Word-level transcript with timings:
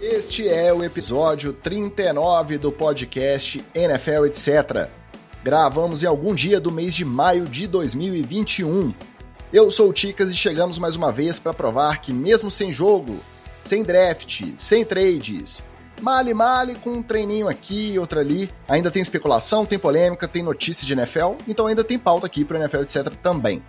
Este 0.00 0.46
é 0.46 0.70
o 0.74 0.84
episódio 0.84 1.54
39 1.54 2.58
do 2.58 2.70
podcast 2.70 3.64
NFL 3.74 4.26
Etc. 4.26 4.90
Gravamos 5.42 6.02
em 6.02 6.06
algum 6.06 6.34
dia 6.34 6.60
do 6.60 6.70
mês 6.70 6.94
de 6.94 7.02
maio 7.02 7.46
de 7.46 7.66
2021. 7.66 8.92
Eu 9.50 9.70
sou 9.70 9.88
o 9.88 9.92
Ticas 9.94 10.30
e 10.30 10.36
chegamos 10.36 10.78
mais 10.78 10.96
uma 10.96 11.10
vez 11.10 11.38
para 11.38 11.54
provar 11.54 12.02
que, 12.02 12.12
mesmo 12.12 12.50
sem 12.50 12.70
jogo, 12.70 13.18
sem 13.62 13.82
draft, 13.82 14.42
sem 14.58 14.84
trades, 14.84 15.64
male 16.02 16.34
male 16.34 16.74
com 16.74 16.90
um 16.90 17.02
treininho 17.02 17.48
aqui, 17.48 17.98
outro 17.98 18.20
ali, 18.20 18.50
ainda 18.68 18.90
tem 18.90 19.00
especulação, 19.00 19.64
tem 19.64 19.78
polêmica, 19.78 20.28
tem 20.28 20.42
notícia 20.42 20.86
de 20.86 20.92
NFL, 20.92 21.36
então 21.48 21.66
ainda 21.66 21.82
tem 21.82 21.98
pauta 21.98 22.26
aqui 22.26 22.44
para 22.44 22.58
NFL 22.58 22.82
Etc. 22.82 23.14
também. 23.22 23.62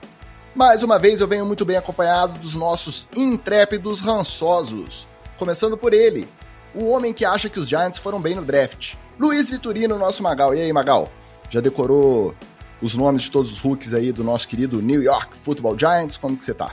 Mais 0.53 0.83
uma 0.83 0.99
vez 0.99 1.21
eu 1.21 1.27
venho 1.27 1.45
muito 1.45 1.63
bem 1.63 1.77
acompanhado 1.77 2.37
dos 2.39 2.53
nossos 2.53 3.07
intrépidos 3.15 4.01
rançosos. 4.01 5.07
Começando 5.37 5.77
por 5.77 5.93
ele, 5.93 6.27
o 6.73 6.89
homem 6.89 7.13
que 7.13 7.23
acha 7.23 7.47
que 7.47 7.59
os 7.59 7.69
Giants 7.69 7.99
foram 7.99 8.19
bem 8.19 8.33
no 8.33 8.43
draft. 8.43 8.95
Luiz 9.19 9.51
Vitorino, 9.51 9.97
nosso 9.97 10.23
Magal. 10.23 10.55
E 10.55 10.61
aí, 10.61 10.73
Magal? 10.73 11.11
Já 11.49 11.59
decorou 11.59 12.33
os 12.81 12.95
nomes 12.95 13.23
de 13.23 13.31
todos 13.31 13.51
os 13.51 13.59
rookies 13.59 13.93
aí 13.93 14.11
do 14.11 14.23
nosso 14.23 14.47
querido 14.47 14.81
New 14.81 15.01
York 15.01 15.37
Football 15.37 15.77
Giants? 15.77 16.17
Como 16.17 16.35
que 16.35 16.43
você 16.43 16.55
tá? 16.55 16.71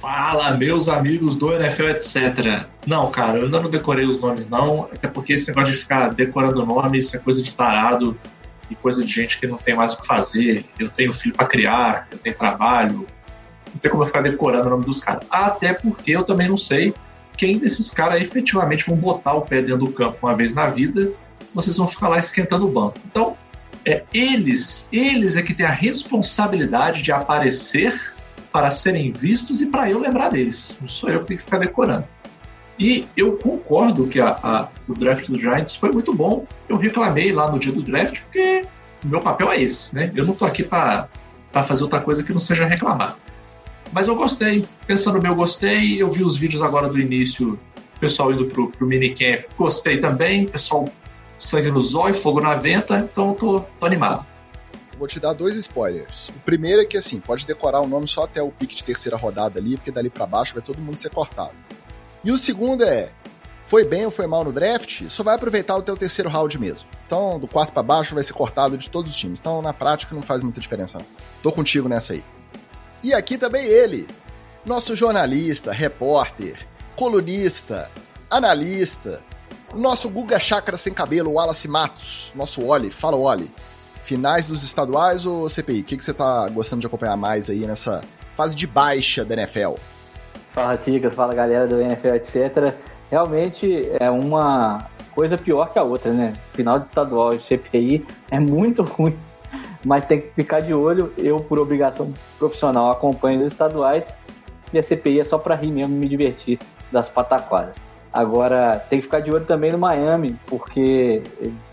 Fala, 0.00 0.50
meus 0.50 0.86
amigos 0.86 1.34
do 1.34 1.50
NFL, 1.52 1.84
etc. 1.84 2.66
Não, 2.86 3.10
cara, 3.10 3.38
eu 3.38 3.44
ainda 3.46 3.58
não 3.58 3.70
decorei 3.70 4.04
os 4.04 4.20
nomes, 4.20 4.48
não, 4.50 4.84
até 4.92 5.08
porque 5.08 5.32
esse 5.32 5.48
negócio 5.48 5.74
de 5.74 5.80
ficar 5.80 6.12
decorando 6.12 6.64
nome, 6.66 6.98
isso 6.98 7.16
é 7.16 7.18
coisa 7.18 7.42
de 7.42 7.52
tarado 7.52 8.14
e 8.70 8.74
coisa 8.74 9.02
de 9.02 9.10
gente 9.10 9.38
que 9.38 9.46
não 9.46 9.56
tem 9.56 9.74
mais 9.74 9.94
o 9.94 10.00
que 10.02 10.06
fazer. 10.06 10.62
Eu 10.78 10.90
tenho 10.90 11.10
filho 11.10 11.34
para 11.34 11.46
criar, 11.46 12.06
eu 12.12 12.18
tenho 12.18 12.36
trabalho, 12.36 13.06
não 13.72 13.80
tem 13.80 13.90
como 13.90 14.02
eu 14.02 14.06
ficar 14.06 14.20
decorando 14.20 14.66
o 14.66 14.70
nome 14.72 14.84
dos 14.84 15.00
caras. 15.00 15.24
Até 15.30 15.72
porque 15.72 16.10
eu 16.10 16.22
também 16.22 16.50
não 16.50 16.58
sei 16.58 16.92
quem 17.36 17.58
desses 17.58 17.90
caras 17.90 18.20
efetivamente 18.20 18.86
vão 18.86 18.96
botar 18.96 19.34
o 19.34 19.42
pé 19.42 19.60
dentro 19.60 19.86
do 19.86 19.92
campo 19.92 20.18
uma 20.22 20.34
vez 20.34 20.54
na 20.54 20.66
vida, 20.68 21.12
vocês 21.54 21.76
vão 21.76 21.88
ficar 21.88 22.08
lá 22.08 22.18
esquentando 22.18 22.66
o 22.66 22.70
banco. 22.70 22.98
Então, 23.06 23.36
é, 23.84 24.02
eles, 24.12 24.88
eles 24.92 25.36
é 25.36 25.42
que 25.42 25.54
têm 25.54 25.66
a 25.66 25.70
responsabilidade 25.70 27.02
de 27.02 27.12
aparecer 27.12 28.14
para 28.50 28.70
serem 28.70 29.12
vistos 29.12 29.60
e 29.60 29.70
para 29.70 29.90
eu 29.90 29.98
lembrar 29.98 30.30
deles. 30.30 30.76
Não 30.80 30.88
sou 30.88 31.10
eu 31.10 31.20
que 31.20 31.26
tenho 31.26 31.38
que 31.38 31.44
ficar 31.44 31.58
decorando. 31.58 32.06
E 32.78 33.06
eu 33.16 33.36
concordo 33.36 34.06
que 34.06 34.20
a, 34.20 34.30
a, 34.42 34.68
o 34.88 34.94
draft 34.94 35.28
do 35.28 35.38
Giants 35.38 35.76
foi 35.76 35.92
muito 35.92 36.12
bom. 36.12 36.46
Eu 36.68 36.76
reclamei 36.76 37.32
lá 37.32 37.50
no 37.50 37.58
dia 37.58 37.72
do 37.72 37.82
draft 37.82 38.20
porque 38.22 38.62
o 39.04 39.08
meu 39.08 39.20
papel 39.20 39.50
é 39.52 39.62
esse, 39.62 39.94
né? 39.94 40.10
Eu 40.14 40.24
não 40.24 40.34
tô 40.34 40.44
aqui 40.44 40.64
para 40.64 41.08
fazer 41.64 41.84
outra 41.84 42.00
coisa 42.00 42.22
que 42.22 42.32
não 42.32 42.40
seja 42.40 42.66
reclamar. 42.66 43.16
Mas 43.94 44.08
eu 44.08 44.16
gostei. 44.16 44.66
Pensando 44.88 45.20
bem, 45.20 45.30
eu 45.30 45.36
gostei. 45.36 46.02
Eu 46.02 46.08
vi 46.08 46.24
os 46.24 46.36
vídeos 46.36 46.60
agora 46.60 46.88
do 46.88 46.98
início, 46.98 47.56
o 47.96 48.00
pessoal 48.00 48.32
indo 48.32 48.46
pro, 48.46 48.68
pro 48.68 48.86
minicamp. 48.86 49.46
Gostei 49.56 50.00
também. 50.00 50.46
Pessoal, 50.46 50.84
sangue 51.38 51.70
no 51.70 51.80
zóio, 51.80 52.12
fogo 52.12 52.40
na 52.40 52.56
venta. 52.56 52.98
Então 52.98 53.28
eu 53.28 53.34
tô, 53.36 53.60
tô 53.78 53.86
animado. 53.86 54.26
Vou 54.98 55.06
te 55.06 55.20
dar 55.20 55.32
dois 55.32 55.54
spoilers. 55.54 56.28
O 56.30 56.40
primeiro 56.40 56.82
é 56.82 56.84
que, 56.84 56.96
assim, 56.96 57.20
pode 57.20 57.46
decorar 57.46 57.80
o 57.80 57.86
nome 57.86 58.08
só 58.08 58.24
até 58.24 58.42
o 58.42 58.50
pique 58.50 58.74
de 58.74 58.82
terceira 58.82 59.16
rodada 59.16 59.60
ali, 59.60 59.76
porque 59.76 59.92
dali 59.92 60.10
para 60.10 60.26
baixo 60.26 60.54
vai 60.54 60.62
todo 60.62 60.80
mundo 60.80 60.96
ser 60.96 61.10
cortado. 61.10 61.54
E 62.24 62.32
o 62.32 62.38
segundo 62.38 62.82
é, 62.84 63.10
foi 63.64 63.84
bem 63.84 64.04
ou 64.04 64.10
foi 64.10 64.26
mal 64.26 64.44
no 64.44 64.52
draft, 64.52 65.02
só 65.08 65.22
vai 65.22 65.34
aproveitar 65.34 65.76
o 65.76 65.82
teu 65.82 65.96
terceiro 65.96 66.28
round 66.28 66.58
mesmo. 66.58 66.88
Então, 67.06 67.38
do 67.38 67.46
quarto 67.46 67.72
para 67.72 67.82
baixo 67.82 68.14
vai 68.14 68.24
ser 68.24 68.32
cortado 68.32 68.76
de 68.76 68.90
todos 68.90 69.10
os 69.12 69.16
times. 69.16 69.40
Então, 69.40 69.62
na 69.62 69.72
prática, 69.72 70.14
não 70.14 70.22
faz 70.22 70.42
muita 70.42 70.60
diferença 70.60 70.98
não. 70.98 71.06
Tô 71.42 71.52
contigo 71.52 71.88
nessa 71.88 72.12
aí. 72.12 72.24
E 73.04 73.12
aqui 73.12 73.36
também 73.36 73.66
ele, 73.66 74.08
nosso 74.64 74.96
jornalista, 74.96 75.70
repórter, 75.70 76.66
colunista, 76.96 77.90
analista, 78.30 79.20
nosso 79.74 80.08
Guga 80.08 80.40
Chakra 80.40 80.78
sem 80.78 80.94
cabelo, 80.94 81.32
Wallace 81.32 81.68
Matos, 81.68 82.32
nosso 82.34 82.64
Oli. 82.64 82.90
Fala, 82.90 83.18
Oli. 83.18 83.50
Finais 84.02 84.46
dos 84.46 84.62
estaduais 84.62 85.26
ou 85.26 85.50
CPI? 85.50 85.80
O 85.80 85.84
que, 85.84 85.96
que 85.98 86.02
você 86.04 86.14
tá 86.14 86.48
gostando 86.48 86.80
de 86.80 86.86
acompanhar 86.86 87.14
mais 87.14 87.50
aí 87.50 87.66
nessa 87.66 88.00
fase 88.34 88.56
de 88.56 88.66
baixa 88.66 89.22
da 89.22 89.34
NFL? 89.34 89.74
Fala, 90.54 90.78
Ticas, 90.78 91.12
fala 91.12 91.34
galera 91.34 91.68
do 91.68 91.78
NFL, 91.78 92.14
etc. 92.14 92.72
Realmente 93.10 93.82
é 94.00 94.08
uma 94.08 94.88
coisa 95.14 95.36
pior 95.36 95.70
que 95.70 95.78
a 95.78 95.82
outra, 95.82 96.10
né? 96.10 96.32
Final 96.54 96.78
de 96.78 96.86
estadual 96.86 97.34
e 97.34 97.38
CPI 97.38 98.06
é 98.30 98.40
muito 98.40 98.82
ruim 98.96 99.14
mas 99.84 100.06
tem 100.06 100.20
que 100.20 100.28
ficar 100.28 100.60
de 100.60 100.72
olho. 100.72 101.12
Eu, 101.18 101.36
por 101.36 101.58
obrigação 101.58 102.12
profissional, 102.38 102.90
acompanho 102.90 103.38
os 103.38 103.44
estaduais 103.44 104.06
e 104.72 104.78
a 104.78 104.82
CPI 104.82 105.20
é 105.20 105.24
só 105.24 105.38
para 105.38 105.54
rir 105.54 105.70
mesmo, 105.70 105.94
me 105.94 106.08
divertir 106.08 106.58
das 106.90 107.08
pataquadas. 107.08 107.76
Agora, 108.12 108.84
tem 108.88 109.00
que 109.00 109.06
ficar 109.06 109.20
de 109.20 109.32
olho 109.32 109.44
também 109.44 109.72
no 109.72 109.78
Miami, 109.78 110.38
porque 110.46 111.22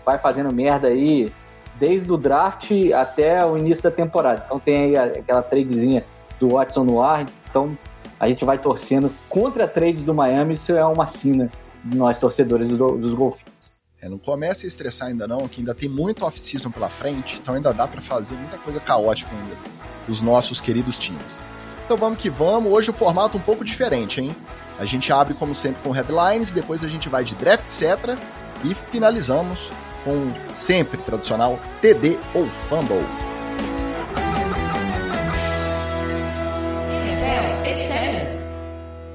vai 0.04 0.18
fazendo 0.18 0.52
merda 0.52 0.88
aí 0.88 1.32
desde 1.78 2.12
o 2.12 2.16
draft 2.16 2.70
até 2.92 3.44
o 3.44 3.56
início 3.56 3.84
da 3.84 3.90
temporada. 3.90 4.42
Então 4.44 4.58
tem 4.58 4.76
aí 4.76 4.96
aquela 4.96 5.42
tradezinha 5.42 6.04
do 6.38 6.50
Watson 6.50 6.84
no 6.84 7.00
ar, 7.00 7.26
então 7.48 7.76
a 8.18 8.28
gente 8.28 8.44
vai 8.44 8.58
torcendo 8.58 9.10
contra 9.28 9.64
a 9.64 9.68
trade 9.68 10.02
do 10.02 10.14
Miami, 10.14 10.54
isso 10.54 10.72
é 10.72 10.84
uma 10.84 11.06
sina 11.06 11.50
nós 11.84 12.18
torcedores 12.18 12.68
dos 12.68 13.14
golfinhos. 13.14 13.61
É, 14.02 14.08
não 14.08 14.18
comece 14.18 14.66
a 14.66 14.68
estressar 14.68 15.08
ainda 15.08 15.28
não, 15.28 15.46
que 15.46 15.60
ainda 15.60 15.72
tem 15.72 15.88
muito 15.88 16.26
off-season 16.26 16.72
pela 16.72 16.88
frente, 16.88 17.38
então 17.40 17.54
ainda 17.54 17.72
dá 17.72 17.86
para 17.86 18.00
fazer 18.00 18.34
muita 18.34 18.58
coisa 18.58 18.80
caótica 18.80 19.30
ainda 19.30 19.56
os 20.08 20.20
nossos 20.20 20.60
queridos 20.60 20.98
times. 20.98 21.44
Então 21.84 21.96
vamos 21.96 22.18
que 22.18 22.28
vamos, 22.28 22.72
hoje 22.72 22.90
o 22.90 22.92
formato 22.92 23.38
um 23.38 23.40
pouco 23.40 23.64
diferente, 23.64 24.20
hein? 24.20 24.34
A 24.76 24.84
gente 24.84 25.12
abre 25.12 25.34
como 25.34 25.54
sempre 25.54 25.80
com 25.84 25.92
headlines, 25.92 26.50
depois 26.50 26.82
a 26.82 26.88
gente 26.88 27.08
vai 27.08 27.22
de 27.22 27.36
draft, 27.36 27.64
etc. 27.64 28.18
E 28.64 28.74
finalizamos 28.74 29.70
com 30.02 30.32
sempre 30.52 30.98
tradicional 30.98 31.60
TD 31.80 32.18
ou 32.34 32.44
Fumble. 32.46 33.06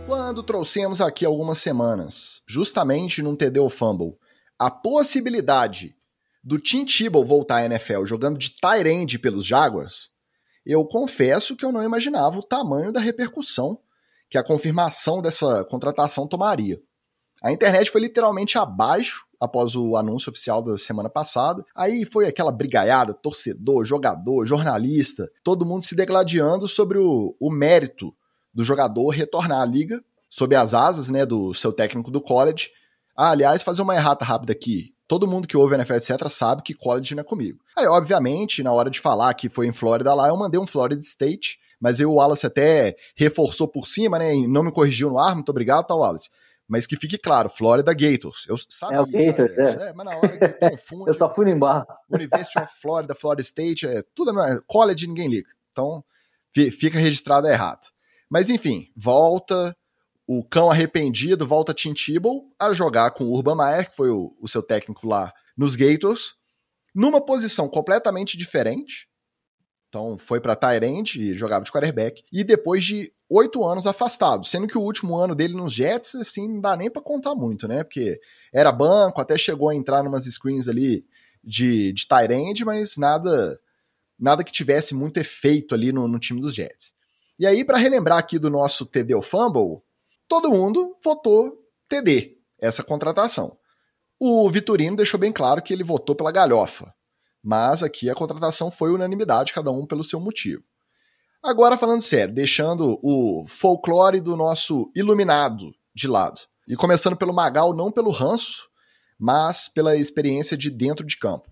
Quando 0.05 0.41
trouxemos 0.43 1.01
aqui 1.01 1.25
algumas 1.25 1.57
semanas, 1.57 2.41
justamente 2.47 3.21
num 3.21 3.35
TD 3.35 3.59
ou 3.59 3.69
Fumble, 3.69 4.15
a 4.59 4.71
possibilidade 4.71 5.95
do 6.43 6.57
Tim 6.57 6.85
Tebow 6.85 7.25
voltar 7.25 7.57
à 7.57 7.65
NFL 7.65 8.05
jogando 8.05 8.37
de 8.37 8.51
tight 8.51 9.19
pelos 9.19 9.45
Jaguars, 9.45 10.09
eu 10.65 10.83
confesso 10.85 11.55
que 11.55 11.65
eu 11.65 11.71
não 11.71 11.83
imaginava 11.83 12.37
o 12.37 12.43
tamanho 12.43 12.91
da 12.91 12.99
repercussão 12.99 13.79
que 14.29 14.37
a 14.37 14.43
confirmação 14.43 15.21
dessa 15.21 15.63
contratação 15.65 16.27
tomaria. 16.27 16.81
A 17.41 17.51
internet 17.51 17.91
foi 17.91 18.01
literalmente 18.01 18.57
abaixo 18.57 19.25
após 19.39 19.75
o 19.75 19.95
anúncio 19.95 20.29
oficial 20.29 20.61
da 20.61 20.77
semana 20.77 21.09
passada. 21.09 21.63
Aí 21.75 22.03
foi 22.03 22.25
aquela 22.25 22.51
brigaiada, 22.51 23.13
torcedor, 23.13 23.85
jogador, 23.85 24.45
jornalista, 24.45 25.29
todo 25.43 25.65
mundo 25.65 25.83
se 25.83 25.95
degladiando 25.95 26.67
sobre 26.67 26.97
o, 26.97 27.35
o 27.39 27.51
mérito 27.51 28.13
do 28.53 28.63
jogador 28.63 29.09
retornar 29.09 29.61
à 29.61 29.65
liga 29.65 30.03
sob 30.29 30.55
as 30.55 30.73
asas 30.73 31.09
né, 31.09 31.25
do 31.25 31.53
seu 31.53 31.71
técnico 31.71 32.11
do 32.11 32.19
college 32.19 32.71
ah, 33.17 33.31
aliás, 33.31 33.63
fazer 33.63 33.81
uma 33.81 33.95
errata 33.95 34.23
rápida 34.23 34.53
aqui. 34.53 34.93
Todo 35.07 35.27
mundo 35.27 35.47
que 35.47 35.57
ouve 35.57 35.73
NFL, 35.73 35.95
etc., 35.95 36.29
sabe 36.29 36.61
que 36.61 36.73
college 36.73 37.15
não 37.15 37.21
é 37.21 37.23
comigo. 37.23 37.59
Aí, 37.75 37.87
obviamente, 37.87 38.61
na 38.61 38.71
hora 38.71 38.91
de 38.91 38.99
falar 38.99 39.33
que 39.33 39.49
foi 39.49 39.65
em 39.65 39.73
Flórida 39.73 40.13
lá, 40.13 40.27
eu 40.27 40.37
mandei 40.37 40.59
um 40.59 40.67
Florida 40.67 41.01
State, 41.01 41.57
mas 41.79 41.99
aí 41.99 42.05
o 42.05 42.13
Wallace 42.13 42.45
até 42.45 42.95
reforçou 43.15 43.67
por 43.67 43.87
cima, 43.87 44.19
né? 44.19 44.35
E 44.35 44.47
não 44.47 44.61
me 44.61 44.71
corrigiu 44.71 45.09
no 45.09 45.17
ar, 45.17 45.33
muito 45.33 45.49
obrigado, 45.49 45.87
tá, 45.87 45.95
Wallace? 45.95 46.29
Mas 46.67 46.85
que 46.85 46.97
fique 46.97 47.17
claro, 47.17 47.49
Florida 47.49 47.93
Gators. 47.93 48.45
Eu 48.47 48.57
sabia, 48.69 48.97
é 48.97 49.01
o 49.01 49.05
Gators, 49.05 49.57
é. 49.57 49.89
é. 49.89 49.93
Mas 49.93 50.05
na 50.05 50.17
hora 50.17 50.37
que 50.37 51.09
eu 51.09 51.13
só 51.15 51.33
fui 51.33 51.49
em 51.49 51.57
barra. 51.57 51.87
University 52.11 52.59
of 52.59 52.71
Florida, 52.79 53.15
Florida 53.15 53.41
State, 53.41 53.87
é 53.87 54.03
tudo. 54.13 54.31
College 54.67 55.07
ninguém 55.07 55.29
liga. 55.29 55.49
Então, 55.71 56.03
fica 56.53 56.99
registrado 56.99 57.47
errado. 57.47 57.87
Mas 58.29 58.49
enfim, 58.49 58.91
volta 58.95 59.75
o 60.27 60.43
cão 60.43 60.69
arrependido 60.69 61.47
volta 61.47 61.73
Tim 61.73 61.93
Tebow 61.93 62.53
a 62.59 62.73
jogar 62.73 63.11
com 63.11 63.23
o 63.23 63.31
Urban 63.33 63.55
Meyer, 63.55 63.89
que 63.89 63.95
foi 63.95 64.09
o, 64.09 64.35
o 64.41 64.47
seu 64.47 64.61
técnico 64.61 65.07
lá 65.07 65.33
nos 65.57 65.77
Gators, 65.77 66.35
numa 66.93 67.21
posição 67.21 67.69
completamente 67.69 68.37
diferente. 68.37 69.07
Então 69.87 70.17
foi 70.17 70.41
para 70.41 70.55
Tyrant 70.55 71.15
e 71.15 71.33
jogava 71.33 71.63
de 71.63 71.71
quarterback. 71.71 72.23
E 72.29 72.43
depois 72.43 72.83
de 72.83 73.09
oito 73.29 73.65
anos 73.65 73.87
afastado, 73.87 74.45
sendo 74.45 74.67
que 74.67 74.77
o 74.77 74.81
último 74.81 75.15
ano 75.15 75.33
dele 75.33 75.53
nos 75.53 75.73
Jets, 75.73 76.15
assim, 76.15 76.47
não 76.49 76.59
dá 76.59 76.75
nem 76.75 76.91
para 76.91 77.01
contar 77.01 77.33
muito, 77.33 77.65
né? 77.65 77.83
Porque 77.83 78.19
era 78.53 78.71
banco, 78.71 79.21
até 79.21 79.37
chegou 79.37 79.69
a 79.69 79.75
entrar 79.75 80.03
numas 80.03 80.25
screens 80.25 80.67
ali 80.67 81.05
de, 81.41 81.93
de 81.93 82.05
Tyrant, 82.05 82.59
mas 82.65 82.97
nada 82.97 83.57
nada 84.19 84.43
que 84.43 84.51
tivesse 84.51 84.93
muito 84.93 85.17
efeito 85.17 85.73
ali 85.73 85.91
no, 85.91 86.07
no 86.07 86.19
time 86.19 86.41
dos 86.41 86.53
Jets. 86.53 86.93
E 87.39 87.45
aí, 87.45 87.63
para 87.63 87.77
relembrar 87.77 88.17
aqui 88.17 88.39
do 88.39 88.49
nosso 88.49 88.85
TD 88.85 89.21
Fumble, 89.21 89.81
todo 90.27 90.49
mundo 90.49 90.95
votou 91.03 91.57
TD, 91.87 92.37
essa 92.59 92.83
contratação. 92.83 93.57
O 94.19 94.49
Vitorino 94.49 94.95
deixou 94.95 95.19
bem 95.19 95.31
claro 95.31 95.61
que 95.61 95.71
ele 95.71 95.83
votou 95.83 96.15
pela 96.15 96.31
galhofa, 96.31 96.93
mas 97.43 97.83
aqui 97.83 98.09
a 98.09 98.15
contratação 98.15 98.71
foi 98.71 98.91
unanimidade, 98.91 99.53
cada 99.53 99.71
um 99.71 99.85
pelo 99.85 100.03
seu 100.03 100.19
motivo. 100.19 100.63
Agora, 101.43 101.77
falando 101.77 102.01
sério, 102.01 102.33
deixando 102.33 102.99
o 103.01 103.45
folclore 103.47 104.19
do 104.19 104.35
nosso 104.35 104.91
iluminado 104.95 105.71
de 105.95 106.07
lado. 106.07 106.41
E 106.67 106.75
começando 106.75 107.15
pelo 107.15 107.33
Magal, 107.33 107.73
não 107.73 107.91
pelo 107.91 108.11
ranço, 108.11 108.67
mas 109.17 109.69
pela 109.69 109.95
experiência 109.95 110.57
de 110.57 110.69
dentro 110.69 111.05
de 111.05 111.17
campo. 111.17 111.49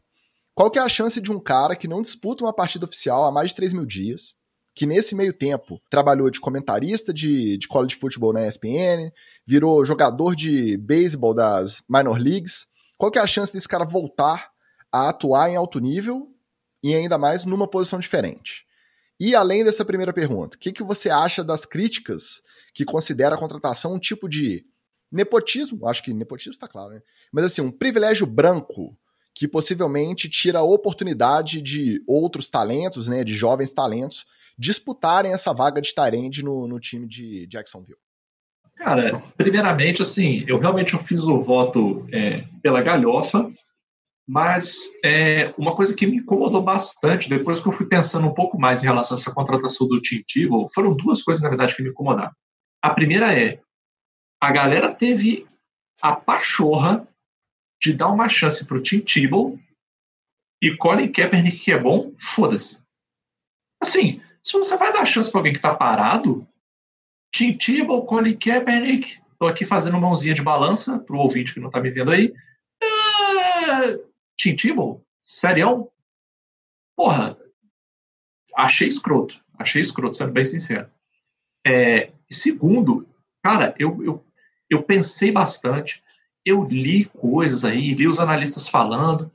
Qual 0.53 0.69
que 0.69 0.79
é 0.79 0.81
a 0.81 0.89
chance 0.89 1.21
de 1.21 1.31
um 1.31 1.39
cara 1.39 1.75
que 1.75 1.87
não 1.87 2.01
disputa 2.01 2.43
uma 2.43 2.53
partida 2.53 2.85
oficial 2.85 3.25
há 3.25 3.31
mais 3.31 3.49
de 3.49 3.55
3 3.55 3.73
mil 3.73 3.85
dias, 3.85 4.35
que 4.75 4.85
nesse 4.85 5.15
meio 5.15 5.31
tempo 5.31 5.81
trabalhou 5.89 6.29
de 6.29 6.41
comentarista 6.41 7.13
de, 7.13 7.57
de 7.57 7.67
college 7.67 7.95
football 7.95 8.33
na 8.33 8.45
ESPN, 8.45 9.09
virou 9.47 9.85
jogador 9.85 10.35
de 10.35 10.75
beisebol 10.75 11.33
das 11.33 11.81
minor 11.89 12.19
leagues, 12.19 12.67
qual 12.97 13.09
que 13.09 13.17
é 13.17 13.21
a 13.21 13.27
chance 13.27 13.53
desse 13.53 13.69
cara 13.69 13.85
voltar 13.85 14.51
a 14.91 15.09
atuar 15.09 15.49
em 15.49 15.55
alto 15.55 15.79
nível 15.79 16.29
e 16.83 16.93
ainda 16.93 17.17
mais 17.17 17.45
numa 17.45 17.67
posição 17.67 17.99
diferente? 17.99 18.65
E 19.17 19.33
além 19.33 19.63
dessa 19.63 19.85
primeira 19.85 20.11
pergunta, 20.11 20.57
o 20.57 20.59
que, 20.59 20.73
que 20.73 20.83
você 20.83 21.09
acha 21.09 21.41
das 21.41 21.65
críticas 21.65 22.41
que 22.73 22.83
considera 22.83 23.35
a 23.35 23.37
contratação 23.37 23.93
um 23.93 23.99
tipo 23.99 24.27
de 24.27 24.65
nepotismo? 25.09 25.87
Acho 25.87 26.03
que 26.03 26.13
nepotismo 26.13 26.51
está 26.51 26.67
claro, 26.67 26.93
né? 26.93 27.01
Mas 27.31 27.45
assim, 27.45 27.61
um 27.61 27.71
privilégio 27.71 28.27
branco 28.27 28.97
que 29.33 29.47
possivelmente 29.47 30.29
tira 30.29 30.59
a 30.59 30.63
oportunidade 30.63 31.61
de 31.61 32.01
outros 32.05 32.49
talentos, 32.49 33.07
né, 33.07 33.23
de 33.23 33.33
jovens 33.33 33.73
talentos, 33.73 34.25
disputarem 34.57 35.33
essa 35.33 35.53
vaga 35.53 35.81
de 35.81 35.93
Tyrande 35.93 36.43
no, 36.43 36.67
no 36.67 36.79
time 36.79 37.07
de 37.07 37.47
Jacksonville. 37.47 37.99
Cara, 38.75 39.21
primeiramente, 39.37 40.01
assim, 40.01 40.43
eu 40.47 40.59
realmente 40.59 40.93
eu 40.93 40.99
fiz 40.99 41.23
o 41.23 41.39
voto 41.39 42.05
é, 42.11 42.43
pela 42.61 42.81
galhofa, 42.81 43.49
mas 44.27 44.91
é, 45.03 45.53
uma 45.57 45.75
coisa 45.75 45.95
que 45.95 46.05
me 46.05 46.17
incomodou 46.17 46.61
bastante, 46.61 47.29
depois 47.29 47.61
que 47.61 47.67
eu 47.67 47.71
fui 47.71 47.85
pensando 47.85 48.27
um 48.27 48.33
pouco 48.33 48.59
mais 48.59 48.81
em 48.81 48.85
relação 48.85 49.15
a 49.15 49.19
essa 49.19 49.33
contratação 49.33 49.87
do 49.87 50.01
Tim 50.01 50.23
Tebow, 50.27 50.69
foram 50.73 50.95
duas 50.95 51.21
coisas, 51.21 51.43
na 51.43 51.49
verdade, 51.49 51.75
que 51.75 51.83
me 51.83 51.89
incomodaram. 51.89 52.33
A 52.81 52.89
primeira 52.89 53.33
é, 53.33 53.61
a 54.41 54.51
galera 54.51 54.93
teve 54.93 55.47
a 56.01 56.15
pachorra 56.15 57.07
de 57.81 57.93
dar 57.93 58.09
uma 58.09 58.27
chance 58.27 58.65
para 58.65 58.77
o 58.77 58.81
Tim 58.81 58.99
Tebow 58.99 59.57
e 60.61 60.75
Colin 60.75 61.11
Kaepernick, 61.11 61.59
que 61.59 61.71
é 61.71 61.79
bom, 61.79 62.11
foda-se. 62.17 62.83
Assim, 63.81 64.21
se 64.45 64.53
você 64.53 64.77
vai 64.77 64.93
dar 64.93 65.05
chance 65.05 65.31
para 65.31 65.39
alguém 65.39 65.53
que 65.53 65.57
está 65.57 65.73
parado, 65.73 66.47
Tim 67.33 67.57
Tebow, 67.57 68.05
Colin 68.05 68.37
Kaepernick, 68.37 69.19
estou 69.31 69.47
aqui 69.47 69.65
fazendo 69.65 69.99
mãozinha 69.99 70.35
de 70.35 70.43
balança 70.43 70.99
para 70.99 71.15
o 71.15 71.19
ouvinte 71.19 71.51
que 71.51 71.59
não 71.59 71.67
está 71.67 71.81
me 71.81 71.89
vendo 71.89 72.11
aí. 72.11 72.31
É... 72.79 73.99
Serião? 75.19 75.89
Porra, 76.95 77.35
achei 78.55 78.87
escroto. 78.87 79.43
Achei 79.57 79.81
escroto, 79.81 80.15
sendo 80.15 80.31
bem 80.31 80.45
sincero. 80.45 80.91
É, 81.65 82.11
segundo, 82.29 83.09
cara, 83.41 83.73
eu, 83.79 84.03
eu, 84.03 84.23
eu 84.69 84.83
pensei 84.83 85.31
bastante, 85.31 86.03
eu 86.45 86.63
li 86.63 87.05
coisas 87.05 87.65
aí, 87.65 87.95
li 87.95 88.07
os 88.07 88.19
analistas 88.19 88.67
falando. 88.67 89.31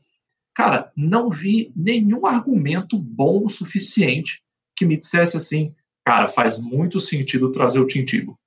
Cara, 0.55 0.93
não 0.95 1.29
vi 1.29 1.73
nenhum 1.75 2.27
argumento 2.27 2.97
bom 2.97 3.45
o 3.45 3.51
suficiente 3.51 4.41
que 4.81 4.87
me 4.87 4.97
dissesse 4.97 5.37
assim, 5.37 5.75
cara, 6.07 6.27
faz 6.27 6.59
muito 6.59 6.99
sentido 6.99 7.53
trazer 7.53 7.79
o 7.79 7.87
Tintibo. 7.87 8.39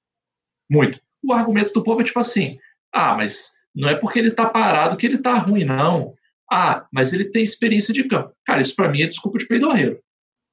Muito. 0.68 1.00
O 1.24 1.32
argumento 1.32 1.72
do 1.72 1.84
povo 1.84 2.02
é 2.02 2.04
tipo 2.04 2.20
assim, 2.20 2.58
ah, 2.92 3.14
mas 3.16 3.54
não 3.74 3.88
é 3.88 3.94
porque 3.94 4.18
ele 4.18 4.32
tá 4.32 4.50
parado 4.50 4.98
que 4.98 5.06
ele 5.06 5.20
tá 5.20 5.36
ruim, 5.36 5.64
não. 5.64 6.16
Ah, 6.52 6.88
mas 6.92 7.14
ele 7.14 7.26
tem 7.26 7.44
experiência 7.44 7.94
de 7.94 8.06
campo. 8.06 8.34
Cara, 8.44 8.62
isso 8.62 8.76
para 8.76 8.90
mim 8.90 9.04
é 9.04 9.08
desculpa 9.08 9.38
de 9.38 9.46
peidorreiro. 9.46 10.00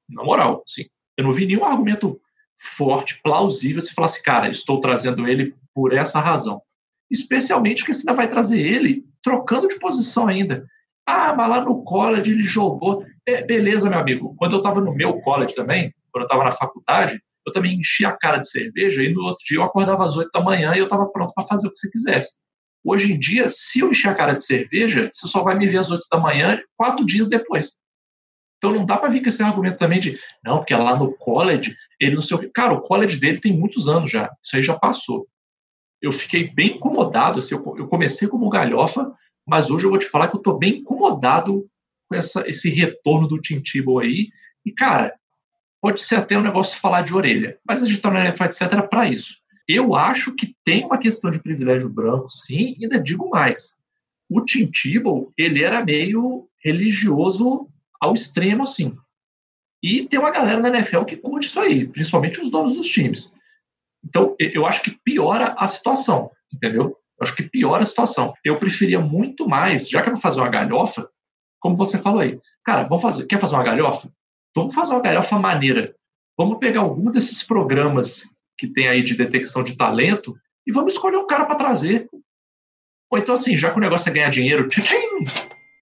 Na 0.07 0.23
moral, 0.23 0.61
assim. 0.63 0.85
Eu 1.17 1.23
não 1.23 1.33
vi 1.33 1.47
nenhum 1.47 1.65
argumento 1.65 2.21
forte, 2.55 3.19
plausível, 3.23 3.81
se 3.81 3.93
falasse, 3.93 4.21
cara, 4.21 4.47
estou 4.47 4.79
trazendo 4.79 5.27
ele 5.27 5.55
por 5.73 5.93
essa 5.93 6.19
razão. 6.19 6.61
Especialmente 7.09 7.83
que 7.83 7.91
você 7.91 8.07
ainda 8.07 8.17
vai 8.17 8.29
trazer 8.29 8.59
ele 8.59 9.03
trocando 9.23 9.67
de 9.67 9.79
posição 9.79 10.27
ainda. 10.27 10.67
Ah, 11.07 11.33
mas 11.35 11.49
lá 11.49 11.61
no 11.61 11.83
college 11.83 12.31
ele 12.31 12.43
jogou. 12.43 13.03
É, 13.31 13.43
beleza, 13.45 13.89
meu 13.89 13.97
amigo. 13.97 14.35
Quando 14.37 14.53
eu 14.53 14.57
estava 14.57 14.81
no 14.81 14.93
meu 14.93 15.21
college 15.21 15.55
também, 15.55 15.93
quando 16.11 16.23
eu 16.23 16.27
estava 16.27 16.43
na 16.43 16.51
faculdade, 16.51 17.21
eu 17.47 17.53
também 17.53 17.79
enchia 17.79 18.09
a 18.09 18.17
cara 18.17 18.37
de 18.37 18.49
cerveja 18.49 19.01
e 19.01 19.13
no 19.13 19.21
outro 19.21 19.43
dia 19.45 19.57
eu 19.57 19.63
acordava 19.63 20.03
às 20.03 20.17
8 20.17 20.29
da 20.33 20.41
manhã 20.41 20.73
e 20.75 20.79
eu 20.79 20.83
estava 20.83 21.05
pronto 21.07 21.33
para 21.33 21.47
fazer 21.47 21.67
o 21.67 21.71
que 21.71 21.77
você 21.77 21.89
quisesse. 21.89 22.33
Hoje 22.83 23.13
em 23.13 23.17
dia, 23.17 23.47
se 23.49 23.79
eu 23.79 23.89
encher 23.89 24.09
a 24.09 24.15
cara 24.15 24.33
de 24.33 24.43
cerveja, 24.43 25.09
você 25.11 25.27
só 25.27 25.43
vai 25.43 25.57
me 25.57 25.65
ver 25.65 25.77
às 25.77 25.89
8 25.89 26.05
da 26.11 26.19
manhã, 26.19 26.61
quatro 26.75 27.05
dias 27.05 27.29
depois. 27.29 27.77
Então 28.57 28.73
não 28.73 28.85
dá 28.85 28.97
para 28.97 29.09
vir 29.09 29.21
com 29.21 29.29
esse 29.29 29.41
argumento 29.41 29.77
também 29.77 29.99
de, 29.99 30.19
não, 30.43 30.57
porque 30.57 30.75
lá 30.75 30.97
no 30.97 31.15
college, 31.15 31.73
ele 31.99 32.15
não 32.15 32.21
sei 32.21 32.35
o 32.35 32.39
que. 32.41 32.49
Cara, 32.49 32.73
o 32.73 32.81
college 32.81 33.17
dele 33.17 33.39
tem 33.39 33.57
muitos 33.57 33.87
anos 33.87 34.11
já. 34.11 34.29
Isso 34.43 34.55
aí 34.55 34.61
já 34.61 34.77
passou. 34.77 35.25
Eu 36.01 36.11
fiquei 36.11 36.51
bem 36.53 36.75
incomodado. 36.75 37.39
Assim, 37.39 37.55
eu 37.55 37.87
comecei 37.87 38.27
como 38.27 38.49
galhofa, 38.49 39.11
mas 39.47 39.71
hoje 39.71 39.85
eu 39.85 39.89
vou 39.89 39.97
te 39.97 40.05
falar 40.05 40.27
que 40.27 40.35
eu 40.35 40.39
estou 40.39 40.57
bem 40.57 40.79
incomodado 40.79 41.65
com 42.11 42.15
essa, 42.15 42.43
esse 42.47 42.69
retorno 42.69 43.25
do 43.25 43.39
Tim 43.39 43.63
aí. 44.01 44.29
E, 44.65 44.71
cara, 44.73 45.15
pode 45.81 46.01
ser 46.01 46.17
até 46.17 46.37
um 46.37 46.43
negócio 46.43 46.77
falar 46.77 47.03
de 47.03 47.15
orelha, 47.15 47.57
mas 47.65 47.81
a 47.81 47.85
gente 47.85 47.95
está 47.95 48.11
no 48.11 48.19
NFL, 48.19 48.43
etc., 48.43 48.81
para 48.89 49.07
isso. 49.07 49.35
Eu 49.65 49.95
acho 49.95 50.35
que 50.35 50.53
tem 50.65 50.83
uma 50.83 50.97
questão 50.97 51.31
de 51.31 51.41
privilégio 51.41 51.89
branco, 51.89 52.29
sim, 52.29 52.75
e 52.77 52.83
ainda 52.83 53.01
digo 53.01 53.29
mais. 53.29 53.79
O 54.29 54.41
Tim 54.41 54.69
ele 55.37 55.63
era 55.63 55.85
meio 55.85 56.49
religioso 56.61 57.69
ao 57.99 58.13
extremo, 58.13 58.63
assim. 58.63 58.93
E 59.81 60.05
tem 60.07 60.19
uma 60.19 60.31
galera 60.31 60.59
na 60.59 60.69
NFL 60.69 61.05
que 61.05 61.15
curte 61.15 61.47
isso 61.47 61.59
aí, 61.59 61.87
principalmente 61.87 62.41
os 62.41 62.51
donos 62.51 62.73
dos 62.73 62.87
times. 62.87 63.33
Então, 64.03 64.35
eu 64.37 64.65
acho 64.65 64.81
que 64.81 64.91
piora 65.05 65.55
a 65.57 65.67
situação, 65.67 66.29
entendeu? 66.53 66.83
Eu 66.83 67.23
acho 67.23 67.35
que 67.35 67.43
piora 67.43 67.83
a 67.83 67.85
situação. 67.85 68.33
Eu 68.43 68.59
preferia 68.59 68.99
muito 68.99 69.47
mais, 69.47 69.87
já 69.87 70.01
que 70.01 70.09
eu 70.09 70.13
vou 70.13 70.21
fazer 70.21 70.41
uma 70.41 70.49
galhofa, 70.49 71.07
como 71.61 71.77
você 71.77 71.97
falou 71.99 72.19
aí. 72.19 72.37
Cara, 72.65 72.83
vamos 72.83 73.01
fazer, 73.01 73.25
quer 73.27 73.39
fazer 73.39 73.55
uma 73.55 73.63
galhofa? 73.63 74.11
Vamos 74.53 74.73
fazer 74.73 74.93
uma 74.93 75.01
galhofa 75.01 75.39
maneira. 75.39 75.95
Vamos 76.37 76.57
pegar 76.57 76.81
algum 76.81 77.09
desses 77.11 77.43
programas 77.43 78.35
que 78.57 78.67
tem 78.67 78.87
aí 78.87 79.03
de 79.03 79.15
detecção 79.15 79.63
de 79.63 79.77
talento 79.77 80.35
e 80.67 80.71
vamos 80.71 80.93
escolher 80.93 81.17
um 81.17 81.27
cara 81.27 81.45
para 81.45 81.55
trazer. 81.55 82.09
Ou 83.11 83.17
então, 83.17 83.33
assim, 83.33 83.55
já 83.55 83.71
que 83.71 83.77
o 83.77 83.81
negócio 83.81 84.09
é 84.09 84.13
ganhar 84.13 84.29
dinheiro, 84.29 84.67
tchim, 84.67 84.83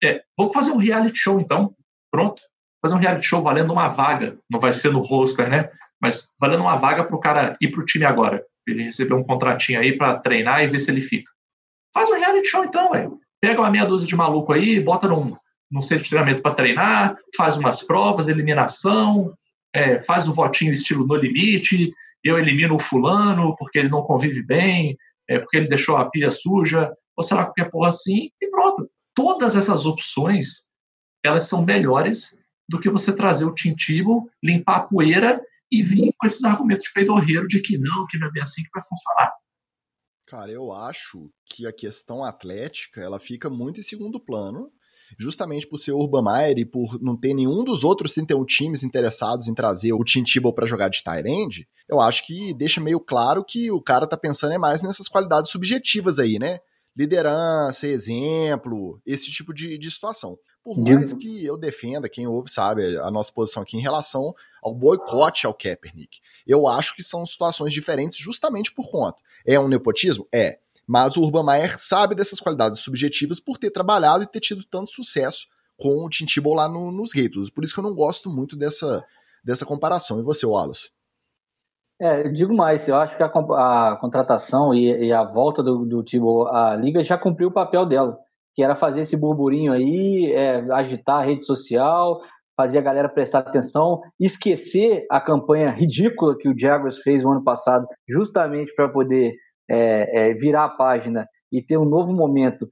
é, 0.03 0.21
vamos 0.37 0.53
fazer 0.53 0.71
um 0.71 0.77
reality 0.77 1.17
show 1.17 1.39
então. 1.39 1.73
Pronto. 2.11 2.41
Fazer 2.81 2.95
um 2.95 2.99
reality 2.99 3.25
show 3.25 3.41
valendo 3.41 3.71
uma 3.71 3.87
vaga. 3.87 4.37
Não 4.49 4.59
vai 4.59 4.73
ser 4.73 4.91
no 4.91 4.99
roster, 4.99 5.49
né? 5.49 5.69
Mas 6.01 6.33
valendo 6.39 6.61
uma 6.61 6.75
vaga 6.75 7.03
para 7.03 7.15
o 7.15 7.19
cara 7.19 7.57
ir 7.61 7.69
para 7.71 7.81
o 7.81 7.85
time 7.85 8.05
agora. 8.05 8.43
Ele 8.67 8.83
receber 8.83 9.13
um 9.13 9.23
contratinho 9.23 9.79
aí 9.79 9.97
para 9.97 10.19
treinar 10.19 10.63
e 10.63 10.67
ver 10.67 10.79
se 10.79 10.91
ele 10.91 11.01
fica. 11.01 11.31
Faz 11.93 12.09
um 12.09 12.15
reality 12.15 12.47
show 12.47 12.63
então, 12.63 12.91
velho. 12.91 13.19
Pega 13.41 13.61
uma 13.61 13.71
meia 13.71 13.85
dúzia 13.85 14.07
de 14.07 14.15
maluco 14.15 14.51
aí, 14.51 14.79
bota 14.79 15.07
num, 15.07 15.35
num 15.71 15.81
centro 15.81 16.03
de 16.03 16.09
treinamento 16.09 16.41
para 16.41 16.55
treinar, 16.55 17.17
faz 17.35 17.57
umas 17.57 17.81
provas, 17.81 18.27
eliminação, 18.27 19.33
é, 19.73 19.97
faz 19.99 20.27
o 20.27 20.33
votinho 20.33 20.73
estilo 20.73 21.05
no 21.05 21.15
limite, 21.15 21.93
eu 22.23 22.37
elimino 22.37 22.75
o 22.75 22.79
fulano 22.79 23.55
porque 23.57 23.79
ele 23.79 23.89
não 23.89 24.01
convive 24.01 24.41
bem, 24.43 24.97
é, 25.27 25.39
porque 25.39 25.57
ele 25.57 25.67
deixou 25.67 25.97
a 25.97 26.09
pia 26.09 26.31
suja, 26.31 26.91
ou 27.15 27.23
sei 27.23 27.37
lá, 27.37 27.45
qualquer 27.45 27.69
porra 27.69 27.89
assim, 27.89 28.31
e 28.41 28.49
pronto. 28.49 28.89
Todas 29.13 29.55
essas 29.55 29.85
opções, 29.85 30.67
elas 31.23 31.47
são 31.47 31.63
melhores 31.63 32.39
do 32.67 32.79
que 32.79 32.89
você 32.89 33.15
trazer 33.15 33.45
o 33.45 33.53
tintibo, 33.53 34.29
limpar 34.43 34.77
a 34.77 34.81
poeira 34.81 35.41
e 35.71 35.83
vir 35.83 36.13
com 36.17 36.25
esses 36.25 36.43
argumentos 36.43 36.87
de 36.87 36.93
peidorreiro 36.93 37.47
de 37.47 37.61
que 37.61 37.77
não, 37.77 38.07
que 38.07 38.17
não 38.17 38.27
é 38.27 38.31
bem 38.31 38.41
assim 38.41 38.63
que 38.63 38.69
vai 38.73 38.83
funcionar. 38.83 39.33
Cara, 40.27 40.51
eu 40.51 40.71
acho 40.71 41.31
que 41.45 41.65
a 41.65 41.73
questão 41.73 42.23
atlética 42.23 43.01
ela 43.01 43.19
fica 43.19 43.49
muito 43.49 43.79
em 43.79 43.83
segundo 43.83 44.19
plano, 44.19 44.71
justamente 45.17 45.67
por 45.67 45.77
ser 45.77 45.91
Urban 45.91 46.23
Meyer 46.23 46.57
e 46.59 46.65
por 46.65 47.01
não 47.01 47.17
ter 47.17 47.33
nenhum 47.33 47.63
dos 47.63 47.83
outros 47.83 48.13
31 48.13 48.45
times 48.45 48.83
interessados 48.83 49.47
em 49.47 49.53
trazer 49.53 49.93
o 49.93 50.03
Tim 50.03 50.23
Tebow 50.23 50.53
para 50.53 50.67
jogar 50.67 50.89
de 50.89 51.03
tight 51.03 51.27
end, 51.27 51.67
eu 51.87 51.99
acho 51.99 52.25
que 52.25 52.53
deixa 52.53 52.81
meio 52.81 52.99
claro 52.99 53.43
que 53.43 53.71
o 53.71 53.81
cara 53.81 54.07
tá 54.07 54.17
pensando 54.17 54.53
é 54.53 54.57
mais 54.57 54.81
nessas 54.81 55.07
qualidades 55.07 55.51
subjetivas 55.51 56.19
aí, 56.19 56.37
né? 56.37 56.59
Liderança, 56.95 57.87
exemplo, 57.87 59.01
esse 59.05 59.31
tipo 59.31 59.53
de, 59.53 59.77
de 59.77 59.89
situação. 59.91 60.37
Por 60.63 60.77
mais 60.77 61.13
que 61.13 61.45
eu 61.45 61.57
defenda, 61.57 62.09
quem 62.09 62.27
ouve 62.27 62.51
sabe 62.51 62.97
a 62.97 63.09
nossa 63.09 63.31
posição 63.31 63.63
aqui 63.63 63.77
em 63.77 63.81
relação 63.81 64.33
ao 64.61 64.75
boicote 64.75 65.45
ao 65.45 65.53
Kaepernick. 65.53 66.19
Eu 66.45 66.67
acho 66.67 66.95
que 66.95 67.01
são 67.01 67.25
situações 67.25 67.73
diferentes 67.73 68.17
justamente 68.17 68.73
por 68.73 68.89
conta. 68.89 69.23
É 69.45 69.59
um 69.59 69.67
nepotismo? 69.67 70.27
É. 70.31 70.59
Mas 70.89 71.15
o 71.15 71.21
Urban 71.21 71.45
Meyer 71.45 71.79
sabe 71.79 72.15
dessas 72.15 72.39
qualidades 72.39 72.79
subjetivas 72.79 73.39
por 73.39 73.59
ter 73.59 73.69
trabalhado 73.69 74.23
e 74.23 74.27
ter 74.27 74.39
tido 74.39 74.63
tanto 74.65 74.89
sucesso 74.89 75.45
com 75.77 76.03
o 76.03 76.09
Tim 76.09 76.25
Tebow 76.25 76.55
lá 76.55 76.67
no, 76.67 76.91
nos 76.91 77.11
Gators. 77.13 77.51
Por 77.51 77.63
isso 77.63 77.75
que 77.75 77.79
eu 77.79 77.83
não 77.83 77.93
gosto 77.93 78.27
muito 78.27 78.57
dessa, 78.57 79.05
dessa 79.45 79.67
comparação. 79.67 80.19
E 80.19 80.23
você, 80.23 80.47
Wallace? 80.47 80.89
É, 82.01 82.25
eu 82.25 82.33
digo 82.33 82.55
mais, 82.55 82.87
eu 82.87 82.95
acho 82.95 83.15
que 83.15 83.21
a, 83.21 83.27
a 83.27 83.97
contratação 84.01 84.73
e, 84.73 85.09
e, 85.09 85.13
a 85.13 85.23
volta 85.23 85.61
do, 85.61 85.85
do 85.85 86.03
Tebow 86.03 86.47
à 86.47 86.75
liga 86.75 87.03
já 87.03 87.19
cumpriu 87.19 87.49
o 87.49 87.53
papel 87.53 87.85
dela, 87.85 88.17
que 88.55 88.63
era 88.63 88.75
fazer 88.75 89.01
esse 89.01 89.15
burburinho 89.15 89.71
aí, 89.71 90.33
é, 90.33 90.65
agitar 90.71 91.17
a 91.17 91.23
rede 91.23 91.45
social, 91.45 92.19
fazer 92.57 92.79
a 92.79 92.81
galera 92.81 93.09
prestar 93.09 93.39
atenção, 93.39 94.01
esquecer 94.19 95.05
a 95.11 95.21
campanha 95.21 95.69
ridícula 95.69 96.35
que 96.35 96.49
o 96.49 96.57
Jaguars 96.57 96.97
fez 96.97 97.23
no 97.23 97.33
ano 97.33 97.43
passado, 97.43 97.85
justamente 98.09 98.73
para 98.73 98.89
poder 98.89 99.35
é, 99.69 100.29
é, 100.29 100.33
virar 100.33 100.65
a 100.65 100.69
página 100.69 101.27
e 101.51 101.61
ter 101.61 101.77
um 101.77 101.85
novo 101.85 102.13
momento 102.13 102.67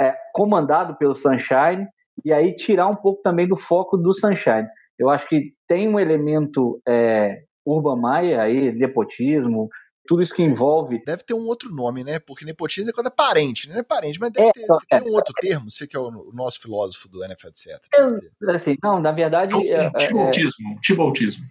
é, 0.00 0.14
comandado 0.32 0.96
pelo 0.96 1.14
Sunshine 1.14 1.86
e 2.24 2.32
aí 2.32 2.54
tirar 2.54 2.88
um 2.88 2.96
pouco 2.96 3.22
também 3.22 3.46
do 3.46 3.56
foco 3.56 3.96
do 3.96 4.12
Sunshine. 4.12 4.66
Eu 4.98 5.10
acho 5.10 5.28
que 5.28 5.52
tem 5.66 5.88
um 5.88 6.00
elemento 6.00 6.80
é, 6.88 7.42
Urban 7.64 7.96
Maia 7.96 8.42
aí, 8.42 8.72
nepotismo, 8.72 9.68
tudo 10.06 10.22
isso 10.22 10.34
que 10.34 10.42
envolve. 10.42 11.02
Deve 11.04 11.22
ter 11.22 11.34
um 11.34 11.46
outro 11.46 11.70
nome, 11.70 12.04
né? 12.04 12.18
Porque 12.18 12.44
nepotismo 12.44 12.90
é 12.90 12.92
quando 12.92 13.08
é 13.08 13.10
parente, 13.10 13.68
não 13.68 13.76
é 13.76 13.82
parente, 13.82 14.18
mas 14.20 14.30
deve 14.30 14.48
é, 14.48 14.52
ter, 14.52 14.66
é, 14.90 15.02
um 15.02 15.12
outro 15.12 15.32
termo, 15.40 15.70
você 15.70 15.86
que 15.86 15.96
é 15.96 16.00
o 16.00 16.10
nosso 16.32 16.60
filósofo 16.60 17.08
do 17.08 17.24
NFL, 17.24 17.48
etc. 17.48 17.80
É, 17.94 18.52
assim, 18.52 18.76
não, 18.82 19.00
na 19.00 19.12
verdade. 19.12 19.54
É, 19.68 19.90
Tiboltismo. 19.90 20.80
Tiboltismo. 20.80 21.44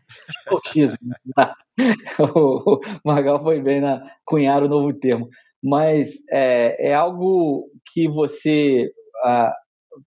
Tiboltismo. 0.43 0.97
o 2.35 2.79
Magal 3.03 3.41
foi 3.43 3.61
bem 3.61 3.81
na 3.81 4.01
cunhar 4.25 4.63
o 4.63 4.69
novo 4.69 4.93
termo. 4.93 5.29
Mas 5.63 6.09
é, 6.29 6.91
é 6.91 6.93
algo 6.93 7.69
que 7.91 8.07
você 8.07 8.91
ah, 9.23 9.51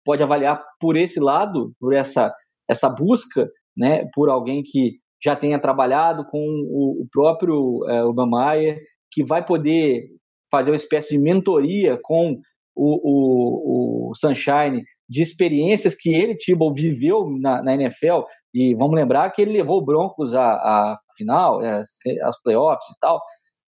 pode 0.05 0.23
avaliar 0.23 0.63
por 0.81 0.97
esse 0.97 1.21
lado, 1.21 1.75
por 1.79 1.95
essa, 1.95 2.35
essa 2.69 2.89
busca, 2.89 3.51
né, 3.77 4.09
por 4.15 4.29
alguém 4.29 4.63
que 4.63 5.02
já 5.23 5.37
tenha 5.37 5.59
trabalhado 5.59 6.25
com 6.27 6.39
o, 6.39 7.07
próprio 7.11 7.85
é, 7.89 8.05
Obamaia, 8.05 8.79
que 9.11 9.25
vai 9.25 9.45
poder 9.45 10.09
fazer 10.51 10.71
uma 10.71 10.77
espécie 10.77 11.11
de 11.11 11.19
mentoria 11.19 11.99
com 12.03 12.41
o, 12.75 14.09
o, 14.09 14.11
o 14.11 14.15
Sunshine 14.15 14.83
de 15.09 15.23
experiências 15.23 15.95
que 15.95 16.13
ele, 16.13 16.37
Tibble, 16.37 16.73
viveu 16.75 17.31
na, 17.39 17.63
na, 17.63 17.75
NFL. 17.75 18.23
E 18.55 18.75
vamos 18.75 18.97
lembrar 18.97 19.31
que 19.31 19.43
ele 19.43 19.53
levou 19.53 19.79
o 19.79 19.85
Broncos 19.85 20.35
à, 20.35 20.53
à 20.53 20.99
final, 21.17 21.63
é, 21.63 21.81
às 22.23 22.43
playoffs 22.43 22.89
e 22.91 22.99
tal. 23.01 23.21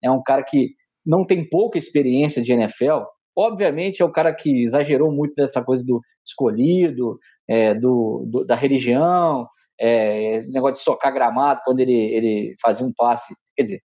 É 0.01 0.09
um 0.09 0.23
cara 0.23 0.43
que 0.43 0.69
não 1.05 1.25
tem 1.25 1.47
pouca 1.47 1.77
experiência 1.77 2.41
de 2.41 2.51
NFL. 2.51 3.03
Obviamente 3.35 4.01
é 4.01 4.05
o 4.05 4.11
cara 4.11 4.33
que 4.33 4.63
exagerou 4.63 5.11
muito 5.11 5.33
dessa 5.35 5.63
coisa 5.63 5.83
do 5.83 6.01
escolhido, 6.25 7.17
é, 7.47 7.73
do, 7.73 8.25
do, 8.29 8.45
da 8.45 8.55
religião, 8.55 9.47
é, 9.79 10.41
negócio 10.43 10.75
de 10.75 10.81
socar 10.81 11.13
gramado 11.13 11.61
quando 11.65 11.79
ele, 11.79 11.93
ele 11.93 12.55
fazia 12.61 12.85
um 12.85 12.93
passe, 12.95 13.33
quer 13.55 13.63
dizer, 13.63 13.81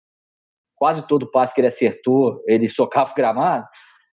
quase 0.76 1.06
todo 1.06 1.30
passe 1.30 1.54
que 1.54 1.60
ele 1.60 1.68
acertou, 1.68 2.42
ele 2.46 2.68
socava 2.68 3.10
o 3.10 3.14
gramado. 3.14 3.66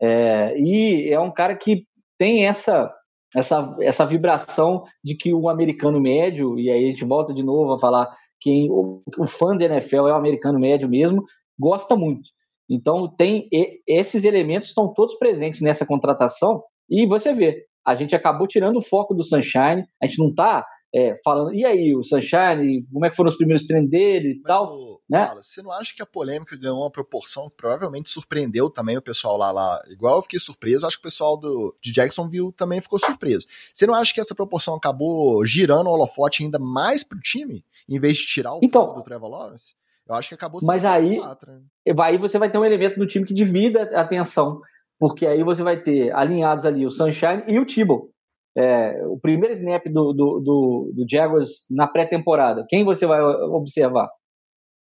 É, 0.01 0.57
e 0.57 1.11
é 1.11 1.19
um 1.19 1.31
cara 1.31 1.55
que 1.55 1.85
tem 2.17 2.45
essa, 2.45 2.93
essa, 3.35 3.75
essa 3.81 4.05
vibração 4.05 4.83
de 5.03 5.15
que 5.15 5.33
o 5.33 5.49
americano 5.49 5.99
médio, 5.99 6.59
e 6.59 6.69
aí 6.69 6.85
a 6.85 6.87
gente 6.87 7.05
volta 7.05 7.33
de 7.33 7.43
novo 7.43 7.73
a 7.73 7.79
falar 7.79 8.09
que 8.39 8.67
o, 8.69 9.01
o 9.17 9.27
fã 9.27 9.55
da 9.55 9.65
NFL 9.65 10.07
é 10.07 10.13
o 10.13 10.15
americano 10.15 10.59
médio 10.59 10.89
mesmo, 10.89 11.23
gosta 11.59 11.95
muito. 11.95 12.29
Então 12.69 13.07
tem 13.07 13.49
esses 13.87 14.23
elementos 14.23 14.69
estão 14.69 14.93
todos 14.93 15.17
presentes 15.17 15.61
nessa 15.61 15.85
contratação 15.85 16.63
e 16.89 17.05
você 17.05 17.33
vê, 17.33 17.65
a 17.85 17.95
gente 17.95 18.15
acabou 18.15 18.47
tirando 18.47 18.77
o 18.77 18.81
foco 18.81 19.13
do 19.13 19.23
Sunshine, 19.23 19.85
a 20.01 20.05
gente 20.05 20.19
não 20.19 20.29
está 20.29 20.65
é, 20.93 21.17
falando, 21.23 21.53
e 21.53 21.65
aí, 21.65 21.95
o 21.95 22.03
Sunshine, 22.03 22.85
como 22.91 23.05
é 23.05 23.09
que 23.09 23.15
foram 23.15 23.29
os 23.29 23.37
primeiros 23.37 23.65
treinos 23.65 23.89
dele 23.89 24.33
e 24.33 24.41
tal. 24.41 24.75
O, 24.75 25.01
né? 25.09 25.25
Fala, 25.25 25.41
você 25.41 25.61
não 25.61 25.71
acha 25.71 25.95
que 25.95 26.01
a 26.01 26.05
polêmica 26.05 26.57
ganhou 26.57 26.81
uma 26.81 26.91
proporção 26.91 27.49
que 27.49 27.55
provavelmente 27.55 28.09
surpreendeu 28.09 28.69
também 28.69 28.97
o 28.97 29.01
pessoal 29.01 29.37
lá, 29.37 29.51
lá? 29.51 29.81
Igual 29.89 30.17
eu 30.17 30.21
fiquei 30.21 30.39
surpreso, 30.39 30.85
acho 30.85 30.97
que 30.97 31.01
o 31.01 31.09
pessoal 31.09 31.37
do, 31.37 31.73
de 31.81 31.93
Jacksonville 31.93 32.51
também 32.51 32.81
ficou 32.81 32.99
surpreso. 32.99 33.47
Você 33.73 33.87
não 33.87 33.95
acha 33.95 34.13
que 34.13 34.19
essa 34.19 34.35
proporção 34.35 34.75
acabou 34.75 35.45
girando 35.45 35.87
o 35.87 35.93
holofote 35.93 36.43
ainda 36.43 36.59
mais 36.59 37.05
pro 37.05 37.19
time, 37.19 37.63
em 37.87 37.99
vez 37.99 38.17
de 38.17 38.25
tirar 38.25 38.53
o 38.55 38.59
então, 38.61 38.87
foco 38.87 38.99
do 38.99 39.03
Trevor 39.03 39.29
Lawrence? 39.29 39.73
Eu 40.07 40.15
acho 40.15 40.27
que 40.27 40.35
acabou 40.35 40.59
Mas 40.63 40.83
aí, 40.83 41.19
né? 41.19 41.95
aí 42.01 42.17
você 42.17 42.37
vai 42.37 42.51
ter 42.51 42.57
um 42.57 42.65
elemento 42.65 42.99
do 42.99 43.07
time 43.07 43.25
que 43.25 43.33
divida 43.33 43.83
a 43.93 44.01
atenção. 44.01 44.59
Porque 44.99 45.25
aí 45.25 45.41
você 45.41 45.63
vai 45.63 45.81
ter 45.81 46.11
alinhados 46.11 46.65
ali 46.65 46.85
o 46.85 46.91
Sunshine 46.91 47.43
e 47.47 47.57
o 47.57 47.65
Tibble 47.65 48.11
é, 48.57 49.01
o 49.05 49.17
primeiro 49.19 49.53
snap 49.53 49.85
do, 49.85 50.13
do, 50.13 50.39
do, 50.39 50.91
do 50.93 51.05
Jaguars 51.09 51.65
na 51.69 51.87
pré-temporada, 51.87 52.65
quem 52.67 52.83
você 52.83 53.05
vai 53.05 53.21
observar? 53.21 54.09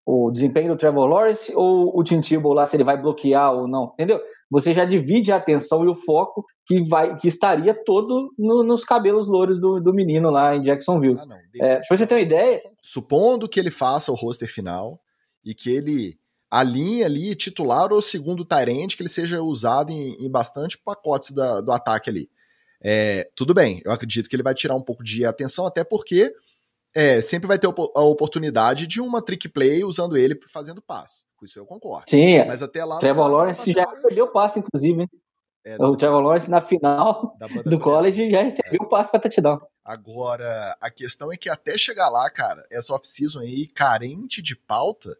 O 0.05 0.31
desempenho 0.31 0.69
do 0.69 0.77
Trevor 0.77 1.05
Lawrence 1.05 1.53
ou 1.55 1.97
o 1.97 2.03
Tim 2.03 2.21
Tebow 2.21 2.53
lá, 2.53 2.65
se 2.65 2.75
ele 2.75 2.83
vai 2.83 2.99
bloquear 2.99 3.53
ou 3.53 3.67
não, 3.67 3.91
entendeu? 3.93 4.19
Você 4.49 4.73
já 4.73 4.83
divide 4.83 5.31
a 5.31 5.37
atenção 5.37 5.85
e 5.85 5.87
o 5.87 5.95
foco 5.95 6.43
que, 6.65 6.83
vai, 6.83 7.15
que 7.15 7.27
estaria 7.27 7.73
todo 7.85 8.33
no, 8.37 8.63
nos 8.63 8.83
cabelos 8.83 9.27
louros 9.27 9.61
do, 9.61 9.79
do 9.79 9.93
menino 9.93 10.29
lá 10.29 10.55
em 10.55 10.63
Jacksonville. 10.63 11.19
Ah, 11.19 11.37
é, 11.61 11.75
pra 11.87 11.97
você 11.97 12.05
ter 12.05 12.15
uma 12.15 12.21
ideia... 12.21 12.61
Supondo 12.81 13.47
que 13.47 13.59
ele 13.59 13.71
faça 13.71 14.11
o 14.11 14.15
roster 14.15 14.51
final 14.51 14.99
e 15.45 15.53
que 15.53 15.69
ele 15.69 16.19
alinhe 16.49 17.03
ali 17.03 17.33
titular 17.33 17.93
ou 17.93 18.01
segundo 18.01 18.43
Tyrant, 18.43 18.95
que 18.97 19.01
ele 19.01 19.07
seja 19.09 19.41
usado 19.41 19.91
em, 19.91 20.15
em 20.15 20.29
bastante 20.29 20.77
pacotes 20.77 21.31
da, 21.31 21.61
do 21.61 21.71
ataque 21.71 22.09
ali. 22.09 22.27
É, 22.83 23.29
tudo 23.35 23.53
bem, 23.53 23.81
eu 23.85 23.91
acredito 23.91 24.29
que 24.29 24.35
ele 24.35 24.43
vai 24.43 24.53
tirar 24.53 24.75
um 24.75 24.81
pouco 24.81 25.03
de 25.03 25.25
atenção, 25.25 25.65
até 25.65 25.83
porque 25.83 26.33
é, 26.93 27.21
sempre 27.21 27.47
vai 27.47 27.57
ter 27.57 27.67
a 27.67 28.01
oportunidade 28.01 28.87
de 28.87 28.99
uma 28.99 29.21
trick 29.21 29.47
play 29.47 29.83
usando 29.83 30.17
ele 30.17 30.39
fazendo 30.47 30.81
passe. 30.81 31.25
Com 31.37 31.45
isso 31.45 31.57
eu 31.57 31.65
concordo. 31.65 32.09
Sim, 32.09 32.45
mas 32.45 32.61
até 32.61 32.83
lá. 32.83 32.97
Trevor 32.97 33.27
Lawrence 33.27 33.71
já 33.71 33.85
recebeu 33.85 34.25
o 34.25 34.31
passe, 34.31 34.59
inclusive. 34.59 35.07
É, 35.63 35.75
o 35.79 35.95
Trevor 35.95 36.21
Lawrence 36.21 36.49
na 36.49 36.59
final 36.59 37.37
do 37.65 37.79
college 37.79 38.29
já 38.31 38.41
recebeu 38.41 38.81
o 38.81 38.85
é. 38.85 38.89
passe 38.89 39.11
para 39.11 39.19
touchdown. 39.19 39.61
Agora, 39.85 40.75
a 40.81 40.89
questão 40.89 41.31
é 41.31 41.37
que 41.37 41.49
até 41.49 41.77
chegar 41.77 42.09
lá, 42.09 42.29
cara, 42.29 42.65
essa 42.71 42.93
off-season 42.93 43.39
aí, 43.39 43.67
carente 43.67 44.41
de 44.41 44.55
pauta, 44.55 45.15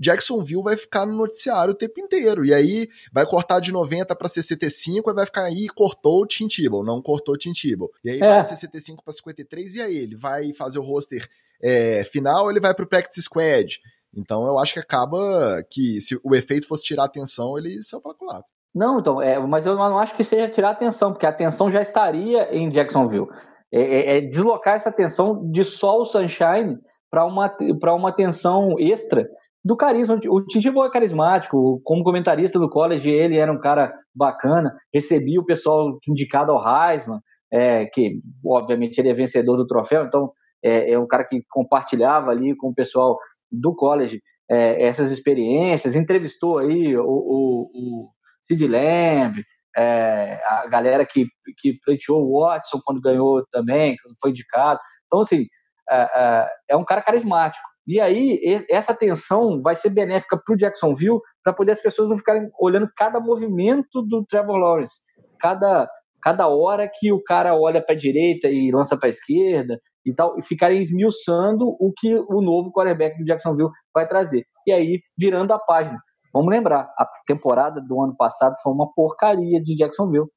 Jacksonville 0.00 0.62
vai 0.62 0.76
ficar 0.78 1.04
no 1.04 1.14
noticiário 1.14 1.72
o 1.72 1.76
tempo 1.76 2.00
inteiro. 2.00 2.42
E 2.44 2.54
aí 2.54 2.88
vai 3.12 3.26
cortar 3.26 3.60
de 3.60 3.70
90 3.70 4.16
para 4.16 4.28
65 4.28 5.10
e 5.10 5.14
vai 5.14 5.26
ficar 5.26 5.44
aí, 5.44 5.68
cortou 5.68 6.22
o 6.22 6.26
Tim 6.26 6.48
Tebow, 6.48 6.82
não 6.82 7.02
cortou 7.02 7.34
o 7.34 7.38
Tim 7.38 7.52
Tebow. 7.52 7.90
E 8.02 8.10
aí 8.10 8.16
é. 8.16 8.20
vai 8.20 8.42
de 8.42 8.48
65 8.48 9.04
para 9.04 9.12
53 9.12 9.74
e 9.74 9.82
aí 9.82 9.96
ele 9.98 10.16
vai 10.16 10.54
fazer 10.54 10.78
o 10.78 10.82
roster 10.82 11.28
é, 11.62 12.02
final 12.04 12.44
ou 12.44 12.50
ele 12.50 12.60
vai 12.60 12.74
pro 12.74 12.86
practice 12.86 13.22
squad? 13.22 13.78
Então 14.16 14.46
eu 14.46 14.58
acho 14.58 14.72
que 14.72 14.80
acaba 14.80 15.62
que 15.70 16.00
se 16.00 16.18
o 16.24 16.34
efeito 16.34 16.66
fosse 16.66 16.84
tirar 16.84 17.04
atenção, 17.04 17.58
ele 17.58 17.82
saiu 17.82 18.00
para 18.00 18.14
lado. 18.22 18.44
Não, 18.74 19.00
então, 19.00 19.20
é, 19.20 19.38
mas 19.38 19.66
eu 19.66 19.74
não 19.74 19.98
acho 19.98 20.14
que 20.14 20.24
seja 20.24 20.48
tirar 20.48 20.70
atenção, 20.70 21.12
porque 21.12 21.26
a 21.26 21.30
atenção 21.30 21.70
já 21.70 21.82
estaria 21.82 22.54
em 22.54 22.70
Jacksonville. 22.70 23.26
É, 23.72 23.80
é, 23.80 24.18
é 24.18 24.20
deslocar 24.20 24.76
essa 24.76 24.88
atenção 24.88 25.50
de 25.50 25.64
só 25.64 26.00
o 26.00 26.06
Sunshine 26.06 26.78
para 27.10 27.24
uma, 27.24 27.52
uma 27.96 28.08
atenção 28.08 28.76
extra 28.78 29.28
do 29.64 29.76
carisma. 29.76 30.18
O 30.28 30.44
Tintivo 30.44 30.84
é 30.84 30.90
carismático, 30.90 31.80
como 31.84 32.04
comentarista 32.04 32.58
do 32.58 32.68
college, 32.68 33.08
ele 33.08 33.36
era 33.36 33.52
um 33.52 33.60
cara 33.60 33.92
bacana, 34.14 34.74
recebia 34.92 35.40
o 35.40 35.44
pessoal 35.44 35.98
indicado 36.08 36.52
ao 36.52 36.60
Heisman, 36.60 37.20
é, 37.52 37.86
que 37.86 38.20
obviamente 38.44 38.98
ele 38.98 39.10
é 39.10 39.14
vencedor 39.14 39.56
do 39.56 39.66
troféu, 39.66 40.04
então 40.04 40.32
é, 40.64 40.92
é, 40.92 40.98
um 40.98 41.06
cara 41.06 41.24
que 41.24 41.42
compartilhava 41.50 42.30
ali 42.30 42.56
com 42.56 42.68
o 42.68 42.74
pessoal 42.74 43.18
do 43.50 43.74
college 43.74 44.20
é, 44.50 44.84
essas 44.84 45.10
experiências, 45.10 45.94
entrevistou 45.94 46.58
aí 46.58 46.96
o, 46.96 47.04
o, 47.04 47.70
o 47.72 48.10
Sid 48.42 48.66
Lamb, 48.66 49.42
é, 49.76 50.40
a 50.46 50.66
galera 50.68 51.06
que, 51.06 51.26
que 51.58 51.78
pleiteou 51.84 52.22
o 52.22 52.40
Watson 52.40 52.80
quando 52.84 53.00
ganhou 53.00 53.44
também, 53.52 53.96
quando 54.02 54.16
foi 54.20 54.30
indicado. 54.30 54.80
Então, 55.06 55.20
assim, 55.20 55.46
é, 55.88 55.96
é, 55.96 56.48
é 56.70 56.76
um 56.76 56.84
cara 56.84 57.02
carismático. 57.02 57.64
E 57.86 58.00
aí, 58.00 58.40
essa 58.70 58.94
tensão 58.94 59.60
vai 59.62 59.74
ser 59.74 59.90
benéfica 59.90 60.36
para 60.36 60.54
o 60.54 60.56
Jacksonville, 60.56 61.20
para 61.42 61.52
poder 61.52 61.72
as 61.72 61.82
pessoas 61.82 62.08
não 62.08 62.16
ficarem 62.16 62.48
olhando 62.60 62.88
cada 62.96 63.18
movimento 63.18 64.02
do 64.02 64.24
Trevor 64.24 64.56
Lawrence, 64.56 65.00
cada, 65.40 65.88
cada 66.22 66.46
hora 66.48 66.88
que 66.92 67.12
o 67.12 67.22
cara 67.22 67.54
olha 67.54 67.82
para 67.82 67.94
a 67.94 67.98
direita 67.98 68.48
e 68.48 68.70
lança 68.70 68.96
para 68.96 69.08
a 69.08 69.10
esquerda 69.10 69.80
e 70.04 70.14
tal, 70.14 70.38
e 70.38 70.42
ficarem 70.42 70.80
esmiuçando 70.80 71.68
o 71.68 71.92
que 71.96 72.14
o 72.14 72.40
novo 72.40 72.72
quarterback 72.72 73.18
do 73.18 73.24
Jacksonville 73.24 73.70
vai 73.94 74.06
trazer. 74.06 74.44
E 74.66 74.72
aí, 74.72 75.00
virando 75.18 75.52
a 75.52 75.58
página. 75.58 75.98
Vamos 76.32 76.50
lembrar, 76.50 76.92
a 76.96 77.08
temporada 77.26 77.80
do 77.80 78.00
ano 78.00 78.14
passado 78.16 78.54
foi 78.62 78.72
uma 78.72 78.92
porcaria 78.92 79.60
de 79.60 79.76
Jacksonville. 79.76 80.28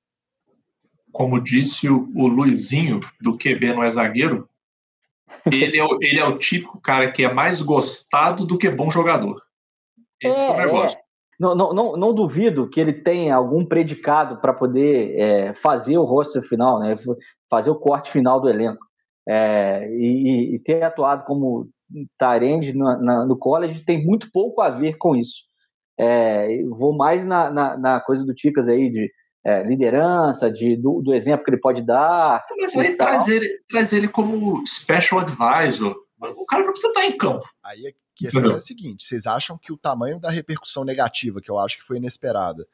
Como 1.11 1.39
disse 1.39 1.87
o, 1.87 2.09
o 2.15 2.27
Luizinho, 2.27 2.99
do 3.21 3.37
QB 3.37 3.75
não 3.75 3.83
é 3.83 3.91
zagueiro, 3.91 4.49
ele 5.51 5.79
é, 5.79 5.83
o, 5.83 5.97
ele 6.01 6.19
é 6.19 6.25
o 6.25 6.37
típico 6.37 6.79
cara 6.81 7.11
que 7.11 7.23
é 7.23 7.33
mais 7.33 7.61
gostado 7.61 8.45
do 8.45 8.57
que 8.57 8.69
bom 8.69 8.89
jogador. 8.89 9.41
Esse 10.21 10.39
é, 10.39 10.47
é 10.47 10.51
o 10.51 10.57
negócio. 10.57 10.97
É. 10.97 11.03
Não, 11.39 11.55
não, 11.55 11.73
não, 11.73 11.97
não, 11.97 12.13
duvido 12.13 12.69
que 12.69 12.79
ele 12.79 12.93
tenha 12.93 13.35
algum 13.35 13.65
predicado 13.65 14.39
para 14.39 14.53
poder 14.53 15.19
é, 15.19 15.55
fazer 15.55 15.97
o 15.97 16.03
roster 16.03 16.41
final, 16.43 16.79
né? 16.79 16.95
fazer 17.49 17.71
o 17.71 17.79
corte 17.79 18.11
final 18.11 18.39
do 18.39 18.49
elenco. 18.49 18.85
É, 19.27 19.89
e, 19.89 20.53
e, 20.53 20.59
ter 20.61 20.83
atuado 20.83 21.23
como 21.25 21.67
Tarend 22.17 22.73
no, 22.73 23.25
no 23.25 23.37
college 23.37 23.85
tem 23.85 24.05
muito 24.05 24.29
pouco 24.31 24.61
a 24.61 24.69
ver 24.69 24.97
com 24.97 25.15
isso. 25.15 25.43
É, 25.97 26.61
vou 26.69 26.95
mais 26.95 27.25
na, 27.25 27.49
na, 27.49 27.77
na, 27.77 27.99
coisa 28.01 28.25
do 28.25 28.33
Ticas 28.33 28.67
aí, 28.67 28.89
de 28.89 29.11
é, 29.43 29.63
liderança, 29.63 30.49
de, 30.51 30.77
do, 30.77 31.01
do, 31.01 31.13
exemplo 31.13 31.43
que 31.43 31.51
ele 31.51 31.59
pode 31.59 31.81
dar. 31.81 32.45
Mas 32.59 32.75
aí 32.75 32.95
traz 32.95 33.27
ele, 33.27 33.47
traz 33.67 33.91
ele 33.91 34.07
como 34.07 34.65
special 34.65 35.19
advisor. 35.19 35.95
O 36.19 36.45
cara 36.47 36.63
não 36.63 36.71
precisa 36.71 36.87
estar 36.87 37.05
em 37.05 37.17
campo. 37.17 37.45
Aí 37.61 37.87
é, 37.87 37.93
questão 38.15 38.51
é 38.51 38.55
a 38.55 38.59
seguinte: 38.59 39.03
vocês 39.03 39.25
acham 39.25 39.57
que 39.57 39.73
o 39.73 39.77
tamanho 39.77 40.19
da 40.19 40.29
repercussão 40.29 40.85
negativa, 40.85 41.41
que 41.41 41.51
eu 41.51 41.59
acho 41.59 41.77
que 41.77 41.83
foi 41.83 41.97
inesperada, 41.97 42.65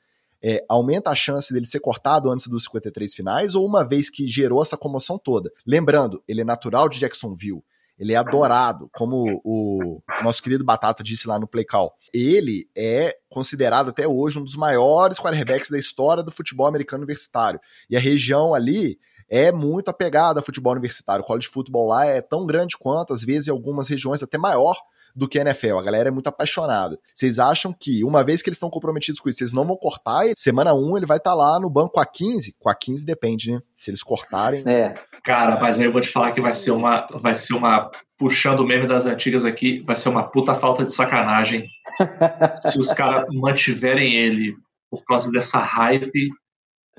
é, 0.42 0.64
aumenta 0.70 1.10
a 1.10 1.16
chance 1.16 1.52
dele 1.52 1.66
ser 1.66 1.80
cortado 1.80 2.32
antes 2.32 2.48
dos 2.48 2.64
53 2.66 3.14
finais, 3.14 3.56
ou 3.56 3.66
uma 3.66 3.84
vez 3.84 4.10
que 4.10 4.28
gerou 4.28 4.62
essa 4.62 4.78
comoção 4.78 5.18
toda? 5.18 5.52
Lembrando, 5.66 6.24
ele 6.28 6.42
é 6.42 6.46
natural 6.46 6.88
de 6.88 7.00
Jacksonville. 7.00 7.64
Ele 8.00 8.14
é 8.14 8.16
adorado, 8.16 8.90
como 8.94 9.42
o 9.44 10.02
nosso 10.24 10.42
querido 10.42 10.64
Batata 10.64 11.04
disse 11.04 11.28
lá 11.28 11.38
no 11.38 11.48
Play 11.48 11.66
Call. 11.66 11.94
Ele 12.14 12.70
é 12.76 13.18
considerado 13.28 13.90
até 13.90 14.08
hoje 14.08 14.40
um 14.40 14.44
dos 14.44 14.56
maiores 14.56 15.20
quarterbacks 15.20 15.70
da 15.70 15.78
história 15.78 16.24
do 16.24 16.32
futebol 16.32 16.66
americano 16.66 17.04
universitário. 17.04 17.60
E 17.90 17.98
a 17.98 18.00
região 18.00 18.54
ali 18.54 18.98
é 19.30 19.52
muito 19.52 19.90
apegada 19.90 20.40
ao 20.40 20.46
futebol 20.46 20.72
universitário. 20.72 21.24
O 21.24 21.28
college 21.28 21.48
football 21.48 21.88
lá 21.88 22.06
é 22.06 22.22
tão 22.22 22.46
grande 22.46 22.78
quanto, 22.78 23.14
às 23.14 23.24
vezes, 23.24 23.48
em 23.48 23.52
algumas 23.52 23.88
regiões 23.90 24.24
até 24.24 24.38
maior 24.38 24.76
do 25.16 25.28
que 25.28 25.38
a 25.38 25.42
NFL. 25.42 25.78
A 25.78 25.84
galera 25.84 26.10
é 26.10 26.12
muito 26.12 26.28
apaixonada. 26.28 26.98
Vocês 27.14 27.40
acham 27.40 27.74
que, 27.74 28.04
uma 28.04 28.24
vez 28.24 28.42
que 28.42 28.50
eles 28.50 28.58
estão 28.58 28.70
comprometidos 28.70 29.20
com 29.20 29.30
isso, 29.30 29.44
eles 29.44 29.54
não 29.54 29.66
vão 29.66 29.76
cortar, 29.76 30.26
e 30.26 30.34
semana 30.36 30.74
1 30.74 30.98
ele 30.98 31.06
vai 31.06 31.18
estar 31.18 31.32
tá 31.32 31.36
lá 31.36 31.60
no 31.60 31.70
banco 31.70 32.00
a 32.00 32.06
15? 32.06 32.56
Com 32.58 32.70
a 32.70 32.76
15 32.76 33.06
depende, 33.06 33.52
né? 33.52 33.62
Se 33.74 33.90
eles 33.92 34.02
cortarem. 34.02 34.64
É. 34.68 34.96
Cara, 35.24 35.60
mas 35.60 35.80
aí 35.80 35.86
eu 35.86 35.92
vou 35.92 36.02
te 36.02 36.10
falar 36.10 36.32
que 36.34 36.42
vai 36.42 36.54
ser 36.54 36.72
uma. 36.72 37.08
Vai 37.14 37.36
ser 37.36 37.54
uma. 37.54 37.92
Puxando 38.18 38.60
o 38.60 38.68
meme 38.68 38.88
das 38.88 39.06
antigas 39.06 39.46
aqui, 39.46 39.80
vai 39.82 39.96
ser 39.96 40.10
uma 40.10 40.24
puta 40.24 40.54
falta 40.54 40.84
de 40.84 40.94
sacanagem 40.94 41.70
se 42.68 42.78
os 42.78 42.94
caras 42.94 43.26
mantiverem 43.34 44.14
ele 44.14 44.58
por 44.92 45.06
causa 45.06 45.32
dessa 45.32 45.60
hype 45.60 46.30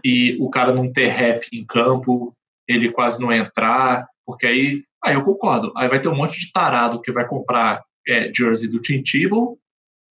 e 0.03 0.39
o 0.41 0.49
cara 0.49 0.73
não 0.73 0.91
ter 0.91 1.09
rap 1.09 1.47
em 1.53 1.65
campo, 1.67 2.35
ele 2.67 2.91
quase 2.91 3.21
não 3.21 3.33
entrar, 3.33 4.07
porque 4.25 4.47
aí. 4.47 4.85
Aí 5.03 5.15
eu 5.15 5.25
concordo. 5.25 5.73
Aí 5.77 5.89
vai 5.89 5.99
ter 5.99 6.09
um 6.09 6.15
monte 6.15 6.39
de 6.39 6.53
tarado 6.53 7.01
que 7.01 7.11
vai 7.11 7.27
comprar 7.27 7.83
é, 8.07 8.31
jersey 8.35 8.69
do 8.69 8.83
Tim 8.83 9.03
Tebow, 9.03 9.59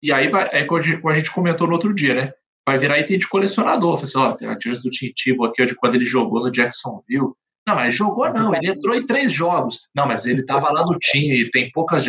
e 0.02 0.12
aí 0.12 0.28
vai, 0.28 0.49
é 0.50 0.64
como 0.64 0.80
a 1.11 1.14
gente 1.14 1.30
comentou 1.30 1.66
no 1.66 1.75
outro 1.75 1.94
dia, 1.94 2.14
né? 2.14 2.32
Vai 2.66 2.78
virar 2.78 2.99
item 2.99 3.18
de 3.18 3.28
colecionador. 3.28 3.97
Fala 3.97 4.04
assim, 4.04 4.18
ó, 4.18 4.32
tem 4.32 4.49
a 4.49 4.59
jersey 4.59 4.82
do 4.82 4.90
Tim 4.90 5.12
Tebow 5.16 5.47
aqui, 5.47 5.64
de 5.64 5.76
quando 5.76 5.94
ele 5.94 6.04
jogou 6.04 6.40
no 6.40 6.50
Jacksonville. 6.50 7.35
Não, 7.66 7.76
mas 7.76 7.95
jogou 7.95 8.28
não, 8.33 8.54
ele 8.54 8.71
entrou 8.71 8.95
em 8.95 9.07
três 9.07 9.33
jogos. 9.33 9.88
Não, 9.95 10.07
mas 10.07 10.26
ele 10.26 10.45
tava 10.45 10.71
lá 10.73 10.85
no 10.85 10.99
time, 10.99 11.50
tem 11.50 11.71
poucas. 11.71 12.07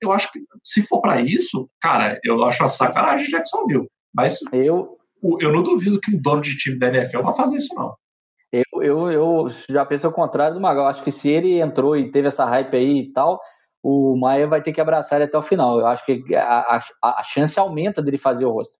Eu 0.00 0.12
acho 0.12 0.32
que 0.32 0.40
se 0.62 0.82
for 0.82 1.00
para 1.00 1.20
isso, 1.20 1.68
cara, 1.80 2.18
eu 2.24 2.42
acho 2.44 2.62
uma 2.62 2.68
sacanagem 2.68 3.28
Jacksonville. 3.28 3.88
Mas 4.14 4.38
eu, 4.52 4.96
eu 5.40 5.52
não 5.52 5.62
duvido 5.62 6.00
que 6.00 6.14
um 6.14 6.20
dono 6.20 6.40
de 6.40 6.56
time 6.56 6.78
da 6.78 6.88
NFL 6.88 7.22
vai 7.22 7.34
fazer 7.34 7.56
isso, 7.56 7.74
não. 7.74 7.94
Eu, 8.52 8.82
eu, 8.82 9.10
eu 9.10 9.48
já 9.68 9.84
penso 9.84 10.06
ao 10.06 10.12
contrário 10.12 10.54
do 10.54 10.60
Magal. 10.60 10.86
Acho 10.86 11.02
que 11.02 11.10
se 11.10 11.28
ele 11.28 11.60
entrou 11.60 11.96
e 11.96 12.10
teve 12.10 12.28
essa 12.28 12.44
hype 12.44 12.76
aí 12.76 12.98
e 13.00 13.12
tal, 13.12 13.40
o 13.82 14.16
Maia 14.16 14.46
vai 14.46 14.62
ter 14.62 14.72
que 14.72 14.80
abraçar 14.80 15.18
ele 15.18 15.28
até 15.28 15.36
o 15.36 15.42
final. 15.42 15.78
Eu 15.80 15.86
acho 15.86 16.04
que 16.06 16.34
a, 16.34 16.80
a, 17.02 17.20
a 17.20 17.22
chance 17.24 17.58
aumenta 17.58 18.00
dele 18.00 18.16
fazer 18.16 18.46
o 18.46 18.52
rosto. 18.52 18.74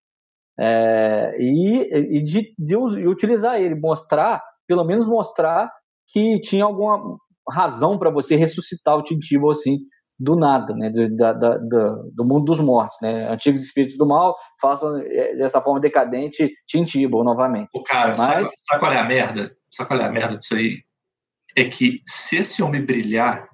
É, 0.58 1.34
e, 1.38 2.18
e 2.18 2.22
de, 2.22 2.54
de, 2.56 2.76
utilizar 2.76 3.60
ele, 3.60 3.74
mostrar, 3.74 4.40
pelo 4.68 4.84
menos 4.84 5.04
mostrar 5.04 5.72
que 6.08 6.40
tinha 6.40 6.64
alguma 6.64 7.18
razão 7.50 7.98
para 7.98 8.10
você 8.10 8.36
ressuscitar 8.36 8.96
o 8.96 9.02
Tintibo 9.02 9.50
assim, 9.50 9.78
do 10.18 10.36
nada, 10.36 10.74
né, 10.74 10.90
do, 10.90 11.14
da, 11.16 11.32
da, 11.32 11.56
do, 11.58 12.24
mundo 12.24 12.44
dos 12.44 12.60
mortos, 12.60 12.96
né, 13.02 13.28
antigos 13.28 13.62
espíritos 13.62 13.98
do 13.98 14.06
mal 14.06 14.36
façam 14.60 14.96
é, 14.98 15.34
dessa 15.34 15.60
forma 15.60 15.80
decadente 15.80 16.52
Tintibo 16.68 17.24
novamente. 17.24 17.68
O 17.74 17.82
cara, 17.82 18.10
Mas... 18.10 18.20
sabe, 18.20 18.48
sabe 18.62 18.80
qual 18.80 18.92
é 18.92 18.98
a 18.98 19.04
merda? 19.04 19.56
Sabe 19.70 19.88
qual 19.88 20.00
é 20.00 20.04
a 20.04 20.12
merda 20.12 20.38
disso 20.38 20.54
aí? 20.54 20.82
É 21.56 21.64
que 21.64 22.00
se 22.06 22.36
esse 22.36 22.62
homem 22.62 22.84
brilhar, 22.84 23.48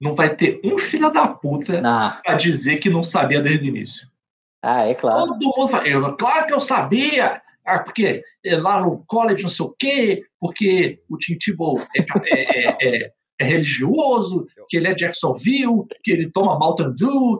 não 0.00 0.12
vai 0.12 0.34
ter 0.34 0.60
um 0.64 0.76
filho 0.76 1.10
da 1.10 1.26
puta 1.26 1.80
nah. 1.80 2.20
pra 2.22 2.34
dizer 2.34 2.76
que 2.76 2.90
não 2.90 3.02
sabia 3.02 3.40
desde 3.40 3.64
o 3.64 3.68
início. 3.68 4.08
Ah, 4.62 4.86
é 4.86 4.94
claro. 4.94 5.26
Todo 5.26 5.38
mundo 5.56 5.68
fala, 5.68 6.16
claro 6.16 6.46
que 6.46 6.54
eu 6.54 6.60
sabia, 6.60 7.42
ah, 7.66 7.78
porque 7.80 8.22
lá 8.44 8.80
no 8.80 9.04
college 9.06 9.42
não 9.42 9.48
sei 9.48 9.66
o 9.66 9.74
quê, 9.78 10.22
porque 10.38 11.00
o 11.08 11.16
Tim 11.16 11.36
Tebow 11.38 11.74
é, 11.96 12.02
é, 12.02 12.68
é, 12.68 13.04
é, 13.06 13.12
é 13.40 13.44
religioso, 13.44 14.46
que 14.68 14.76
ele 14.76 14.88
é 14.88 14.94
Jacksonville, 14.94 15.84
que 16.02 16.12
ele 16.12 16.30
toma 16.30 16.58
Mountain 16.58 16.94
Dew, 16.94 17.38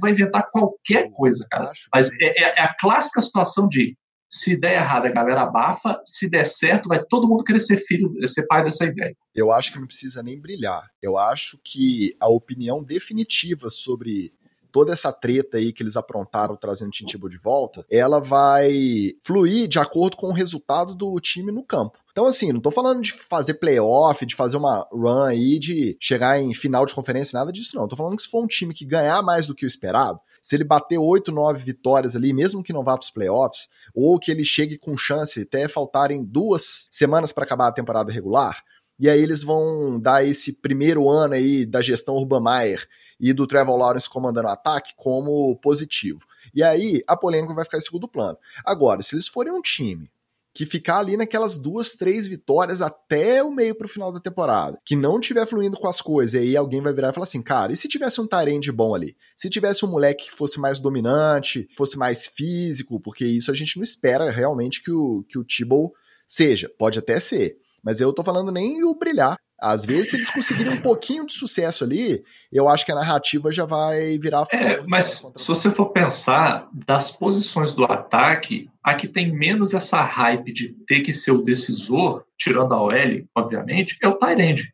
vai 0.00 0.12
inventar 0.12 0.48
qualquer 0.50 1.10
coisa, 1.10 1.46
cara. 1.50 1.72
Mas 1.92 2.10
é, 2.20 2.42
é, 2.42 2.62
a 2.62 2.74
clássica 2.74 3.20
situação 3.20 3.68
de 3.68 3.96
se 4.30 4.58
der 4.58 4.74
errado, 4.74 5.06
a 5.06 5.10
galera 5.10 5.42
abafa. 5.42 6.00
Se 6.04 6.28
der 6.28 6.44
certo, 6.44 6.88
vai 6.88 7.02
todo 7.02 7.26
mundo 7.26 7.42
querer 7.42 7.60
ser 7.60 7.78
filho, 7.78 8.12
ser 8.28 8.46
pai 8.46 8.62
dessa 8.62 8.84
ideia. 8.84 9.16
Eu 9.34 9.50
acho 9.50 9.72
que 9.72 9.78
não 9.78 9.86
precisa 9.86 10.22
nem 10.22 10.38
brilhar. 10.38 10.86
Eu 11.02 11.16
acho 11.16 11.58
que 11.64 12.14
a 12.20 12.28
opinião 12.28 12.84
definitiva 12.84 13.70
sobre 13.70 14.32
toda 14.78 14.92
essa 14.92 15.12
treta 15.12 15.56
aí 15.56 15.72
que 15.72 15.82
eles 15.82 15.96
aprontaram 15.96 16.54
trazendo 16.54 16.86
o 16.86 16.92
Tintibo 16.92 17.28
de 17.28 17.36
volta, 17.36 17.84
ela 17.90 18.20
vai 18.20 19.12
fluir 19.24 19.66
de 19.66 19.80
acordo 19.80 20.16
com 20.16 20.28
o 20.28 20.32
resultado 20.32 20.94
do 20.94 21.18
time 21.18 21.50
no 21.50 21.64
campo. 21.64 21.98
Então, 22.12 22.26
assim, 22.26 22.52
não 22.52 22.60
tô 22.60 22.70
falando 22.70 23.00
de 23.00 23.12
fazer 23.12 23.54
playoff, 23.54 24.24
de 24.24 24.36
fazer 24.36 24.56
uma 24.56 24.86
run 24.92 25.24
aí, 25.24 25.58
de 25.58 25.96
chegar 26.00 26.40
em 26.40 26.54
final 26.54 26.86
de 26.86 26.94
conferência, 26.94 27.36
nada 27.36 27.50
disso, 27.50 27.74
não. 27.74 27.88
Tô 27.88 27.96
falando 27.96 28.14
que 28.14 28.22
se 28.22 28.30
for 28.30 28.40
um 28.40 28.46
time 28.46 28.72
que 28.72 28.84
ganhar 28.84 29.20
mais 29.20 29.48
do 29.48 29.54
que 29.54 29.64
o 29.64 29.66
esperado, 29.66 30.20
se 30.40 30.54
ele 30.54 30.62
bater 30.62 30.96
8, 30.96 31.32
9 31.32 31.64
vitórias 31.64 32.14
ali, 32.14 32.32
mesmo 32.32 32.62
que 32.62 32.72
não 32.72 32.84
vá 32.84 32.92
para 32.92 33.02
os 33.02 33.10
playoffs, 33.10 33.66
ou 33.92 34.16
que 34.16 34.30
ele 34.30 34.44
chegue 34.44 34.78
com 34.78 34.96
chance 34.96 35.40
até 35.40 35.66
faltarem 35.66 36.24
duas 36.24 36.88
semanas 36.92 37.32
para 37.32 37.42
acabar 37.42 37.66
a 37.66 37.72
temporada 37.72 38.12
regular, 38.12 38.62
e 38.96 39.08
aí 39.08 39.20
eles 39.20 39.42
vão 39.42 39.98
dar 39.98 40.24
esse 40.24 40.52
primeiro 40.52 41.10
ano 41.10 41.34
aí 41.34 41.66
da 41.66 41.80
gestão 41.80 42.14
Urban 42.14 42.44
Meyer 42.44 42.86
e 43.20 43.32
do 43.32 43.46
Trevor 43.46 43.76
Lawrence 43.76 44.08
comandando 44.08 44.48
o 44.48 44.50
ataque 44.50 44.92
como 44.96 45.56
positivo. 45.56 46.20
E 46.54 46.62
aí 46.62 47.02
a 47.06 47.16
polêmica 47.16 47.54
vai 47.54 47.64
ficar 47.64 47.78
em 47.78 47.82
segundo 47.82 48.08
plano. 48.08 48.38
Agora, 48.64 49.02
se 49.02 49.14
eles 49.14 49.28
forem 49.28 49.52
um 49.52 49.60
time 49.60 50.10
que 50.58 50.66
ficar 50.66 50.98
ali 50.98 51.16
naquelas 51.16 51.56
duas, 51.56 51.94
três 51.94 52.26
vitórias 52.26 52.82
até 52.82 53.42
o 53.44 53.50
meio 53.50 53.76
pro 53.76 53.88
final 53.88 54.10
da 54.10 54.18
temporada, 54.18 54.76
que 54.84 54.96
não 54.96 55.20
tiver 55.20 55.46
fluindo 55.46 55.76
com 55.76 55.86
as 55.86 56.00
coisas, 56.00 56.34
e 56.34 56.38
aí 56.38 56.56
alguém 56.56 56.82
vai 56.82 56.92
virar 56.92 57.10
e 57.10 57.12
falar 57.12 57.24
assim, 57.24 57.40
cara, 57.40 57.72
e 57.72 57.76
se 57.76 57.86
tivesse 57.86 58.20
um 58.20 58.26
Tyrande 58.26 58.72
bom 58.72 58.92
ali? 58.92 59.16
Se 59.36 59.48
tivesse 59.48 59.84
um 59.84 59.88
moleque 59.88 60.24
que 60.24 60.34
fosse 60.34 60.58
mais 60.58 60.80
dominante, 60.80 61.68
fosse 61.76 61.96
mais 61.96 62.26
físico, 62.26 62.98
porque 62.98 63.24
isso 63.24 63.52
a 63.52 63.54
gente 63.54 63.76
não 63.76 63.84
espera 63.84 64.30
realmente 64.30 64.82
que 64.82 64.90
o, 64.90 65.24
que 65.28 65.38
o 65.38 65.44
Tebow 65.44 65.92
seja, 66.26 66.68
pode 66.76 66.98
até 66.98 67.20
ser, 67.20 67.58
mas 67.80 68.00
eu 68.00 68.12
tô 68.12 68.24
falando 68.24 68.50
nem 68.50 68.82
o 68.82 68.96
brilhar. 68.96 69.36
Às 69.60 69.84
vezes, 69.84 70.10
se 70.10 70.16
eles 70.16 70.30
conseguirem 70.30 70.72
um 70.72 70.80
pouquinho 70.80 71.26
de 71.26 71.32
sucesso 71.32 71.82
ali, 71.82 72.22
eu 72.52 72.68
acho 72.68 72.86
que 72.86 72.92
a 72.92 72.94
narrativa 72.94 73.52
já 73.52 73.64
vai 73.64 74.16
virar. 74.18 74.46
É, 74.52 74.80
mas 74.86 75.28
se 75.34 75.48
você 75.48 75.70
for 75.72 75.86
pensar, 75.86 76.68
das 76.72 77.10
posições 77.10 77.74
do 77.74 77.84
ataque, 77.84 78.70
a 78.84 78.94
que 78.94 79.08
tem 79.08 79.32
menos 79.32 79.74
essa 79.74 80.00
hype 80.02 80.52
de 80.52 80.68
ter 80.86 81.00
que 81.00 81.12
ser 81.12 81.32
o 81.32 81.42
decisor, 81.42 82.24
tirando 82.38 82.72
a 82.72 82.80
OL, 82.80 83.26
obviamente, 83.34 83.98
é 84.00 84.06
o 84.06 84.14
Tyrande. 84.14 84.72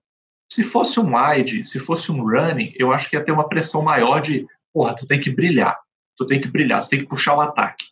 Se 0.53 0.63
fosse 0.63 1.01
um 1.01 1.17
wide, 1.17 1.65
se 1.65 1.81
fosse 1.81 2.13
um 2.13 2.23
running, 2.23 2.75
eu 2.77 2.93
acho 2.93 3.09
que 3.09 3.17
ia 3.17 3.25
ter 3.25 3.33
uma 3.33 3.49
pressão 3.49 3.83
maior 3.83 4.21
de, 4.21 4.47
porra, 4.73 4.95
tu 4.95 5.07
tem 5.07 5.19
que 5.19 5.31
brilhar, 5.31 5.79
tu 6.17 6.27
tem 6.27 6.39
que 6.39 6.49
brilhar, 6.49 6.83
tu 6.83 6.91
tem 6.91 7.01
que 7.01 7.09
puxar 7.09 7.37
o 7.37 7.41
ataque. 7.41 7.87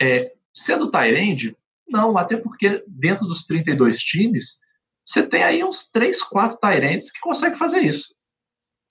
É, 0.00 0.32
sendo 0.52 0.90
Tyrande, 0.90 1.54
não, 1.86 2.16
até 2.16 2.38
porque 2.38 2.82
dentro 2.88 3.26
dos 3.26 3.44
32 3.44 3.98
times, 3.98 4.62
você 5.04 5.26
tem 5.26 5.42
aí 5.42 5.64
uns 5.64 5.90
3, 5.90 6.22
4 6.22 6.58
Tyrants 6.58 7.10
que 7.10 7.20
conseguem 7.20 7.58
fazer 7.58 7.82
isso. 7.82 8.14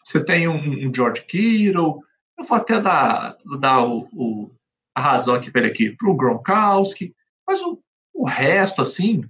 Você 0.04 0.24
tem 0.24 0.48
um, 0.48 0.88
um 0.88 0.94
George 0.94 1.24
Kittle, 1.26 2.02
eu 2.38 2.46
vou 2.46 2.58
até 2.58 2.80
dar, 2.80 3.38
dar 3.60 3.86
o, 3.86 4.08
o, 4.12 4.52
a 4.96 5.02
razão 5.02 5.36
aqui 5.36 5.52
para 5.52 5.68
aqui, 5.68 5.92
para 5.92 6.10
o 6.10 6.16
Gronkowski, 6.16 7.14
mas 7.48 7.62
o, 7.62 7.80
o 8.14 8.26
resto, 8.26 8.82
assim, 8.82 9.24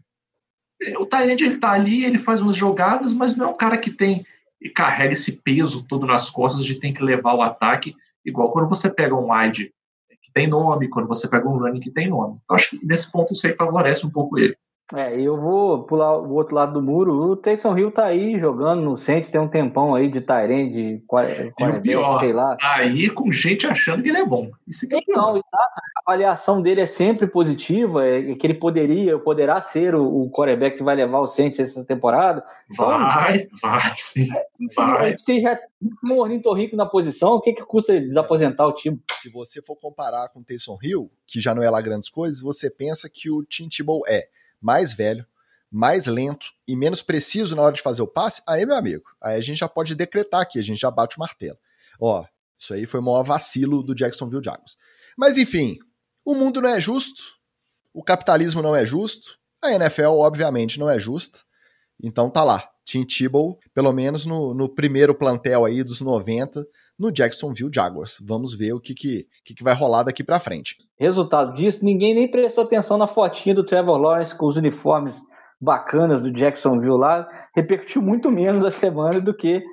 o 0.98 1.06
Tyrant 1.06 1.42
ele 1.42 1.58
tá 1.58 1.72
ali, 1.72 2.06
ele 2.06 2.18
faz 2.18 2.42
umas 2.42 2.56
jogadas, 2.56 3.14
mas 3.14 3.36
não 3.36 3.48
é 3.48 3.50
um 3.50 3.58
cara 3.58 3.78
que 3.78 3.92
tem 3.92 4.26
e 4.62 4.70
carrega 4.70 5.14
esse 5.14 5.42
peso 5.42 5.86
todo 5.88 6.06
nas 6.06 6.30
costas 6.30 6.64
de 6.64 6.80
tem 6.80 6.94
que 6.94 7.04
levar 7.04 7.34
o 7.34 7.42
ataque, 7.42 7.96
igual 8.24 8.52
quando 8.52 8.70
você 8.70 8.94
pega 8.94 9.16
um 9.16 9.32
wide 9.32 9.74
que 10.22 10.32
tem 10.32 10.48
nome, 10.48 10.88
quando 10.88 11.08
você 11.08 11.28
pega 11.28 11.50
um 11.50 11.58
running 11.58 11.80
que 11.80 11.90
tem 11.90 12.08
nome. 12.08 12.40
Eu 12.48 12.56
acho 12.56 12.70
que 12.70 12.86
nesse 12.86 13.12
ponto 13.12 13.34
isso 13.34 13.48
aí 13.48 13.56
favorece 13.56 14.06
um 14.06 14.12
pouco 14.12 14.38
ele. 14.38 14.56
É, 14.94 15.20
eu 15.20 15.40
vou 15.40 15.84
pular 15.84 16.18
o 16.18 16.34
outro 16.34 16.56
lado 16.56 16.74
do 16.74 16.82
muro. 16.82 17.14
O 17.14 17.36
Taysom 17.36 17.78
Hill 17.78 17.92
tá 17.92 18.06
aí 18.06 18.38
jogando 18.40 18.82
no 18.82 18.98
Saints, 18.98 19.30
tem 19.30 19.40
um 19.40 19.48
tempão 19.48 19.96
aí 19.96 20.10
de 20.10 20.20
Tyrene, 20.20 20.72
de 20.72 21.04
quarterback, 21.08 22.20
sei 22.20 22.34
lá. 22.34 22.58
Tá 22.58 22.76
aí 22.76 23.10
com 23.10 23.32
gente 23.32 23.66
achando 23.66 24.04
que 24.04 24.10
ele 24.10 24.18
é 24.18 24.26
bom. 24.26 24.50
Isso 24.68 24.86
é 24.92 24.98
então, 24.98 25.32
exato. 25.32 25.82
A 25.98 26.12
avaliação 26.12 26.62
dele 26.62 26.82
é 26.82 26.86
sempre 26.86 27.26
positiva, 27.28 28.06
é 28.06 28.36
que 28.36 28.46
ele 28.46 28.54
poderia, 28.54 29.18
poderá 29.18 29.62
ser 29.62 29.96
o, 29.96 30.24
o 30.24 30.32
quarterback 30.32 30.78
que 30.78 30.84
vai 30.84 30.96
levar 30.96 31.20
o 31.20 31.28
Saints 31.28 31.60
essa 31.60 31.86
temporada. 31.86 32.44
Então, 32.70 32.88
vai, 32.88 33.48
vai, 33.62 33.94
sim. 33.98 34.28
É, 34.36 34.46
vai. 34.76 35.02
A 35.02 35.10
gente 35.10 35.24
tem 35.24 35.42
já 35.42 35.58
um 36.04 36.18
ornitorrinco 36.18 36.76
na 36.76 36.86
posição, 36.86 37.34
o 37.34 37.42
que, 37.42 37.54
que 37.54 37.64
custa 37.64 38.00
desaposentar 38.00 38.68
o 38.68 38.74
time? 38.74 39.00
Se 39.22 39.30
você 39.30 39.62
for 39.62 39.78
comparar 39.78 40.30
com 40.30 40.42
o 40.42 40.44
Taysom 40.44 40.78
Hill, 40.84 41.10
que 41.26 41.40
já 41.40 41.56
não 41.56 41.64
é 41.64 41.70
lá 41.70 41.80
grandes 41.82 42.10
coisas, 42.10 42.42
você 42.42 42.70
pensa 42.70 43.10
que 43.12 43.30
o 43.30 43.44
Tim 43.44 43.70
Tebow 43.70 44.02
é 44.08 44.28
mais 44.62 44.94
velho, 44.94 45.26
mais 45.72 46.06
lento 46.06 46.48
e 46.68 46.76
menos 46.76 47.02
preciso 47.02 47.56
na 47.56 47.62
hora 47.62 47.74
de 47.74 47.82
fazer 47.82 48.02
o 48.02 48.08
passe, 48.08 48.42
aí, 48.48 48.66
meu 48.66 48.76
amigo, 48.76 49.04
aí 49.22 49.38
a 49.38 49.42
gente 49.42 49.58
já 49.58 49.70
pode 49.70 49.96
decretar 49.96 50.42
aqui, 50.42 50.60
a 50.60 50.64
gente 50.64 50.80
já 50.80 50.92
bate 50.92 51.18
o 51.18 51.20
martelo. 51.20 51.58
Ó, 52.00 52.26
Isso 52.58 52.74
aí 52.74 52.86
foi 52.86 53.00
o 53.00 53.04
maior 53.04 53.24
vacilo 53.24 53.82
do 53.82 53.96
Jacksonville 53.96 54.44
Jaguars. 54.44 54.78
Mas 55.18 55.38
enfim, 55.38 55.80
o 56.24 56.36
mundo 56.36 56.62
não 56.62 56.70
é 56.70 56.80
justo, 56.80 57.24
o 57.94 58.04
capitalismo 58.04 58.62
não 58.62 58.76
é 58.76 58.86
justo, 58.86 59.38
a 59.64 59.72
NFL 59.72 60.10
obviamente 60.20 60.80
não 60.80 60.90
é 60.90 61.00
justa. 61.00 61.42
Então 62.02 62.30
tá 62.30 62.44
lá, 62.44 62.70
Tim 62.84 63.04
Tebow, 63.04 63.60
pelo 63.74 63.92
menos 63.94 64.26
no, 64.26 64.54
no 64.54 64.68
primeiro 64.68 65.16
plantel 65.16 65.66
aí 65.66 65.84
dos 65.84 66.02
90, 66.02 66.68
no 67.02 67.12
Jacksonville 67.12 67.72
Jaguars. 67.74 68.20
Vamos 68.22 68.54
ver 68.54 68.74
o 68.74 68.80
que, 68.80 68.94
que, 68.94 69.28
que, 69.44 69.56
que 69.56 69.64
vai 69.64 69.74
rolar 69.74 70.04
daqui 70.04 70.24
para 70.24 70.40
frente. 70.40 70.78
Resultado 71.00 71.56
disso, 71.56 71.84
ninguém 71.84 72.14
nem 72.14 72.30
prestou 72.30 72.64
atenção 72.64 72.96
na 72.96 73.08
fotinha 73.08 73.56
do 73.56 73.66
Trevor 73.66 73.98
Lawrence 73.98 74.38
com 74.38 74.48
os 74.48 74.56
uniformes 74.56 75.20
bacanas 75.60 76.22
do 76.22 76.32
Jacksonville 76.32 76.98
lá, 76.98 77.28
repercutiu 77.56 78.02
muito 78.04 78.30
menos 78.30 78.64
a 78.64 78.70
semana 78.70 79.20
do 79.20 79.34
que 79.34 79.64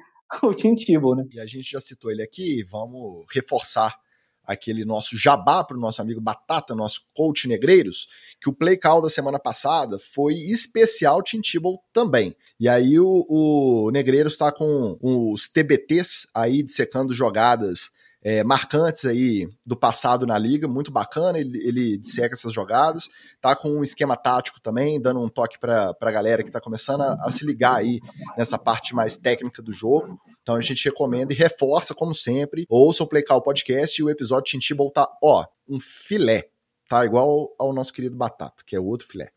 o 0.43 0.55
Tim 0.55 0.75
Tebow, 0.75 1.15
né? 1.15 1.25
E 1.31 1.39
a 1.39 1.47
gente 1.47 1.71
já 1.71 1.81
citou 1.81 2.11
ele 2.11 2.23
aqui, 2.23 2.65
vamos 2.65 3.27
reforçar 3.31 3.95
aquele 4.43 4.83
nosso 4.83 5.17
jabá 5.17 5.63
para 5.63 5.77
o 5.77 5.81
nosso 5.81 6.01
amigo 6.01 6.23
Batata, 6.23 6.75
nosso 6.75 7.03
coach 7.15 7.47
Negreiros, 7.47 8.07
que 8.41 8.49
o 8.49 8.55
play 8.55 8.79
call 8.79 9.03
da 9.03 9.11
semana 9.11 9.39
passada 9.39 9.99
foi 9.99 10.33
especial 10.33 11.23
Tim 11.23 11.43
Tebow 11.43 11.79
também. 11.93 12.35
E 12.61 12.69
aí 12.69 12.99
o, 12.99 13.25
o 13.29 13.91
Negreiros 13.91 14.33
está 14.33 14.51
com 14.51 14.99
os 15.01 15.49
TBTs 15.49 16.29
aí 16.35 16.63
dissecando 16.63 17.15
jogadas 17.15 17.91
é, 18.23 18.43
marcantes 18.43 19.05
aí 19.05 19.49
do 19.67 19.77
passado 19.77 20.27
na 20.27 20.37
liga, 20.37 20.67
muito 20.67 20.91
bacana, 20.91 21.39
ele, 21.39 21.59
ele 21.67 21.97
disseca 21.97 22.35
essas 22.35 22.53
jogadas, 22.53 23.09
tá 23.41 23.55
com 23.55 23.71
um 23.71 23.85
esquema 23.85 24.17
tático 24.17 24.61
também, 24.61 25.01
dando 25.01 25.21
um 25.21 25.29
toque 25.29 25.59
para 25.59 25.97
a 26.01 26.11
galera 26.11 26.43
que 26.43 26.49
está 26.49 26.61
começando 26.61 27.03
a, 27.03 27.17
a, 27.23 27.31
se 27.31 27.47
ligar 27.47 27.77
aí 27.77 28.01
nessa 28.37 28.59
parte 28.59 28.95
mais 28.95 29.17
técnica 29.17 29.63
do 29.63 29.73
jogo. 29.73 30.19
Então 30.43 30.57
a 30.57 30.61
gente 30.61 30.85
recomenda 30.85 31.33
e 31.33 31.37
reforça, 31.37 31.95
como 31.95 32.15
sempre, 32.15 32.67
ouça 32.69 33.05
o 33.05 33.07
Play 33.07 33.23
Call 33.23 33.43
Podcast 33.43 34.01
e 34.01 34.05
o 34.05 34.11
episódio 34.11 34.51
Tintibol 34.51 34.91
tá, 34.91 35.09
ó, 35.23 35.47
um 35.69 35.79
filé, 35.79 36.49
tá? 36.89 37.05
Igual 37.05 37.55
ao 37.59 37.73
nosso 37.73 37.93
querido 37.93 38.17
Batata, 38.17 38.65
que 38.67 38.75
é 38.75 38.81
outro 38.81 39.07
filé. 39.07 39.31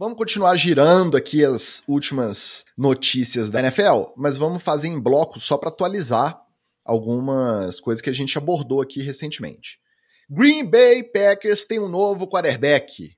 Vamos 0.00 0.16
continuar 0.16 0.56
girando 0.56 1.14
aqui 1.14 1.44
as 1.44 1.82
últimas 1.86 2.64
notícias 2.74 3.50
da 3.50 3.60
NFL, 3.60 4.14
mas 4.16 4.38
vamos 4.38 4.62
fazer 4.62 4.88
em 4.88 4.98
blocos 4.98 5.44
só 5.44 5.58
para 5.58 5.68
atualizar 5.68 6.40
algumas 6.82 7.78
coisas 7.80 8.00
que 8.00 8.08
a 8.08 8.12
gente 8.14 8.38
abordou 8.38 8.80
aqui 8.80 9.02
recentemente. 9.02 9.78
Green 10.26 10.64
Bay 10.64 11.02
Packers 11.02 11.66
tem 11.66 11.78
um 11.78 11.86
novo 11.86 12.26
quarterback. 12.26 13.14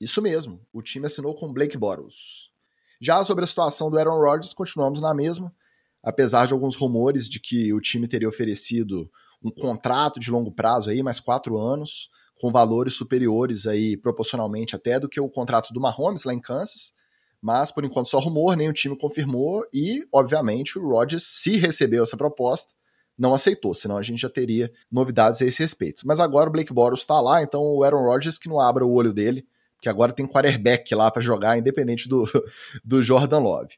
Isso 0.00 0.22
mesmo, 0.22 0.66
o 0.72 0.80
time 0.80 1.04
assinou 1.04 1.34
com 1.34 1.52
Blake 1.52 1.76
Bortles. 1.76 2.52
Já 2.98 3.22
sobre 3.22 3.44
a 3.44 3.46
situação 3.46 3.90
do 3.90 3.98
Aaron 3.98 4.18
Rodgers, 4.18 4.54
continuamos 4.54 5.02
na 5.02 5.12
mesma, 5.12 5.54
apesar 6.02 6.46
de 6.46 6.54
alguns 6.54 6.74
rumores 6.74 7.28
de 7.28 7.38
que 7.38 7.70
o 7.74 7.82
time 7.82 8.08
teria 8.08 8.30
oferecido 8.30 9.10
um 9.44 9.50
contrato 9.50 10.18
de 10.18 10.30
longo 10.30 10.54
prazo 10.54 10.88
aí, 10.88 11.02
mais 11.02 11.20
quatro 11.20 11.58
anos, 11.58 12.08
com 12.40 12.50
valores 12.50 12.94
superiores 12.94 13.66
aí 13.66 13.96
proporcionalmente 13.96 14.76
até 14.76 14.98
do 14.98 15.08
que 15.08 15.20
o 15.20 15.28
contrato 15.28 15.72
do 15.72 15.80
Mahomes 15.80 16.24
lá 16.24 16.32
em 16.32 16.40
Kansas. 16.40 16.92
Mas 17.40 17.70
por 17.70 17.84
enquanto 17.84 18.08
só 18.08 18.18
rumor, 18.18 18.56
nem 18.56 18.68
o 18.68 18.72
time 18.72 18.96
confirmou 18.96 19.64
e, 19.72 20.04
obviamente, 20.12 20.78
o 20.78 20.88
Rodgers, 20.88 21.24
se 21.24 21.56
recebeu 21.56 22.02
essa 22.02 22.16
proposta, 22.16 22.74
não 23.16 23.34
aceitou, 23.34 23.74
senão 23.74 23.96
a 23.96 24.02
gente 24.02 24.20
já 24.20 24.30
teria 24.30 24.70
novidades 24.90 25.42
a 25.42 25.44
esse 25.44 25.62
respeito. 25.62 26.02
Mas 26.06 26.20
agora 26.20 26.48
o 26.48 26.52
Blake 26.52 26.72
Bortles 26.72 27.00
está 27.00 27.20
lá, 27.20 27.42
então 27.42 27.60
o 27.60 27.82
Aaron 27.82 28.04
Rodgers 28.04 28.38
que 28.38 28.48
não 28.48 28.60
abra 28.60 28.86
o 28.86 28.92
olho 28.92 29.12
dele, 29.12 29.46
que 29.80 29.88
agora 29.88 30.12
tem 30.12 30.26
quarterback 30.26 30.92
lá 30.94 31.10
para 31.10 31.22
jogar, 31.22 31.58
independente 31.58 32.08
do, 32.08 32.24
do 32.84 33.02
Jordan 33.02 33.38
Love. 33.38 33.74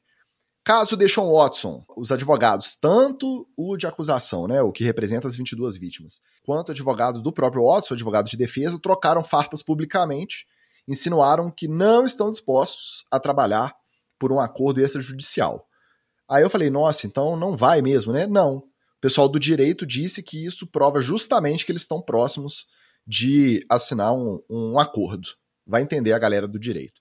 Caso 0.64 0.96
Deshaun 0.96 1.32
Watson, 1.32 1.84
os 1.96 2.12
advogados, 2.12 2.76
tanto 2.80 3.48
o 3.56 3.76
de 3.76 3.86
acusação, 3.86 4.46
né, 4.46 4.60
o 4.60 4.70
que 4.70 4.84
representa 4.84 5.26
as 5.26 5.34
22 5.34 5.78
vítimas, 5.78 6.20
quanto 6.44 6.68
o 6.68 6.72
advogado 6.72 7.22
do 7.22 7.32
próprio 7.32 7.64
Watson, 7.64 7.94
advogado 7.94 8.28
de 8.28 8.36
defesa, 8.36 8.78
trocaram 8.80 9.24
farpas 9.24 9.62
publicamente, 9.62 10.44
insinuaram 10.86 11.50
que 11.50 11.66
não 11.66 12.04
estão 12.04 12.30
dispostos 12.30 13.04
a 13.10 13.18
trabalhar 13.18 13.74
por 14.18 14.32
um 14.32 14.38
acordo 14.38 14.80
extrajudicial. 14.80 15.66
Aí 16.28 16.42
eu 16.42 16.50
falei, 16.50 16.68
nossa, 16.68 17.06
então 17.06 17.36
não 17.36 17.56
vai 17.56 17.80
mesmo, 17.80 18.12
né? 18.12 18.26
Não. 18.26 18.58
O 18.58 19.00
pessoal 19.00 19.28
do 19.28 19.40
direito 19.40 19.86
disse 19.86 20.22
que 20.22 20.44
isso 20.44 20.66
prova 20.66 21.00
justamente 21.00 21.64
que 21.64 21.72
eles 21.72 21.82
estão 21.82 22.02
próximos 22.02 22.66
de 23.06 23.64
assinar 23.68 24.12
um, 24.12 24.40
um 24.48 24.78
acordo. 24.78 25.26
Vai 25.66 25.82
entender 25.82 26.12
a 26.12 26.18
galera 26.18 26.46
do 26.46 26.58
direito. 26.58 26.99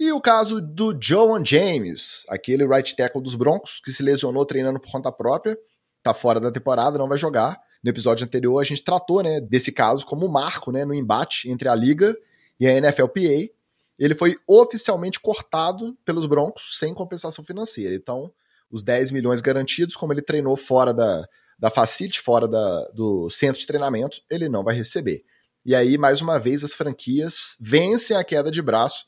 E 0.00 0.12
o 0.12 0.20
caso 0.20 0.60
do 0.60 0.96
Joan 1.00 1.44
James, 1.44 2.24
aquele 2.28 2.64
right 2.64 2.94
tackle 2.94 3.20
dos 3.20 3.34
Broncos, 3.34 3.80
que 3.84 3.90
se 3.90 4.00
lesionou 4.00 4.46
treinando 4.46 4.78
por 4.78 4.92
conta 4.92 5.10
própria, 5.10 5.58
tá 6.04 6.14
fora 6.14 6.38
da 6.38 6.52
temporada, 6.52 6.96
não 6.96 7.08
vai 7.08 7.18
jogar. 7.18 7.60
No 7.82 7.90
episódio 7.90 8.24
anterior 8.24 8.60
a 8.60 8.64
gente 8.64 8.84
tratou, 8.84 9.24
né, 9.24 9.40
desse 9.40 9.72
caso 9.72 10.06
como 10.06 10.24
um 10.24 10.30
marco, 10.30 10.70
né, 10.70 10.84
no 10.84 10.94
embate 10.94 11.50
entre 11.50 11.68
a 11.68 11.74
liga 11.74 12.16
e 12.60 12.66
a 12.68 12.80
NFLPA. 12.80 13.50
Ele 13.98 14.14
foi 14.14 14.36
oficialmente 14.46 15.18
cortado 15.18 15.98
pelos 16.04 16.26
Broncos 16.26 16.78
sem 16.78 16.94
compensação 16.94 17.44
financeira. 17.44 17.92
Então, 17.96 18.32
os 18.70 18.84
10 18.84 19.10
milhões 19.10 19.40
garantidos, 19.40 19.96
como 19.96 20.12
ele 20.12 20.22
treinou 20.22 20.56
fora 20.56 20.94
da, 20.94 21.26
da 21.58 21.70
facility, 21.70 22.20
fora 22.20 22.46
da, 22.46 22.84
do 22.94 23.28
centro 23.30 23.60
de 23.60 23.66
treinamento, 23.66 24.20
ele 24.30 24.48
não 24.48 24.62
vai 24.62 24.76
receber. 24.76 25.24
E 25.64 25.74
aí, 25.74 25.98
mais 25.98 26.20
uma 26.20 26.38
vez, 26.38 26.62
as 26.62 26.72
franquias 26.72 27.56
vencem 27.60 28.16
a 28.16 28.22
queda 28.22 28.48
de 28.48 28.62
braço 28.62 29.04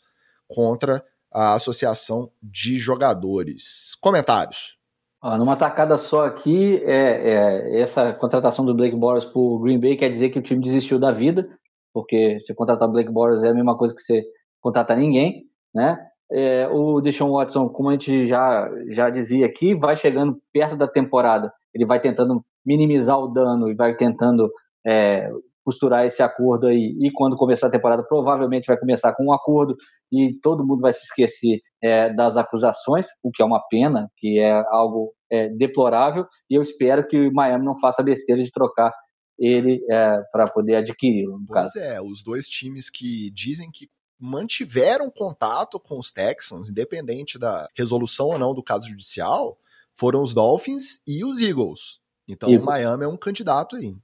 contra 0.51 1.03
a 1.33 1.55
Associação 1.55 2.29
de 2.43 2.77
Jogadores. 2.77 3.95
Comentários. 4.01 4.77
Ah, 5.23 5.37
numa 5.37 5.57
tacada 5.57 5.97
só 5.97 6.25
aqui, 6.25 6.83
é, 6.85 7.31
é, 7.31 7.81
essa 7.81 8.13
contratação 8.15 8.65
do 8.65 8.75
Blake 8.75 8.97
Bortles 8.97 9.31
por 9.31 9.61
Green 9.61 9.79
Bay 9.79 9.97
quer 9.97 10.09
dizer 10.09 10.31
que 10.31 10.39
o 10.39 10.43
time 10.43 10.63
desistiu 10.63 10.99
da 10.99 11.13
vida, 11.13 11.47
porque 11.93 12.41
se 12.41 12.55
contratar 12.55 12.89
o 12.89 12.93
Blake 12.93 13.11
Bortles 13.11 13.45
é 13.45 13.51
a 13.51 13.55
mesma 13.55 13.77
coisa 13.77 13.95
que 13.95 14.01
você 14.01 14.25
contratar 14.61 14.97
ninguém, 14.97 15.45
né? 15.75 15.99
É, 16.33 16.69
o 16.69 17.01
Deshaun 17.01 17.33
Watson, 17.33 17.69
como 17.69 17.91
a 17.91 17.93
gente 17.93 18.29
já, 18.29 18.71
já 18.91 19.11
dizia 19.11 19.45
aqui, 19.47 19.75
vai 19.75 19.97
chegando 19.97 20.41
perto 20.53 20.77
da 20.77 20.89
temporada, 20.89 21.53
ele 21.75 21.85
vai 21.85 22.01
tentando 22.01 22.43
minimizar 22.65 23.19
o 23.19 23.29
dano 23.29 23.69
e 23.69 23.75
vai 23.75 23.95
tentando 23.97 24.51
é, 24.87 25.31
costurar 25.71 26.05
esse 26.05 26.21
acordo 26.21 26.67
aí. 26.67 26.97
E 27.01 27.13
quando 27.13 27.37
começar 27.37 27.69
a 27.69 27.71
temporada, 27.71 28.03
provavelmente 28.03 28.67
vai 28.67 28.77
começar 28.77 29.15
com 29.15 29.27
um 29.27 29.33
acordo 29.33 29.77
e 30.11 30.35
todo 30.43 30.67
mundo 30.67 30.81
vai 30.81 30.93
se 30.93 31.05
esquecer 31.05 31.61
é, 31.81 32.13
das 32.13 32.37
acusações, 32.37 33.07
o 33.23 33.31
que 33.31 33.41
é 33.41 33.47
uma 33.47 33.63
pena, 33.71 34.11
que 34.17 34.41
é 34.41 34.51
algo 34.69 35.15
é, 35.31 35.49
deplorável. 35.49 36.27
E 36.51 36.57
eu 36.57 36.63
espero 36.63 37.07
que 37.07 37.29
o 37.29 37.33
Miami 37.33 37.65
não 37.65 37.79
faça 37.79 38.03
besteira 38.03 38.43
de 38.43 38.51
trocar 38.51 38.93
ele 39.39 39.81
é, 39.89 40.21
para 40.33 40.51
poder 40.51 40.77
adquiri-lo. 40.77 41.41
Pois 41.47 41.73
caso. 41.73 41.79
é, 41.79 42.03
os 42.03 42.21
dois 42.21 42.49
times 42.49 42.91
que 42.91 43.31
dizem 43.31 43.71
que 43.71 43.89
mantiveram 44.19 45.09
contato 45.09 45.79
com 45.79 45.99
os 45.99 46.11
Texans, 46.11 46.69
independente 46.69 47.39
da 47.39 47.69
resolução 47.79 48.27
ou 48.27 48.39
não 48.39 48.53
do 48.53 48.63
caso 48.63 48.89
judicial, 48.89 49.57
foram 49.95 50.21
os 50.21 50.35
Dolphins 50.35 51.01
e 51.07 51.25
os 51.25 51.41
Eagles. 51.41 52.01
Então 52.29 52.51
Eagles. 52.51 52.63
o 52.63 52.67
Miami 52.67 53.05
é 53.05 53.09
um 53.09 53.17
candidato 53.17 53.77
aí. 53.77 53.97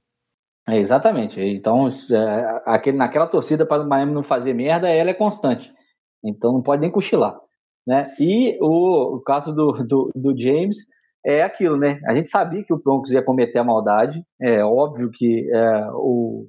É, 0.69 0.77
exatamente. 0.77 1.39
Então, 1.39 1.87
é, 1.87 2.61
aquele, 2.65 2.97
naquela 2.97 3.27
torcida 3.27 3.65
para 3.65 3.83
o 3.83 3.87
Miami 3.87 4.13
não 4.13 4.23
fazer 4.23 4.53
merda, 4.53 4.89
ela 4.89 5.09
é 5.09 5.13
constante. 5.13 5.73
Então 6.23 6.51
não 6.51 6.61
pode 6.61 6.81
nem 6.81 6.91
cochilar. 6.91 7.39
Né? 7.87 8.09
E 8.19 8.57
o, 8.61 9.15
o 9.15 9.21
caso 9.21 9.55
do, 9.55 9.71
do, 9.71 10.11
do, 10.13 10.37
James 10.37 10.77
é 11.25 11.41
aquilo, 11.41 11.77
né? 11.77 12.01
A 12.05 12.13
gente 12.13 12.27
sabia 12.27 12.63
que 12.63 12.73
o 12.73 12.81
Broncos 12.83 13.11
ia 13.11 13.23
cometer 13.23 13.59
a 13.59 13.63
maldade. 13.63 14.21
É 14.41 14.61
óbvio 14.63 15.09
que 15.13 15.49
é, 15.49 15.89
o, 15.93 16.47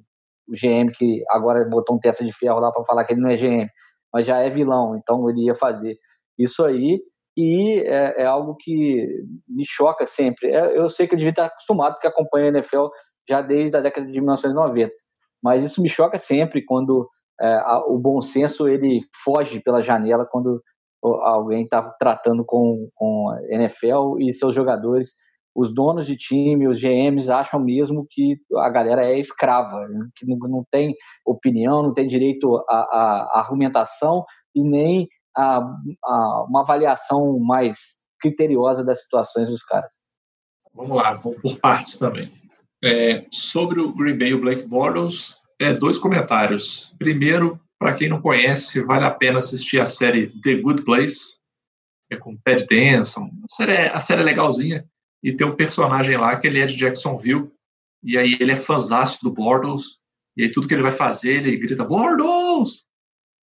o 0.49 0.51
GM, 0.51 0.91
que 0.93 1.23
agora 1.29 1.65
botou 1.69 1.95
um 1.95 1.99
testa 1.99 2.25
de 2.25 2.33
ferro 2.33 2.59
lá 2.59 2.71
para 2.71 2.83
falar 2.83 3.05
que 3.05 3.13
ele 3.13 3.21
não 3.21 3.29
é 3.29 3.37
GM, 3.37 3.69
mas 4.13 4.25
já 4.25 4.39
é 4.39 4.49
vilão, 4.49 4.97
então 4.97 5.29
ele 5.29 5.45
ia 5.45 5.55
fazer 5.55 5.97
isso 6.37 6.65
aí. 6.65 6.99
E 7.37 7.79
é, 7.85 8.23
é 8.23 8.25
algo 8.25 8.55
que 8.59 9.07
me 9.47 9.63
choca 9.65 10.05
sempre. 10.05 10.49
É, 10.49 10.77
eu 10.77 10.89
sei 10.89 11.07
que 11.07 11.13
eu 11.13 11.17
devia 11.17 11.29
estar 11.29 11.45
acostumado, 11.45 11.93
porque 11.93 12.07
acompanha 12.07 12.47
a 12.47 12.49
NFL 12.49 12.87
já 13.29 13.41
desde 13.41 13.77
a 13.77 13.81
década 13.81 14.07
de 14.07 14.19
1990. 14.19 14.91
Mas 15.41 15.63
isso 15.63 15.81
me 15.81 15.87
choca 15.87 16.17
sempre 16.17 16.65
quando 16.65 17.07
é, 17.39 17.47
a, 17.47 17.85
o 17.87 17.97
bom 17.97 18.21
senso 18.21 18.67
ele 18.67 19.01
foge 19.23 19.61
pela 19.61 19.83
janela 19.83 20.25
quando 20.25 20.61
alguém 21.01 21.63
está 21.63 21.81
tratando 21.97 22.43
com, 22.43 22.89
com 22.93 23.29
a 23.29 23.41
NFL 23.53 24.19
e 24.19 24.33
seus 24.33 24.53
jogadores. 24.53 25.13
Os 25.55 25.73
donos 25.73 26.05
de 26.05 26.15
time, 26.17 26.67
os 26.67 26.79
GMs 26.81 27.31
acham 27.31 27.59
mesmo 27.59 28.05
que 28.09 28.37
a 28.57 28.69
galera 28.69 29.05
é 29.05 29.19
escrava, 29.19 29.87
né? 29.87 30.07
que 30.15 30.25
não, 30.25 30.37
não 30.37 30.65
tem 30.69 30.95
opinião, 31.25 31.83
não 31.83 31.93
tem 31.93 32.07
direito 32.07 32.57
à, 32.69 33.39
argumentação 33.39 34.25
e 34.55 34.63
nem 34.63 35.07
a, 35.35 35.59
a 36.05 36.43
uma 36.43 36.61
avaliação 36.61 37.39
mais 37.39 37.99
criteriosa 38.19 38.83
das 38.83 39.03
situações 39.03 39.49
dos 39.49 39.63
caras. 39.63 40.03
Vamos 40.73 40.95
lá, 40.95 41.13
vou 41.13 41.35
por 41.35 41.57
partes 41.59 41.97
também. 41.97 42.31
É, 42.83 43.25
sobre 43.31 43.81
o 43.81 43.93
Green 43.93 44.17
Bay 44.17 44.29
e 44.29 44.33
o 44.33 44.39
Blake 44.39 44.65
Bortles, 44.65 45.37
é, 45.59 45.73
dois 45.73 45.97
comentários. 45.97 46.95
Primeiro, 46.97 47.59
para 47.77 47.93
quem 47.93 48.09
não 48.09 48.21
conhece, 48.21 48.81
vale 48.81 49.05
a 49.05 49.11
pena 49.11 49.37
assistir 49.37 49.79
a 49.79 49.85
série 49.85 50.27
The 50.41 50.55
Good 50.55 50.83
Place, 50.83 51.39
é 52.11 52.15
com 52.15 52.37
Ted 52.37 52.65
Danson. 52.65 53.29
A 53.43 53.47
série, 53.47 53.71
é, 53.73 53.89
a 53.89 53.99
série 53.99 54.21
é 54.21 54.25
legalzinha. 54.25 54.85
e 55.21 55.33
tem 55.33 55.45
um 55.45 55.55
personagem 55.55 56.15
lá 56.15 56.37
que 56.37 56.47
ele 56.47 56.59
é 56.59 56.65
de 56.65 56.77
Jacksonville, 56.77 57.51
e 58.01 58.17
aí 58.17 58.37
ele 58.39 58.53
é 58.53 58.55
fãzaço 58.55 59.19
do 59.21 59.31
Bortles, 59.31 59.99
e 60.37 60.43
aí 60.43 60.51
tudo 60.51 60.67
que 60.67 60.73
ele 60.73 60.81
vai 60.81 60.93
fazer, 60.93 61.45
ele 61.45 61.57
grita 61.57 61.83
Bortles! 61.83 62.87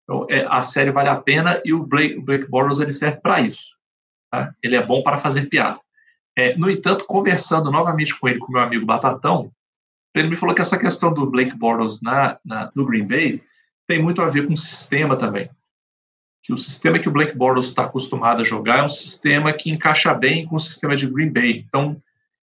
Então, 0.05 0.27
é, 0.29 0.45
a 0.49 0.61
série 0.61 0.91
vale 0.91 1.09
a 1.09 1.17
pena 1.17 1.61
e 1.65 1.73
o 1.73 1.87
Blake, 1.87 2.17
o 2.17 2.23
Blake 2.23 2.47
ele 2.81 2.93
serve 2.93 3.21
para 3.21 3.41
isso. 3.41 3.77
Tá? 4.31 4.55
Ele 4.63 4.77
é 4.77 4.85
bom 4.85 5.03
para 5.03 5.19
fazer 5.19 5.49
piada. 5.49 5.81
É, 6.37 6.57
no 6.57 6.71
entanto, 6.71 7.05
conversando 7.05 7.71
novamente 7.71 8.19
com 8.19 8.29
ele, 8.29 8.39
com 8.39 8.53
meu 8.53 8.63
amigo 8.63 8.87
Batatão, 8.87 9.53
ele 10.15 10.29
me 10.29 10.37
falou 10.37 10.55
que 10.55 10.61
essa 10.61 10.79
questão 10.79 11.13
do 11.13 11.27
Blake 11.27 11.57
Bortles 11.57 12.03
na, 12.03 12.39
na, 12.45 12.71
no 12.75 12.87
Green 12.87 13.07
Bay 13.07 13.43
tem 13.87 14.03
muito 14.03 14.23
a 14.23 14.29
ver 14.29 14.47
com 14.47 14.53
o 14.53 14.57
sistema 14.57 15.17
também. 15.17 15.51
Que 16.43 16.53
o 16.53 16.57
sistema 16.57 16.99
que 16.99 17.09
o 17.09 17.13
Blake 17.13 17.37
Bortles 17.37 17.67
está 17.67 17.85
acostumado 17.85 18.41
a 18.41 18.45
jogar 18.45 18.79
é 18.79 18.83
um 18.83 18.89
sistema 18.89 19.53
que 19.53 19.71
encaixa 19.71 20.13
bem 20.13 20.47
com 20.47 20.57
o 20.57 20.61
sistema 20.61 20.97
de 20.97 21.07
Green 21.07 21.33
Bay. 21.33 21.65
Então, 21.67 22.01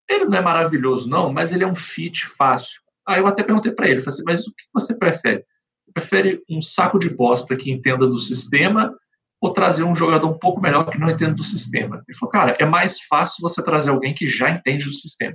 ele 0.08 0.24
não 0.24 0.38
é 0.38 0.40
maravilhoso, 0.40 1.08
não, 1.08 1.32
mas 1.32 1.52
ele 1.52 1.64
é 1.64 1.66
um 1.66 1.74
fit 1.74 2.26
fácil. 2.26 2.80
Aí 3.06 3.20
eu 3.20 3.26
até 3.26 3.42
perguntei 3.42 3.72
para 3.72 3.88
ele, 3.88 4.00
falei 4.00 4.14
assim, 4.14 4.22
mas 4.26 4.46
o 4.46 4.54
que 4.54 4.64
você 4.72 4.94
prefere? 4.96 5.44
Prefere 5.92 6.42
um 6.48 6.60
saco 6.60 6.98
de 6.98 7.10
bosta 7.10 7.56
que 7.56 7.70
entenda 7.70 8.06
do 8.06 8.18
sistema 8.18 8.94
ou 9.40 9.52
trazer 9.52 9.84
um 9.84 9.94
jogador 9.94 10.28
um 10.28 10.38
pouco 10.38 10.60
melhor 10.60 10.88
que 10.88 10.98
não 10.98 11.10
entenda 11.10 11.34
do 11.34 11.42
sistema? 11.42 12.02
Ele 12.08 12.16
falou, 12.16 12.30
cara, 12.30 12.56
é 12.58 12.64
mais 12.64 13.00
fácil 13.02 13.36
você 13.40 13.62
trazer 13.62 13.90
alguém 13.90 14.14
que 14.14 14.26
já 14.26 14.50
entende 14.50 14.84
do 14.84 14.92
sistema. 14.92 15.34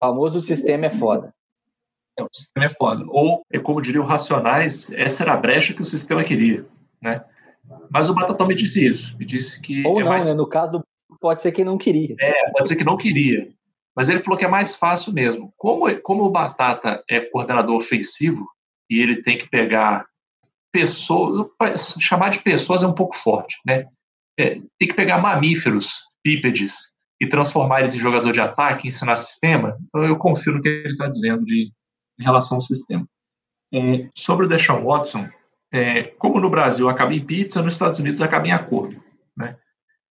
O 0.00 0.06
famoso 0.06 0.40
sistema 0.40 0.86
é 0.86 0.90
foda. 0.90 1.32
É, 2.18 2.22
o 2.22 2.28
sistema 2.32 2.66
é 2.66 2.70
foda. 2.70 3.04
Ou, 3.08 3.44
é 3.52 3.58
como 3.58 3.80
diriam 3.80 4.04
Racionais, 4.04 4.90
essa 4.92 5.22
era 5.22 5.34
a 5.34 5.36
brecha 5.36 5.74
que 5.74 5.82
o 5.82 5.84
sistema 5.84 6.24
queria, 6.24 6.66
né? 7.00 7.24
Mas 7.90 8.08
o 8.08 8.14
Batatão 8.14 8.46
me 8.46 8.54
disse 8.54 8.86
isso, 8.86 9.16
me 9.18 9.24
disse 9.24 9.60
que... 9.60 9.86
Ou 9.86 10.00
é 10.00 10.02
não, 10.02 10.10
mais... 10.10 10.28
né? 10.28 10.34
No 10.34 10.46
caso, 10.46 10.82
pode 11.20 11.40
ser 11.40 11.52
que 11.52 11.64
não 11.64 11.78
queria. 11.78 12.14
É, 12.20 12.50
pode 12.50 12.68
ser 12.68 12.76
que 12.76 12.84
não 12.84 12.96
queria. 12.96 13.48
Mas 13.96 14.08
ele 14.08 14.18
falou 14.18 14.38
que 14.38 14.44
é 14.44 14.48
mais 14.48 14.74
fácil 14.74 15.12
mesmo. 15.12 15.52
Como, 15.56 15.84
como 16.02 16.24
o 16.24 16.30
Batata 16.30 17.02
é 17.08 17.20
coordenador 17.20 17.76
ofensivo 17.76 18.46
e 18.90 19.00
ele 19.00 19.22
tem 19.22 19.38
que 19.38 19.48
pegar 19.48 20.06
pessoas, 20.74 21.46
chamar 22.00 22.30
de 22.30 22.40
pessoas 22.40 22.82
é 22.82 22.86
um 22.86 22.92
pouco 22.92 23.16
forte, 23.16 23.56
né? 23.64 23.86
É, 24.36 24.56
tem 24.76 24.88
que 24.88 24.94
pegar 24.94 25.18
mamíferos, 25.18 26.00
bípedes, 26.24 26.94
e 27.20 27.28
transformar 27.28 27.78
eles 27.78 27.94
em 27.94 27.98
jogador 28.00 28.32
de 28.32 28.40
ataque, 28.40 28.88
ensinar 28.88 29.14
sistema. 29.14 29.78
Então 29.86 30.04
eu 30.04 30.16
confio 30.16 30.54
no 30.54 30.60
que 30.60 30.68
ele 30.68 30.88
está 30.88 31.06
dizendo 31.06 31.44
de, 31.44 31.70
em 32.18 32.24
relação 32.24 32.56
ao 32.56 32.60
sistema. 32.60 33.06
É, 33.72 34.08
sobre 34.16 34.46
o 34.46 34.48
Deshaun 34.48 34.84
Watson, 34.84 35.28
é, 35.72 36.02
como 36.18 36.40
no 36.40 36.50
Brasil 36.50 36.88
acaba 36.88 37.14
em 37.14 37.24
pizza, 37.24 37.62
nos 37.62 37.74
Estados 37.74 38.00
Unidos 38.00 38.20
acaba 38.20 38.48
em 38.48 38.52
acordo. 38.52 39.00
Né? 39.36 39.56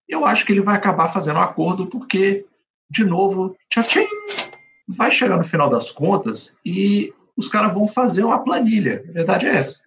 Eu 0.08 0.26
acho 0.26 0.46
que 0.46 0.54
ele 0.54 0.62
vai 0.62 0.78
acabar 0.78 1.10
fazendo 1.10 1.40
um 1.40 1.44
acordo 1.44 1.90
porque 1.90 2.46
de 2.90 3.04
novo, 3.04 3.56
tchau, 3.70 3.84
vai 4.88 5.12
chegar 5.12 5.36
no 5.36 5.44
final 5.44 5.68
das 5.68 5.92
contas 5.92 6.58
e 6.66 7.14
os 7.36 7.50
caras 7.50 7.74
vão 7.74 7.86
fazer 7.86 8.24
uma 8.24 8.44
planilha. 8.44 9.04
A 9.10 9.12
verdade 9.12 9.48
é 9.48 9.58
essa. 9.58 9.84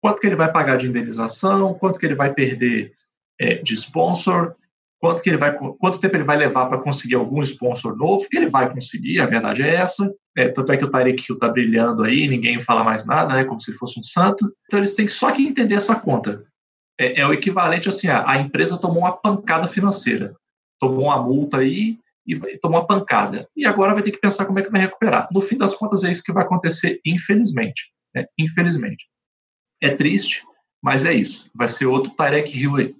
Quanto 0.00 0.20
que 0.20 0.26
ele 0.26 0.36
vai 0.36 0.50
pagar 0.50 0.76
de 0.76 0.86
indenização, 0.86 1.74
quanto 1.74 1.98
que 1.98 2.06
ele 2.06 2.14
vai 2.14 2.32
perder 2.32 2.92
é, 3.40 3.54
de 3.54 3.74
sponsor, 3.74 4.54
quanto 5.00 5.22
que 5.22 5.30
ele 5.30 5.36
vai, 5.36 5.56
quanto 5.56 6.00
tempo 6.00 6.16
ele 6.16 6.24
vai 6.24 6.36
levar 6.36 6.66
para 6.66 6.78
conseguir 6.78 7.16
algum 7.16 7.40
sponsor 7.42 7.96
novo, 7.96 8.26
ele 8.32 8.46
vai 8.46 8.72
conseguir, 8.72 9.20
a 9.20 9.26
verdade 9.26 9.62
é 9.62 9.74
essa. 9.76 10.12
É, 10.36 10.48
tanto 10.48 10.72
é 10.72 10.76
que 10.76 10.84
o 10.84 10.90
Tarek 10.90 11.24
Hill 11.28 11.34
está 11.34 11.48
brilhando 11.48 12.04
aí, 12.04 12.28
ninguém 12.28 12.60
fala 12.60 12.84
mais 12.84 13.06
nada, 13.06 13.34
né, 13.34 13.44
como 13.44 13.60
se 13.60 13.70
ele 13.70 13.78
fosse 13.78 13.98
um 13.98 14.02
santo. 14.02 14.52
Então 14.66 14.78
eles 14.78 14.94
têm 14.94 15.08
só 15.08 15.32
que 15.32 15.46
entender 15.46 15.74
essa 15.74 15.98
conta. 15.98 16.44
É, 16.98 17.20
é 17.20 17.26
o 17.26 17.32
equivalente 17.32 17.88
assim, 17.88 18.08
a, 18.08 18.28
a 18.28 18.40
empresa 18.40 18.78
tomou 18.78 19.00
uma 19.00 19.16
pancada 19.16 19.68
financeira, 19.68 20.34
tomou 20.80 21.06
uma 21.06 21.22
multa 21.22 21.58
aí, 21.58 21.98
e 22.28 22.58
tomou 22.58 22.80
uma 22.80 22.86
pancada. 22.86 23.48
E 23.56 23.66
agora 23.66 23.94
vai 23.94 24.02
ter 24.02 24.10
que 24.10 24.20
pensar 24.20 24.44
como 24.44 24.58
é 24.58 24.62
que 24.62 24.70
vai 24.70 24.82
recuperar. 24.82 25.26
No 25.32 25.40
fim 25.40 25.56
das 25.56 25.74
contas, 25.74 26.04
é 26.04 26.10
isso 26.10 26.22
que 26.22 26.32
vai 26.32 26.44
acontecer, 26.44 27.00
infelizmente. 27.04 27.90
Né? 28.14 28.26
Infelizmente. 28.38 29.08
É 29.80 29.90
triste, 29.90 30.44
mas 30.82 31.04
é 31.04 31.12
isso. 31.12 31.50
Vai 31.54 31.68
ser 31.68 31.86
outro 31.86 32.12
Tarek 32.12 32.56
Hill 32.56 32.76
aí. 32.76 32.96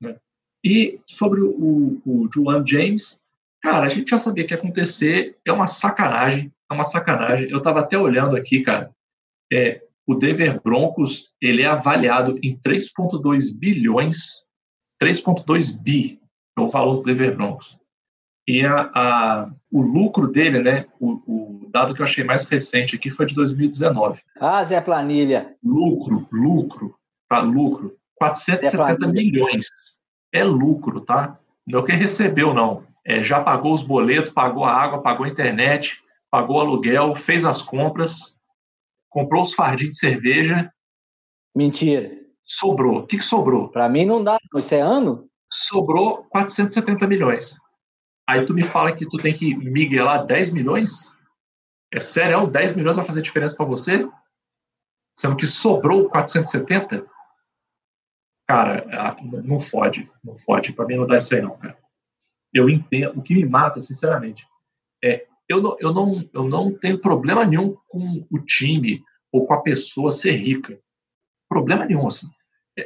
Né? 0.00 0.16
E 0.64 1.00
sobre 1.06 1.40
o, 1.40 2.00
o 2.04 2.28
James, 2.66 3.20
cara, 3.62 3.84
a 3.84 3.88
gente 3.88 4.10
já 4.10 4.18
sabia 4.18 4.46
que 4.46 4.54
ia 4.54 4.58
acontecer. 4.58 5.36
É 5.44 5.52
uma 5.52 5.66
sacanagem. 5.66 6.52
É 6.70 6.74
uma 6.74 6.84
sacanagem. 6.84 7.50
Eu 7.50 7.58
estava 7.58 7.80
até 7.80 7.98
olhando 7.98 8.36
aqui, 8.36 8.62
cara. 8.62 8.90
É, 9.52 9.82
o 10.06 10.14
Denver 10.14 10.60
Broncos 10.62 11.32
ele 11.40 11.62
é 11.62 11.66
avaliado 11.66 12.38
em 12.42 12.56
3,2 12.56 13.58
bilhões, 13.58 14.46
3,2 15.02 15.80
bi 15.82 16.20
é 16.56 16.60
o 16.60 16.68
valor 16.68 16.96
do 16.96 17.02
Denver 17.02 17.34
Broncos. 17.36 17.78
E 18.48 18.64
a, 18.64 18.90
a, 18.94 19.50
o 19.72 19.82
lucro 19.82 20.28
dele, 20.28 20.60
né, 20.60 20.86
o, 21.00 21.20
o, 21.26 21.68
dado 21.70 21.94
que 21.94 22.00
eu 22.00 22.04
achei 22.04 22.22
mais 22.22 22.44
recente 22.44 22.94
aqui 22.94 23.10
foi 23.10 23.26
de 23.26 23.34
2019. 23.34 24.22
Ah, 24.38 24.62
Zé 24.62 24.80
Planilha. 24.80 25.56
Lucro, 25.62 26.28
lucro, 26.30 26.94
tá? 27.28 27.40
Lucro. 27.40 27.96
470 28.16 29.08
milhões. 29.08 29.66
É 30.32 30.44
lucro, 30.44 31.00
tá? 31.00 31.38
Não 31.66 31.80
é 31.80 31.82
o 31.82 31.84
que 31.84 31.92
recebeu, 31.92 32.54
não. 32.54 32.84
É, 33.04 33.22
já 33.22 33.42
pagou 33.42 33.72
os 33.72 33.82
boletos, 33.82 34.32
pagou 34.32 34.64
a 34.64 34.72
água, 34.72 35.02
pagou 35.02 35.26
a 35.26 35.28
internet, 35.28 36.00
pagou 36.30 36.56
o 36.56 36.60
aluguel, 36.60 37.14
fez 37.14 37.44
as 37.44 37.62
compras, 37.62 38.36
comprou 39.10 39.42
os 39.42 39.54
fardinhos 39.54 39.92
de 39.92 39.98
cerveja. 39.98 40.72
Mentira. 41.54 42.12
Sobrou. 42.42 43.00
O 43.00 43.06
que, 43.06 43.18
que 43.18 43.24
sobrou? 43.24 43.68
Para 43.68 43.88
mim 43.88 44.04
não 44.04 44.22
dá. 44.22 44.38
Isso 44.54 44.74
é 44.74 44.80
ano? 44.80 45.28
Sobrou 45.50 46.24
470 46.30 47.06
milhões. 47.06 47.56
Aí 48.28 48.44
tu 48.44 48.52
me 48.52 48.64
fala 48.64 48.94
que 48.94 49.08
tu 49.08 49.16
tem 49.18 49.34
que 49.34 49.54
miguelar 49.54 50.26
10 50.26 50.50
milhões? 50.50 51.16
É 51.92 52.00
sério? 52.00 52.46
10 52.46 52.74
milhões 52.74 52.96
vai 52.96 53.04
fazer 53.04 53.22
diferença 53.22 53.56
para 53.56 53.64
você? 53.64 54.08
Sendo 55.16 55.36
que 55.36 55.46
sobrou 55.46 56.08
470? 56.08 57.06
Cara, 58.48 59.16
não 59.44 59.58
fode. 59.58 60.10
Não 60.22 60.36
fode. 60.36 60.72
Para 60.72 60.86
mim 60.86 60.96
não 60.96 61.06
dá 61.06 61.18
isso 61.18 61.34
aí 61.34 61.40
não, 61.40 61.56
cara. 61.56 61.78
Eu 62.52 62.68
entendo. 62.68 63.18
O 63.18 63.22
que 63.22 63.34
me 63.34 63.44
mata, 63.44 63.80
sinceramente, 63.80 64.46
é 65.02 65.26
eu 65.48 65.62
não, 65.62 65.76
eu 65.78 65.92
não, 65.92 66.28
eu 66.32 66.44
não 66.44 66.76
tenho 66.76 66.98
problema 66.98 67.44
nenhum 67.44 67.76
com 67.88 68.26
o 68.30 68.38
time 68.40 69.04
ou 69.30 69.46
com 69.46 69.54
a 69.54 69.62
pessoa 69.62 70.10
ser 70.10 70.32
rica. 70.32 70.78
Problema 71.48 71.84
nenhum, 71.84 72.06
assim. 72.06 72.28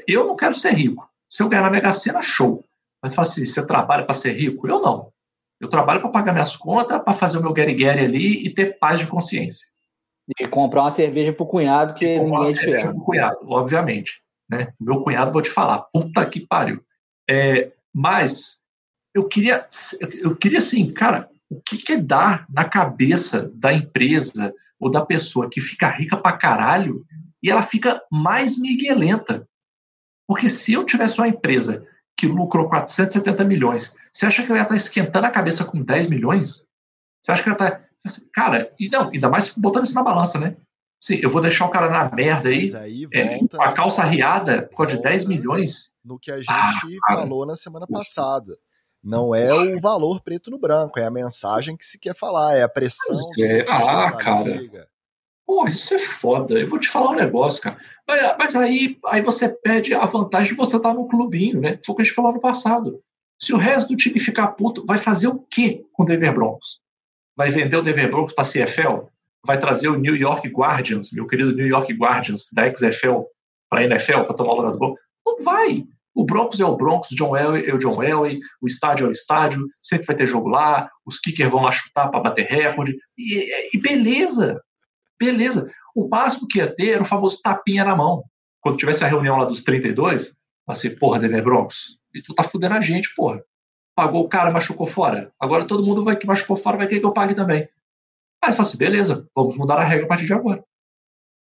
Eu 0.07 0.26
não 0.26 0.37
quero 0.37 0.55
ser 0.55 0.72
rico. 0.72 1.09
Se 1.29 1.42
eu 1.42 1.48
ganhar 1.48 1.62
na 1.62 1.70
Mega 1.70 1.92
Sena, 1.92 2.20
show. 2.20 2.64
Mas 3.03 3.14
fala 3.14 3.26
assim, 3.26 3.46
você 3.46 3.66
trabalha 3.66 4.05
para 4.05 4.14
ser 4.14 4.33
rico? 4.33 4.68
Eu 4.68 4.81
não. 4.81 5.11
Eu 5.61 5.68
trabalho 5.68 6.01
para 6.01 6.11
pagar 6.11 6.33
minhas 6.33 6.57
contas, 6.57 7.03
para 7.03 7.12
fazer 7.12 7.38
o 7.38 7.42
meu 7.42 7.55
get 7.55 7.68
ali 7.68 8.46
e 8.46 8.55
ter 8.55 8.79
paz 8.79 8.99
de 8.99 9.07
consciência. 9.07 9.66
E 10.38 10.46
comprar 10.46 10.83
uma 10.83 10.90
cerveja 10.90 11.33
pro 11.33 11.46
cunhado 11.46 11.94
que 11.94 12.05
e 12.05 12.18
ninguém 12.18 12.33
uma 12.33 12.42
é 12.42 12.46
cerveja 12.46 12.88
pro 12.88 13.05
cunhado, 13.05 13.38
obviamente. 13.46 14.23
Né? 14.49 14.73
Meu 14.81 15.03
cunhado, 15.03 15.33
vou 15.33 15.42
te 15.42 15.51
falar, 15.51 15.81
puta 15.92 16.25
que 16.25 16.46
pariu. 16.46 16.83
É, 17.29 17.73
mas 17.92 18.61
eu 19.14 19.29
queria, 19.29 19.66
eu 20.23 20.35
queria 20.35 20.59
assim, 20.59 20.90
cara, 20.92 21.29
o 21.51 21.61
que, 21.61 21.79
que 21.79 21.96
dar 21.96 22.46
na 22.49 22.64
cabeça 22.64 23.51
da 23.55 23.73
empresa 23.73 24.55
ou 24.79 24.90
da 24.90 25.05
pessoa 25.05 25.51
que 25.51 25.61
fica 25.61 25.90
rica 25.90 26.16
pra 26.16 26.33
caralho 26.33 27.05
e 27.42 27.51
ela 27.51 27.62
fica 27.62 28.01
mais 28.11 28.59
miguelenta? 28.59 29.46
Porque 30.27 30.49
se 30.49 30.73
eu 30.73 30.85
tivesse 30.85 31.18
uma 31.18 31.29
empresa 31.29 31.87
que 32.21 32.27
lucrou 32.27 32.69
470 32.69 33.43
milhões, 33.45 33.97
você 34.13 34.27
acha 34.27 34.43
que 34.43 34.51
ela 34.51 34.59
ia 34.59 34.65
estar 34.65 34.77
esquentando 34.77 35.27
a 35.27 35.31
cabeça 35.31 35.65
com 35.65 35.83
10 35.83 36.09
milhões? 36.09 36.67
Você 37.23 37.33
acha 37.33 37.43
que 37.43 37.49
ela 37.49 37.57
está. 37.57 37.81
Cara, 38.35 38.71
e 38.79 38.91
não, 38.91 39.09
ainda 39.09 39.31
mais 39.31 39.49
botando 39.49 39.87
isso 39.87 39.95
na 39.95 40.03
balança, 40.03 40.39
né? 40.39 40.55
Sim, 41.03 41.19
eu 41.23 41.31
vou 41.31 41.41
deixar 41.41 41.65
o 41.65 41.71
cara 41.71 41.89
na 41.89 42.15
merda 42.15 42.51
aí, 42.51 42.71
aí 42.77 43.09
é, 43.11 43.39
com 43.39 43.63
a 43.63 43.73
calça 43.73 44.05
riada, 44.05 44.69
com 44.75 44.83
a 44.83 44.87
de 44.87 45.01
10 45.01 45.25
milhões. 45.25 45.95
No 46.05 46.19
que 46.19 46.31
a 46.31 46.37
gente 46.37 46.51
ah, 46.51 46.71
falou 47.09 47.47
na 47.47 47.57
semana 47.57 47.87
passada. 47.87 48.59
Não 49.03 49.35
é 49.35 49.51
o 49.51 49.81
valor 49.81 50.21
preto 50.21 50.51
no 50.51 50.59
branco, 50.59 51.01
é 51.01 51.07
a 51.07 51.11
mensagem 51.11 51.75
que 51.75 51.87
se 51.87 51.99
quer 51.99 52.15
falar, 52.15 52.55
é 52.55 52.63
a 52.63 52.69
pressão. 52.69 53.17
É. 53.39 53.65
Ah, 53.67 54.13
cara. 54.13 54.57
Liga. 54.57 54.89
Pô, 55.51 55.67
isso 55.67 55.93
é 55.93 55.99
foda. 55.99 56.61
Eu 56.61 56.69
vou 56.69 56.79
te 56.79 56.89
falar 56.89 57.11
um 57.11 57.17
negócio, 57.17 57.61
cara. 57.61 57.77
Mas, 58.07 58.37
mas, 58.39 58.55
aí, 58.55 58.97
aí 59.07 59.21
você 59.21 59.49
perde 59.49 59.93
a 59.93 60.07
vantagem 60.07 60.53
de 60.53 60.57
você 60.57 60.77
estar 60.77 60.95
no 60.95 61.09
clubinho, 61.09 61.61
né? 61.61 61.77
Foi 61.85 61.93
o 61.93 61.97
que 61.97 62.03
a 62.03 62.05
gente 62.05 62.15
falou 62.15 62.33
no 62.33 62.41
passado. 62.41 63.03
Se 63.37 63.53
o 63.53 63.57
resto 63.57 63.89
do 63.89 63.97
time 63.97 64.21
ficar 64.21 64.47
puto, 64.53 64.87
vai 64.87 64.97
fazer 64.97 65.27
o 65.27 65.41
quê 65.51 65.85
com 65.93 66.05
o 66.05 66.07
Denver 66.07 66.33
Broncos? 66.33 66.81
Vai 67.37 67.51
vender 67.51 67.77
o 67.77 67.83
Denver 67.83 68.09
Broncos 68.09 68.33
para 68.33 68.45
a 68.45 68.47
CFL? 68.47 69.09
Vai 69.45 69.59
trazer 69.59 69.89
o 69.89 69.99
New 69.99 70.15
York 70.15 70.47
Guardians, 70.51 71.11
meu 71.13 71.27
querido 71.27 71.53
New 71.53 71.67
York 71.67 71.93
Guardians, 71.95 72.47
da 72.53 72.73
XFL, 72.73 73.23
para 73.69 73.81
a 73.81 73.85
NFL, 73.87 74.21
para 74.21 74.35
tomar 74.35 74.53
o 74.53 74.57
lugar 74.57 74.71
do 74.71 74.79
gol? 74.79 74.97
Não 75.27 75.43
vai. 75.43 75.85
O 76.15 76.25
Broncos 76.25 76.61
é 76.61 76.65
o 76.65 76.77
Broncos, 76.77 77.09
John 77.11 77.37
Elway 77.37 77.69
é 77.69 77.75
o 77.75 77.79
John 77.79 78.01
Elway, 78.01 78.39
o 78.63 78.69
estádio 78.69 79.07
é 79.07 79.09
o 79.09 79.13
estádio, 79.13 79.67
sempre 79.83 80.07
vai 80.07 80.15
ter 80.15 80.29
jogo 80.29 80.49
lá, 80.49 80.89
os 81.05 81.19
kickers 81.19 81.51
vão 81.51 81.63
lá 81.63 81.73
chutar 81.73 82.09
para 82.09 82.21
bater 82.21 82.47
recorde, 82.47 82.97
e, 83.19 83.77
e 83.77 83.81
beleza, 83.81 84.61
Beleza. 85.21 85.71
O 85.95 86.09
máximo 86.09 86.49
que 86.49 86.59
ia 86.59 86.75
ter 86.75 86.91
era 86.91 87.03
o 87.03 87.07
famoso 87.07 87.41
tapinha 87.43 87.85
na 87.85 87.95
mão. 87.95 88.25
Quando 88.61 88.79
tivesse 88.79 89.05
a 89.05 89.09
reunião 89.09 89.37
lá 89.37 89.45
dos 89.45 89.63
32, 89.63 90.39
assim, 90.67 90.95
porra, 90.97 91.19
Denver 91.19 91.43
Broncos, 91.43 91.99
e 92.15 92.23
tu 92.23 92.35
tá 92.35 92.43
fudendo 92.43 92.75
a 92.75 92.81
gente, 92.81 93.15
porra. 93.15 93.43
pagou 93.95 94.25
o 94.25 94.29
cara, 94.29 94.51
machucou 94.51 94.87
fora. 94.87 95.33
Agora 95.39 95.67
todo 95.67 95.85
mundo 95.85 96.05
vai 96.05 96.17
que 96.17 96.27
machucou 96.27 96.57
fora 96.57 96.77
vai 96.77 96.87
querer 96.87 97.01
que 97.01 97.07
eu 97.07 97.13
pague 97.13 97.35
também. 97.35 97.69
Aí 98.43 98.53
fala 98.53 98.63
assim, 98.63 98.79
beleza, 98.79 99.29
vamos 99.35 99.57
mudar 99.57 99.77
a 99.79 99.85
regra 99.85 100.07
a 100.07 100.09
partir 100.09 100.27
de 100.27 100.33
agora. 100.33 100.65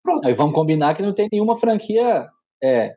Pronto. 0.01 0.25
Aí 0.25 0.33
vamos 0.33 0.55
combinar 0.55 0.95
que 0.95 1.01
não 1.01 1.13
tem 1.13 1.27
nenhuma 1.31 1.59
franquia. 1.59 2.29
É, 2.63 2.95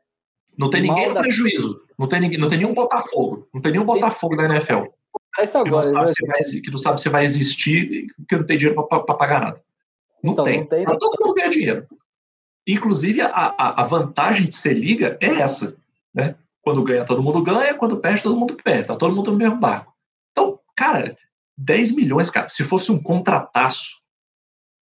não 0.57 0.71
tem 0.71 0.83
ninguém 0.83 1.09
no 1.09 1.15
da... 1.15 1.21
prejuízo. 1.21 1.83
Não 1.99 2.07
tem, 2.07 2.21
ninguém, 2.21 2.39
não 2.39 2.49
tem 2.49 2.59
nenhum 2.59 2.75
Botafogo. 2.75 3.49
Não 3.53 3.61
tem 3.61 3.73
nenhum 3.73 3.85
Botafogo 3.85 4.37
da 4.37 4.45
NFL. 4.45 4.85
Agora, 5.37 5.65
que, 5.65 5.71
não 5.71 5.83
sabe 5.83 6.11
se 6.11 6.27
vai, 6.27 6.41
que 6.41 6.71
não 6.71 6.79
sabe 6.79 7.01
se 7.01 7.09
vai 7.09 7.25
existir 7.25 8.07
que 8.29 8.37
não 8.37 8.45
tem 8.45 8.57
dinheiro 8.59 8.87
para 8.87 9.03
pagar 9.15 9.41
nada. 9.41 9.63
Não 10.23 10.33
então, 10.33 10.45
tem. 10.45 10.61
Não 10.61 10.67
tem 10.67 10.85
todo 10.85 11.17
mundo 11.21 11.35
ganha 11.35 11.51
dinheiro. 11.51 11.87
Inclusive, 12.67 13.23
a, 13.23 13.29
a, 13.29 13.83
a, 13.83 13.85
vantagem 13.85 14.49
de 14.49 14.55
ser 14.55 14.75
liga 14.75 15.17
é 15.21 15.41
essa. 15.41 15.77
Né? 16.15 16.37
Quando 16.63 16.85
ganha, 16.85 17.05
todo 17.05 17.23
mundo 17.23 17.43
ganha. 17.43 17.75
Quando 17.75 17.99
perde, 17.99 18.23
todo 18.23 18.37
mundo 18.37 18.57
perde. 18.63 18.89
Tá 18.89 18.97
todo 18.97 19.15
mundo 19.15 19.33
no 19.33 19.39
mesmo 19.39 19.57
barco. 19.57 19.95
Então, 20.33 20.61
cara, 20.77 21.17
10 21.57 21.97
milhões, 21.97 22.31
cara, 22.31 22.49
se 22.49 22.63
fosse 22.63 22.93
um 22.93 23.03
contrataço, 23.03 24.01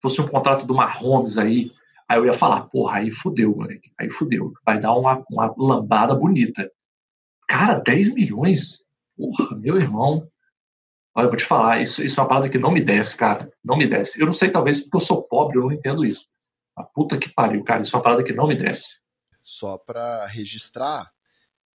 fosse 0.01 0.21
um 0.21 0.27
contrato 0.27 0.65
do 0.65 0.75
Mahomes 0.75 1.37
aí, 1.37 1.71
aí 2.07 2.17
eu 2.17 2.25
ia 2.25 2.33
falar, 2.33 2.61
porra, 2.67 2.97
aí 2.97 3.11
fudeu, 3.11 3.55
moleque. 3.55 3.91
Aí 3.99 4.09
fudeu. 4.09 4.53
Vai 4.65 4.79
dar 4.79 4.93
uma, 4.93 5.23
uma 5.29 5.53
lambada 5.57 6.15
bonita. 6.15 6.71
Cara, 7.47 7.75
10 7.75 8.13
milhões? 8.13 8.85
Porra, 9.17 9.55
meu 9.55 9.77
irmão. 9.77 10.27
Olha, 11.15 11.25
eu 11.25 11.29
vou 11.29 11.37
te 11.37 11.45
falar, 11.45 11.81
isso, 11.81 12.03
isso 12.03 12.19
é 12.19 12.23
uma 12.23 12.29
parada 12.29 12.49
que 12.49 12.57
não 12.57 12.71
me 12.71 12.81
desce, 12.81 13.15
cara. 13.15 13.51
Não 13.63 13.77
me 13.77 13.85
desce. 13.85 14.19
Eu 14.19 14.25
não 14.25 14.33
sei, 14.33 14.49
talvez 14.49 14.81
porque 14.81 14.97
eu 14.97 15.01
sou 15.01 15.23
pobre, 15.23 15.57
eu 15.57 15.63
não 15.63 15.71
entendo 15.71 16.03
isso. 16.03 16.25
A 16.75 16.83
puta 16.83 17.17
que 17.17 17.29
pariu, 17.29 17.63
cara. 17.63 17.81
Isso 17.81 17.95
é 17.95 17.97
uma 17.97 18.03
parada 18.03 18.23
que 18.23 18.33
não 18.33 18.47
me 18.47 18.55
desce. 18.55 18.99
Só 19.41 19.77
para 19.77 20.25
registrar, 20.25 21.11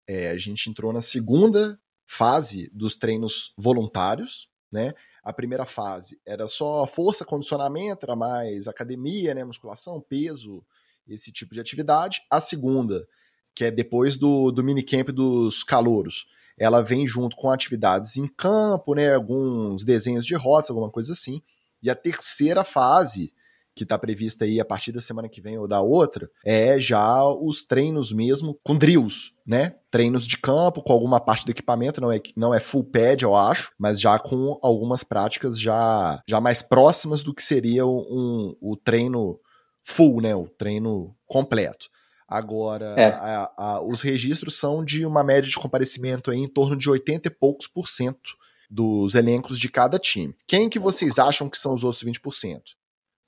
é, 0.08 0.30
a 0.30 0.38
gente 0.38 0.70
entrou 0.70 0.92
na 0.92 1.02
segunda 1.02 1.80
fase 2.08 2.72
dos 2.74 2.96
treinos 2.96 3.54
voluntários, 3.58 4.50
né? 4.72 4.94
A 5.22 5.34
primeira 5.34 5.66
fase 5.66 6.20
era 6.26 6.48
só 6.48 6.88
força, 6.88 7.26
condicionamento, 7.26 8.06
era 8.06 8.16
mais 8.16 8.68
academia, 8.68 9.36
né? 9.36 9.44
Musculação, 9.44 10.02
peso, 10.02 10.64
esse 11.06 11.32
tipo 11.32 11.54
de 11.54 11.60
atividade. 11.60 12.22
A 12.32 12.40
segunda, 12.40 13.06
que 13.54 13.66
é 13.66 13.72
depois 13.72 14.16
do, 14.16 14.52
do 14.52 14.64
minicamp 14.64 15.12
dos 15.12 15.64
calouros, 15.64 16.28
ela 16.58 16.82
vem 16.82 17.08
junto 17.08 17.36
com 17.36 17.52
atividades 17.52 18.18
em 18.18 18.28
campo, 18.28 18.96
né? 18.96 19.14
Alguns 19.14 19.84
desenhos 19.84 20.26
de 20.26 20.36
rotas, 20.36 20.70
alguma 20.70 20.90
coisa 20.90 21.12
assim. 21.12 21.42
E 21.82 21.90
a 21.90 21.96
terceira 21.96 22.64
fase 22.64 23.32
que 23.78 23.84
está 23.84 23.98
prevista 23.98 24.44
aí 24.44 24.60
a 24.60 24.66
partir 24.66 24.92
da 24.92 25.00
semana 25.00 25.30
que 25.30 25.40
vem 25.40 25.58
ou 25.60 25.68
da 25.68 25.80
outra, 25.80 26.30
é 26.44 26.80
já 26.80 27.24
os 27.24 27.64
treinos 27.64 28.12
mesmo 28.12 28.60
com 28.64 28.76
drills, 28.76 29.34
né? 29.46 29.76
Treinos 29.92 30.26
de 30.26 30.36
campo 30.38 30.82
com 30.82 30.92
alguma 30.92 31.20
parte 31.20 31.46
do 31.46 31.52
equipamento, 31.52 32.02
não 32.02 32.12
é, 32.12 32.20
não 32.36 32.54
é 32.54 32.60
full 32.60 32.84
pad, 32.84 33.24
eu 33.24 33.36
acho, 33.36 33.72
mas 33.78 34.02
já 34.02 34.18
com 34.18 34.58
algumas 34.64 35.04
práticas 35.04 35.60
já, 35.60 36.20
já 36.28 36.42
mais 36.42 36.64
próximas 36.64 37.22
do 37.22 37.34
que 37.34 37.44
seria 37.44 37.86
um, 37.86 38.56
o 38.60 38.76
treino 38.76 39.40
full, 39.84 40.22
né? 40.22 40.36
O 40.36 40.48
treino 40.50 41.16
completo. 41.28 41.88
Agora, 42.28 42.94
é. 42.98 43.06
a, 43.06 43.52
a, 43.56 43.82
os 43.82 44.02
registros 44.02 44.56
são 44.56 44.84
de 44.84 45.06
uma 45.06 45.24
média 45.24 45.50
de 45.50 45.56
comparecimento 45.56 46.30
aí 46.30 46.40
em 46.40 46.48
torno 46.48 46.76
de 46.76 46.90
80 46.90 47.28
e 47.28 47.32
poucos 47.32 47.68
por 47.68 47.88
cento 47.88 48.36
dos 48.70 49.16
elencos 49.16 49.58
de 49.58 49.70
cada 49.70 49.98
time. 49.98 50.36
Quem 50.46 50.70
que 50.70 50.78
vocês 50.78 51.18
acham 51.18 51.50
que 51.50 51.58
são 51.58 51.74
os 51.74 51.86
outros 51.86 52.04
20%? 52.04 52.62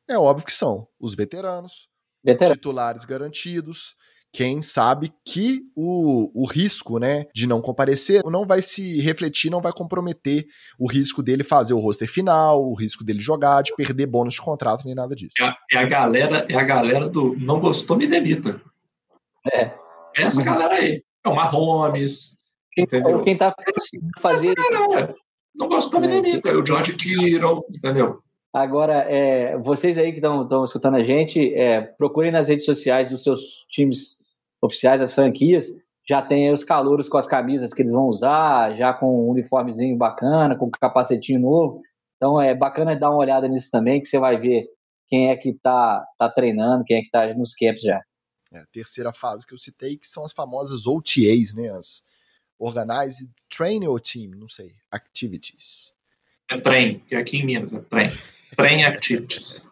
É 0.10 0.18
óbvio 0.18 0.46
que 0.46 0.54
são 0.54 0.88
os 1.00 1.16
veteranos, 1.16 1.88
Veterano. 2.24 2.56
titulares 2.56 3.06
garantidos, 3.06 3.96
quem 4.32 4.62
sabe 4.62 5.12
que 5.26 5.62
o, 5.76 6.44
o 6.44 6.46
risco 6.46 7.00
né, 7.00 7.26
de 7.34 7.48
não 7.48 7.62
comparecer 7.62 8.22
não 8.26 8.46
vai 8.46 8.62
se 8.62 9.02
refletir, 9.02 9.50
não 9.50 9.62
vai 9.62 9.72
comprometer 9.72 10.46
o 10.78 10.88
risco 10.88 11.24
dele 11.24 11.44
fazer 11.44 11.74
o 11.74 11.80
roster 11.80 12.08
final, 12.08 12.64
o 12.64 12.76
risco 12.76 13.04
dele 13.04 13.22
jogar, 13.22 13.64
de 13.64 13.74
perder 13.76 14.06
bônus 14.06 14.36
de 14.36 14.42
contrato, 14.42 14.86
nem 14.86 14.94
nada 14.94 15.16
disso. 15.16 15.34
É 15.40 15.46
a, 15.46 15.58
é 15.74 15.78
a 15.78 15.86
galera, 15.86 16.46
é 16.48 16.56
a 16.56 16.64
galera 16.64 17.10
do 17.10 17.36
não 17.40 17.60
gostou, 17.60 17.98
me 17.98 18.08
demita. 18.08 18.62
É. 19.54 19.72
Essa 20.18 20.44
galera 20.44 20.76
aí. 20.76 21.04
É 21.26 21.30
o. 21.30 21.36
Quem, 22.74 22.84
entendeu? 22.84 23.22
Quem 23.24 23.38
tá 23.38 23.54
fazendo. 24.20 24.56
Não 25.56 25.68
gostou, 25.68 26.00
me 26.00 26.08
é. 26.08 26.10
demita. 26.10 26.50
É 26.50 26.56
o 26.56 26.66
George 26.66 26.96
Kittle, 26.96 27.64
entendeu? 27.70 28.20
Agora, 28.54 29.06
é, 29.08 29.58
vocês 29.58 29.98
aí 29.98 30.12
que 30.12 30.18
estão 30.18 30.66
escutando 30.66 30.96
a 30.96 31.04
gente, 31.04 31.54
é, 31.54 31.82
procurem 31.82 32.32
nas 32.32 32.48
redes 32.48 32.66
sociais 32.66 33.10
dos 33.10 33.24
seus 33.24 33.42
times 33.70 34.18
oficiais, 34.62 35.02
as 35.02 35.14
franquias, 35.14 35.68
já 36.08 36.22
tem 36.22 36.52
os 36.52 36.64
calouros 36.64 37.08
com 37.08 37.18
as 37.18 37.28
camisas 37.28 37.72
que 37.72 37.84
eles 37.84 37.92
vão 37.92 38.08
usar, 38.08 38.76
já 38.76 38.92
com 38.92 39.28
um 39.28 39.30
uniformezinho 39.30 39.96
bacana, 39.96 40.58
com 40.58 40.70
capacetinho 40.72 41.40
novo. 41.40 41.82
Então 42.18 42.42
é 42.42 42.56
bacana 42.56 42.96
dar 42.96 43.12
uma 43.12 43.20
olhada 43.20 43.48
nisso 43.48 43.70
também, 43.72 44.02
que 44.02 44.08
você 44.08 44.18
vai 44.18 44.38
ver 44.38 44.66
quem 45.08 45.30
é 45.30 45.38
que 45.38 45.50
está 45.50 46.04
tá 46.18 46.30
treinando, 46.30 46.84
quem 46.84 46.98
é 46.98 47.00
que 47.02 47.06
está 47.06 47.32
nos 47.36 47.54
camps 47.54 47.84
já. 47.84 48.02
É, 48.52 48.60
a 48.60 48.66
terceira 48.68 49.14
fase 49.14 49.46
que 49.46 49.54
eu 49.54 49.58
citei, 49.58 49.98
que 49.98 50.08
são 50.08 50.26
as 50.26 50.34
famosas 50.34 50.88
OTAs, 50.88 51.54
né? 51.54 51.70
As 51.70 52.04
Organized 52.58 53.30
Training 53.48 53.96
Team, 54.00 54.32
não 54.38 54.48
sei, 54.48 54.76
Activities. 54.92 55.94
É 56.52 56.60
trem, 56.60 57.00
que 57.00 57.16
é 57.16 57.20
aqui 57.20 57.38
em 57.38 57.46
Minas 57.46 57.74
é 57.74 57.80
trem. 57.80 58.12
Trem 58.56 58.84
Activities. 58.84 59.70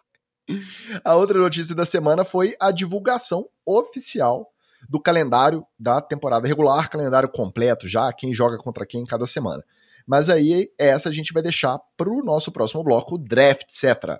A 1.04 1.14
outra 1.14 1.38
notícia 1.38 1.74
da 1.74 1.84
semana 1.84 2.24
foi 2.24 2.54
a 2.58 2.70
divulgação 2.70 3.46
oficial 3.66 4.50
do 4.88 4.98
calendário 4.98 5.66
da 5.78 6.00
temporada 6.00 6.48
regular, 6.48 6.88
calendário 6.88 7.28
completo 7.28 7.86
já, 7.86 8.10
quem 8.12 8.32
joga 8.32 8.56
contra 8.56 8.86
quem 8.86 9.04
cada 9.04 9.26
semana. 9.26 9.62
Mas 10.06 10.30
aí, 10.30 10.70
essa 10.78 11.10
a 11.10 11.12
gente 11.12 11.34
vai 11.34 11.42
deixar 11.42 11.78
para 11.96 12.08
o 12.08 12.24
nosso 12.24 12.50
próximo 12.50 12.82
bloco, 12.82 13.18
draft, 13.18 13.64
etc. 13.64 14.18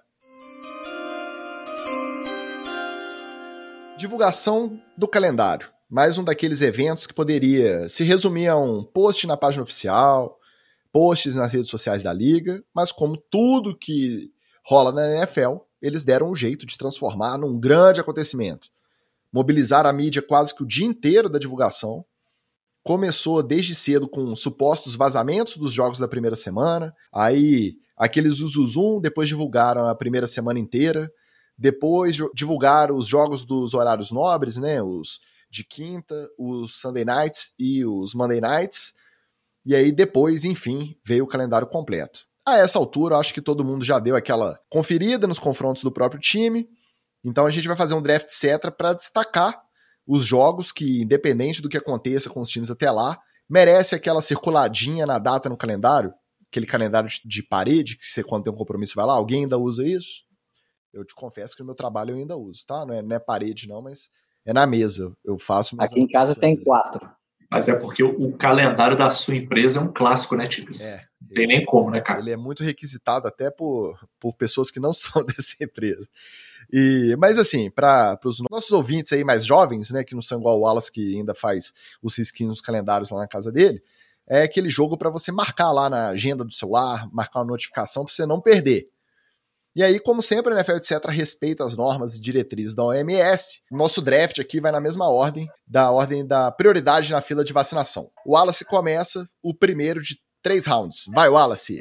Divulgação 3.98 4.80
do 4.96 5.08
calendário. 5.08 5.70
Mais 5.90 6.16
um 6.16 6.22
daqueles 6.22 6.60
eventos 6.60 7.04
que 7.04 7.12
poderia 7.12 7.88
se 7.88 8.04
resumir 8.04 8.46
a 8.46 8.56
um 8.56 8.84
post 8.84 9.26
na 9.26 9.36
página 9.36 9.64
oficial, 9.64 10.38
posts 10.92 11.34
nas 11.34 11.52
redes 11.52 11.68
sociais 11.68 12.00
da 12.00 12.12
liga, 12.12 12.62
mas 12.72 12.92
como 12.92 13.16
tudo 13.16 13.76
que 13.76 14.30
rola 14.64 14.92
na 14.92 15.16
NFL, 15.16 15.56
eles 15.82 16.04
deram 16.04 16.30
um 16.30 16.36
jeito 16.36 16.64
de 16.64 16.78
transformar 16.78 17.36
num 17.38 17.58
grande 17.58 17.98
acontecimento. 17.98 18.68
Mobilizar 19.32 19.84
a 19.84 19.92
mídia 19.92 20.22
quase 20.22 20.54
que 20.54 20.62
o 20.62 20.66
dia 20.66 20.86
inteiro 20.86 21.28
da 21.28 21.40
divulgação. 21.40 22.04
Começou 22.84 23.42
desde 23.42 23.74
cedo 23.74 24.08
com 24.08 24.36
supostos 24.36 24.94
vazamentos 24.94 25.56
dos 25.56 25.72
jogos 25.72 25.98
da 25.98 26.06
primeira 26.06 26.36
semana, 26.36 26.94
aí 27.12 27.74
aqueles 27.96 28.38
uzuzum, 28.38 29.00
depois 29.00 29.28
divulgaram 29.28 29.88
a 29.88 29.94
primeira 29.96 30.28
semana 30.28 30.60
inteira, 30.60 31.10
depois 31.58 32.16
divulgaram 32.34 32.94
os 32.94 33.08
jogos 33.08 33.44
dos 33.44 33.74
horários 33.74 34.12
nobres, 34.12 34.56
né, 34.56 34.80
os 34.80 35.18
de 35.50 35.64
quinta, 35.64 36.28
os 36.38 36.80
Sunday 36.80 37.04
Nights 37.04 37.52
e 37.58 37.84
os 37.84 38.14
Monday 38.14 38.40
Nights, 38.40 38.92
e 39.64 39.74
aí 39.74 39.90
depois, 39.90 40.44
enfim, 40.44 40.96
veio 41.04 41.24
o 41.24 41.28
calendário 41.28 41.66
completo. 41.66 42.26
A 42.46 42.56
essa 42.56 42.78
altura, 42.78 43.16
acho 43.16 43.34
que 43.34 43.42
todo 43.42 43.64
mundo 43.64 43.84
já 43.84 43.98
deu 43.98 44.16
aquela 44.16 44.58
conferida 44.70 45.26
nos 45.26 45.38
confrontos 45.38 45.82
do 45.82 45.92
próprio 45.92 46.20
time. 46.20 46.66
Então 47.22 47.44
a 47.44 47.50
gente 47.50 47.68
vai 47.68 47.76
fazer 47.76 47.94
um 47.94 48.00
draft 48.00 48.26
etc 48.26 48.70
para 48.74 48.94
destacar 48.94 49.60
os 50.06 50.24
jogos 50.24 50.72
que, 50.72 51.02
independente 51.02 51.60
do 51.60 51.68
que 51.68 51.76
aconteça 51.76 52.30
com 52.30 52.40
os 52.40 52.48
times 52.48 52.70
até 52.70 52.90
lá, 52.90 53.18
merece 53.48 53.94
aquela 53.94 54.22
circuladinha 54.22 55.04
na 55.04 55.18
data 55.18 55.50
no 55.50 55.56
calendário, 55.56 56.14
aquele 56.50 56.64
calendário 56.64 57.10
de 57.24 57.42
parede 57.42 57.96
que 57.98 58.04
você 58.06 58.22
quando 58.22 58.44
tem 58.44 58.52
um 58.52 58.56
compromisso 58.56 58.94
vai 58.94 59.04
lá, 59.04 59.12
alguém 59.12 59.42
ainda 59.42 59.58
usa 59.58 59.86
isso? 59.86 60.27
Eu 60.92 61.04
te 61.04 61.14
confesso 61.14 61.54
que 61.54 61.62
no 61.62 61.66
meu 61.66 61.74
trabalho 61.74 62.12
eu 62.12 62.16
ainda 62.16 62.36
uso, 62.36 62.64
tá? 62.66 62.84
Não 62.84 62.94
é, 62.94 63.02
não 63.02 63.16
é 63.16 63.18
parede 63.18 63.68
não, 63.68 63.82
mas 63.82 64.10
é 64.44 64.52
na 64.52 64.66
mesa. 64.66 65.12
Eu 65.24 65.38
faço. 65.38 65.76
Aqui 65.78 66.00
em 66.00 66.08
casa 66.08 66.34
tem 66.34 66.56
quatro. 66.56 67.08
Mas 67.50 67.66
é 67.66 67.74
porque 67.74 68.02
o, 68.02 68.10
o, 68.10 68.36
calendário 68.36 68.96
da 68.96 69.08
sua 69.08 69.34
empresa 69.34 69.78
é 69.78 69.82
um 69.82 69.90
clássico, 69.90 70.36
né, 70.36 70.46
Tigres? 70.46 70.82
É. 70.82 71.02
Não 71.20 71.28
tem 71.30 71.46
nem 71.46 71.64
como, 71.64 71.90
né, 71.90 72.00
cara? 72.02 72.20
Ele 72.20 72.30
é 72.30 72.36
muito 72.36 72.62
requisitado 72.62 73.26
até 73.26 73.50
por, 73.50 73.98
por 74.20 74.34
pessoas 74.36 74.70
que 74.70 74.78
não 74.78 74.92
são 74.94 75.24
dessa 75.24 75.54
empresa. 75.62 76.06
E, 76.70 77.16
mas 77.18 77.38
assim, 77.38 77.70
para 77.70 78.18
os 78.24 78.42
nossos 78.50 78.70
ouvintes 78.70 79.12
aí 79.12 79.24
mais 79.24 79.46
jovens, 79.46 79.90
né, 79.90 80.04
que 80.04 80.14
não 80.14 80.20
são 80.20 80.38
igual 80.38 80.58
o 80.58 80.60
Wallace 80.60 80.92
que 80.92 81.16
ainda 81.16 81.34
faz 81.34 81.72
os 82.02 82.18
risquinhos 82.18 82.50
nos 82.50 82.60
calendários 82.60 83.10
lá 83.10 83.20
na 83.20 83.28
casa 83.28 83.50
dele, 83.50 83.82
é 84.28 84.42
aquele 84.42 84.68
jogo 84.68 84.98
para 84.98 85.08
você 85.08 85.32
marcar 85.32 85.72
lá 85.72 85.88
na 85.88 86.08
agenda 86.08 86.44
do 86.44 86.52
celular, 86.52 87.08
marcar 87.10 87.40
uma 87.40 87.46
notificação 87.46 88.04
para 88.04 88.12
você 88.12 88.26
não 88.26 88.42
perder. 88.42 88.88
E 89.78 89.82
aí, 89.84 90.00
como 90.00 90.20
sempre, 90.20 90.52
a 90.52 90.56
NFL, 90.56 90.72
etc., 90.72 91.08
respeita 91.08 91.64
as 91.64 91.76
normas 91.76 92.16
e 92.16 92.20
diretrizes 92.20 92.74
da 92.74 92.82
OMS. 92.82 93.62
Nosso 93.70 94.02
draft 94.02 94.40
aqui 94.40 94.60
vai 94.60 94.72
na 94.72 94.80
mesma 94.80 95.08
ordem, 95.08 95.46
da 95.64 95.92
ordem 95.92 96.26
da 96.26 96.50
prioridade 96.50 97.12
na 97.12 97.20
fila 97.20 97.44
de 97.44 97.52
vacinação. 97.52 98.10
O 98.26 98.32
Wallace 98.32 98.64
começa 98.64 99.24
o 99.40 99.54
primeiro 99.54 100.02
de 100.02 100.16
três 100.42 100.66
rounds. 100.66 101.04
Vai, 101.14 101.28
Wallace! 101.28 101.80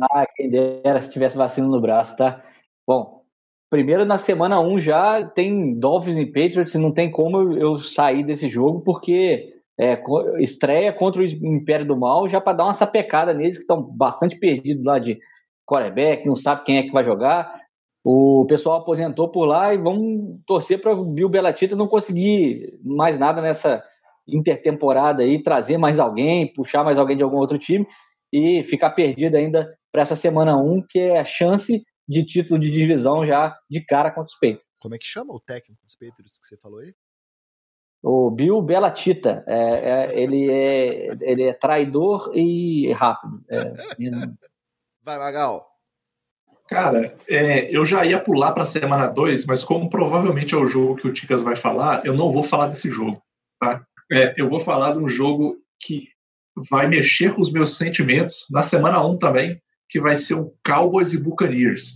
Ah, 0.00 0.24
quem 0.34 0.48
dera 0.48 0.98
se 1.00 1.10
tivesse 1.10 1.36
vacina 1.36 1.68
no 1.68 1.78
braço, 1.82 2.16
tá? 2.16 2.42
Bom, 2.86 3.20
primeiro 3.68 4.06
na 4.06 4.16
semana 4.16 4.58
1 4.58 4.66
um 4.66 4.80
já 4.80 5.22
tem 5.34 5.78
Dolphins 5.78 6.16
e 6.16 6.24
Patriots 6.24 6.74
e 6.74 6.78
não 6.78 6.94
tem 6.94 7.10
como 7.10 7.58
eu 7.58 7.78
sair 7.78 8.24
desse 8.24 8.48
jogo, 8.48 8.80
porque 8.80 9.52
é, 9.78 10.02
estreia 10.38 10.94
contra 10.94 11.20
o 11.20 11.26
Império 11.26 11.86
do 11.86 11.94
Mal, 11.94 12.26
já 12.26 12.40
para 12.40 12.56
dar 12.56 12.64
uma 12.64 12.72
sapecada 12.72 13.34
neles 13.34 13.56
que 13.56 13.60
estão 13.60 13.82
bastante 13.82 14.38
perdidos 14.38 14.82
lá 14.82 14.98
de 14.98 15.18
quarterback, 15.68 16.26
não 16.26 16.34
sabe 16.34 16.64
quem 16.64 16.78
é 16.78 16.82
que 16.82 16.92
vai 16.92 17.04
jogar. 17.04 17.62
O 18.02 18.46
pessoal 18.48 18.80
aposentou 18.80 19.28
por 19.28 19.44
lá 19.44 19.74
e 19.74 19.78
vamos 19.78 20.40
torcer 20.46 20.80
para 20.80 20.92
o 20.92 21.04
Bill 21.04 21.28
Belatita 21.28 21.76
não 21.76 21.86
conseguir 21.86 22.78
mais 22.82 23.18
nada 23.18 23.42
nessa 23.42 23.84
intertemporada 24.26 25.22
aí, 25.22 25.42
trazer 25.42 25.76
mais 25.76 25.98
alguém, 25.98 26.52
puxar 26.52 26.84
mais 26.84 26.98
alguém 26.98 27.16
de 27.16 27.22
algum 27.22 27.36
outro 27.36 27.58
time 27.58 27.86
e 28.32 28.62
ficar 28.64 28.90
perdido 28.90 29.36
ainda 29.36 29.76
para 29.92 30.02
essa 30.02 30.16
semana 30.16 30.56
1, 30.56 30.86
que 30.88 30.98
é 30.98 31.18
a 31.18 31.24
chance 31.24 31.82
de 32.08 32.24
título 32.24 32.58
de 32.58 32.70
divisão 32.70 33.26
já 33.26 33.56
de 33.68 33.84
cara 33.84 34.10
contra 34.10 34.28
os 34.28 34.34
Patriots. 34.34 34.64
Como 34.80 34.94
é 34.94 34.98
que 34.98 35.06
chama 35.06 35.34
o 35.34 35.40
técnico 35.40 35.82
dos 35.84 35.94
Patriots 35.94 36.38
que 36.38 36.46
você 36.46 36.56
falou 36.56 36.80
aí? 36.80 36.94
O 38.02 38.30
Bill 38.30 38.62
Belatita. 38.62 39.44
É, 39.46 39.56
é, 39.56 40.22
ele, 40.22 40.50
é, 40.50 41.08
ele 41.20 41.42
é 41.42 41.52
traidor 41.52 42.30
e 42.34 42.92
rápido. 42.92 43.42
É, 43.50 43.72
Vai, 45.08 45.18
Magal. 45.18 45.66
Cara, 46.68 47.16
é, 47.26 47.74
eu 47.74 47.82
já 47.82 48.04
ia 48.04 48.20
pular 48.20 48.52
para 48.52 48.64
a 48.64 48.66
semana 48.66 49.06
2, 49.06 49.46
mas 49.46 49.64
como 49.64 49.88
provavelmente 49.88 50.54
é 50.54 50.58
o 50.58 50.66
jogo 50.66 50.96
que 50.96 51.08
o 51.08 51.12
Ticas 51.14 51.40
vai 51.40 51.56
falar, 51.56 52.04
eu 52.04 52.12
não 52.12 52.30
vou 52.30 52.42
falar 52.42 52.66
desse 52.66 52.90
jogo. 52.90 53.22
Tá? 53.58 53.82
É, 54.12 54.34
eu 54.36 54.50
vou 54.50 54.60
falar 54.60 54.92
de 54.92 54.98
um 54.98 55.08
jogo 55.08 55.56
que 55.80 56.10
vai 56.68 56.86
mexer 56.86 57.34
com 57.34 57.40
os 57.40 57.50
meus 57.50 57.78
sentimentos 57.78 58.44
na 58.50 58.62
semana 58.62 59.02
1 59.02 59.10
um 59.12 59.16
também, 59.16 59.58
que 59.88 59.98
vai 59.98 60.14
ser 60.18 60.34
o 60.34 60.54
Cowboys 60.62 61.14
e 61.14 61.22
Buccaneers. 61.22 61.94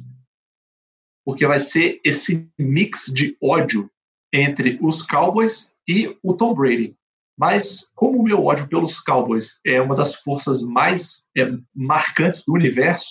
Porque 1.22 1.46
vai 1.46 1.58
ser 1.58 2.00
esse 2.02 2.48
mix 2.58 3.12
de 3.12 3.36
ódio 3.42 3.90
entre 4.32 4.78
os 4.80 5.02
Cowboys 5.02 5.74
e 5.86 6.16
o 6.22 6.32
Tom 6.32 6.54
Brady. 6.54 6.96
Mas, 7.38 7.90
como 7.94 8.20
o 8.20 8.22
meu 8.22 8.44
ódio 8.44 8.68
pelos 8.68 9.00
Cowboys 9.00 9.60
é 9.64 9.80
uma 9.80 9.94
das 9.94 10.14
forças 10.14 10.62
mais 10.62 11.28
é, 11.36 11.50
marcantes 11.74 12.44
do 12.44 12.52
universo, 12.52 13.10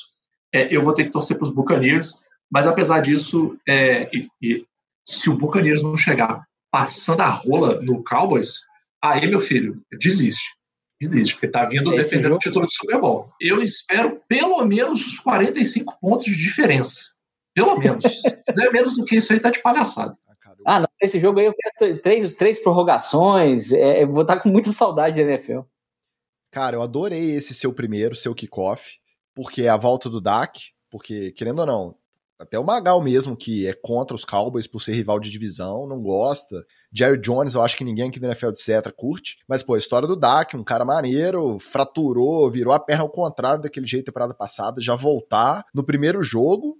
é, 0.53 0.73
eu 0.75 0.81
vou 0.81 0.93
ter 0.93 1.05
que 1.05 1.11
torcer 1.11 1.37
para 1.37 1.43
os 1.43 1.53
Buccaneers. 1.53 2.23
Mas, 2.51 2.67
apesar 2.67 3.01
disso, 3.01 3.57
é, 3.67 4.09
e, 4.15 4.27
e, 4.41 4.65
se 5.05 5.29
o 5.29 5.37
Buccaneers 5.37 5.81
não 5.81 5.97
chegar 5.97 6.43
passando 6.71 7.21
a 7.21 7.27
rola 7.27 7.81
no 7.81 8.03
Cowboys, 8.03 8.59
aí, 9.03 9.27
meu 9.27 9.39
filho, 9.39 9.81
desiste. 9.99 10.55
Desiste, 11.01 11.33
porque 11.33 11.47
está 11.47 11.65
vindo 11.65 11.91
Esse 11.93 12.03
defendendo 12.03 12.23
jogo... 12.23 12.35
o 12.35 12.39
título 12.39 12.67
de 12.67 12.75
Super 12.75 12.99
Bowl. 13.01 13.31
Eu 13.41 13.61
espero 13.63 14.21
pelo 14.27 14.63
menos 14.65 15.05
os 15.05 15.17
45 15.19 15.97
pontos 15.99 16.27
de 16.27 16.37
diferença. 16.37 17.01
Pelo 17.55 17.75
menos. 17.77 18.03
Se 18.03 18.43
fizer 18.47 18.71
menos 18.71 18.95
do 18.95 19.03
que 19.03 19.15
isso 19.15 19.33
aí, 19.33 19.39
tá 19.39 19.49
de 19.49 19.61
palhaçada. 19.61 20.15
Ah, 20.65 20.79
não, 20.81 20.87
esse 21.01 21.19
jogo 21.19 21.39
aí 21.39 21.45
eu 21.45 21.53
quero 21.53 22.01
três, 22.01 22.33
três 22.33 22.59
prorrogações. 22.59 23.71
É, 23.71 24.03
eu 24.03 24.11
vou 24.11 24.21
estar 24.21 24.39
com 24.39 24.49
muita 24.49 24.71
saudade 24.71 25.15
da 25.15 25.31
NFL. 25.31 25.61
Cara, 26.51 26.75
eu 26.75 26.81
adorei 26.81 27.31
esse 27.31 27.53
seu 27.53 27.73
primeiro, 27.73 28.15
seu 28.15 28.35
kickoff, 28.35 28.99
porque 29.33 29.63
é 29.63 29.69
a 29.69 29.77
volta 29.77 30.09
do 30.09 30.19
Dak, 30.19 30.59
porque, 30.89 31.31
querendo 31.31 31.59
ou 31.59 31.65
não, 31.65 31.95
até 32.41 32.57
o 32.57 32.63
Magal 32.63 32.99
mesmo, 33.01 33.37
que 33.37 33.67
é 33.67 33.73
contra 33.73 34.15
os 34.15 34.25
Cowboys 34.25 34.67
por 34.67 34.81
ser 34.81 34.93
rival 34.93 35.19
de 35.19 35.29
divisão, 35.29 35.87
não 35.87 36.01
gosta. 36.01 36.65
Jerry 36.91 37.19
Jones, 37.19 37.53
eu 37.53 37.61
acho 37.61 37.77
que 37.77 37.83
ninguém 37.83 38.09
aqui 38.09 38.19
do 38.19 38.25
NFL 38.25 38.49
etc. 38.49 38.91
curte. 38.95 39.37
Mas, 39.47 39.61
pô, 39.61 39.75
a 39.75 39.77
história 39.77 40.07
do 40.07 40.15
Dak, 40.15 40.57
um 40.57 40.63
cara 40.63 40.83
maneiro, 40.83 41.59
fraturou, 41.59 42.49
virou 42.49 42.73
a 42.73 42.79
perna 42.79 43.03
ao 43.03 43.09
contrário 43.09 43.61
daquele 43.61 43.85
jeito 43.85 44.05
da 44.05 44.11
temporada 44.11 44.33
passada, 44.33 44.81
já 44.81 44.95
voltar 44.95 45.63
no 45.73 45.83
primeiro 45.83 46.23
jogo 46.23 46.75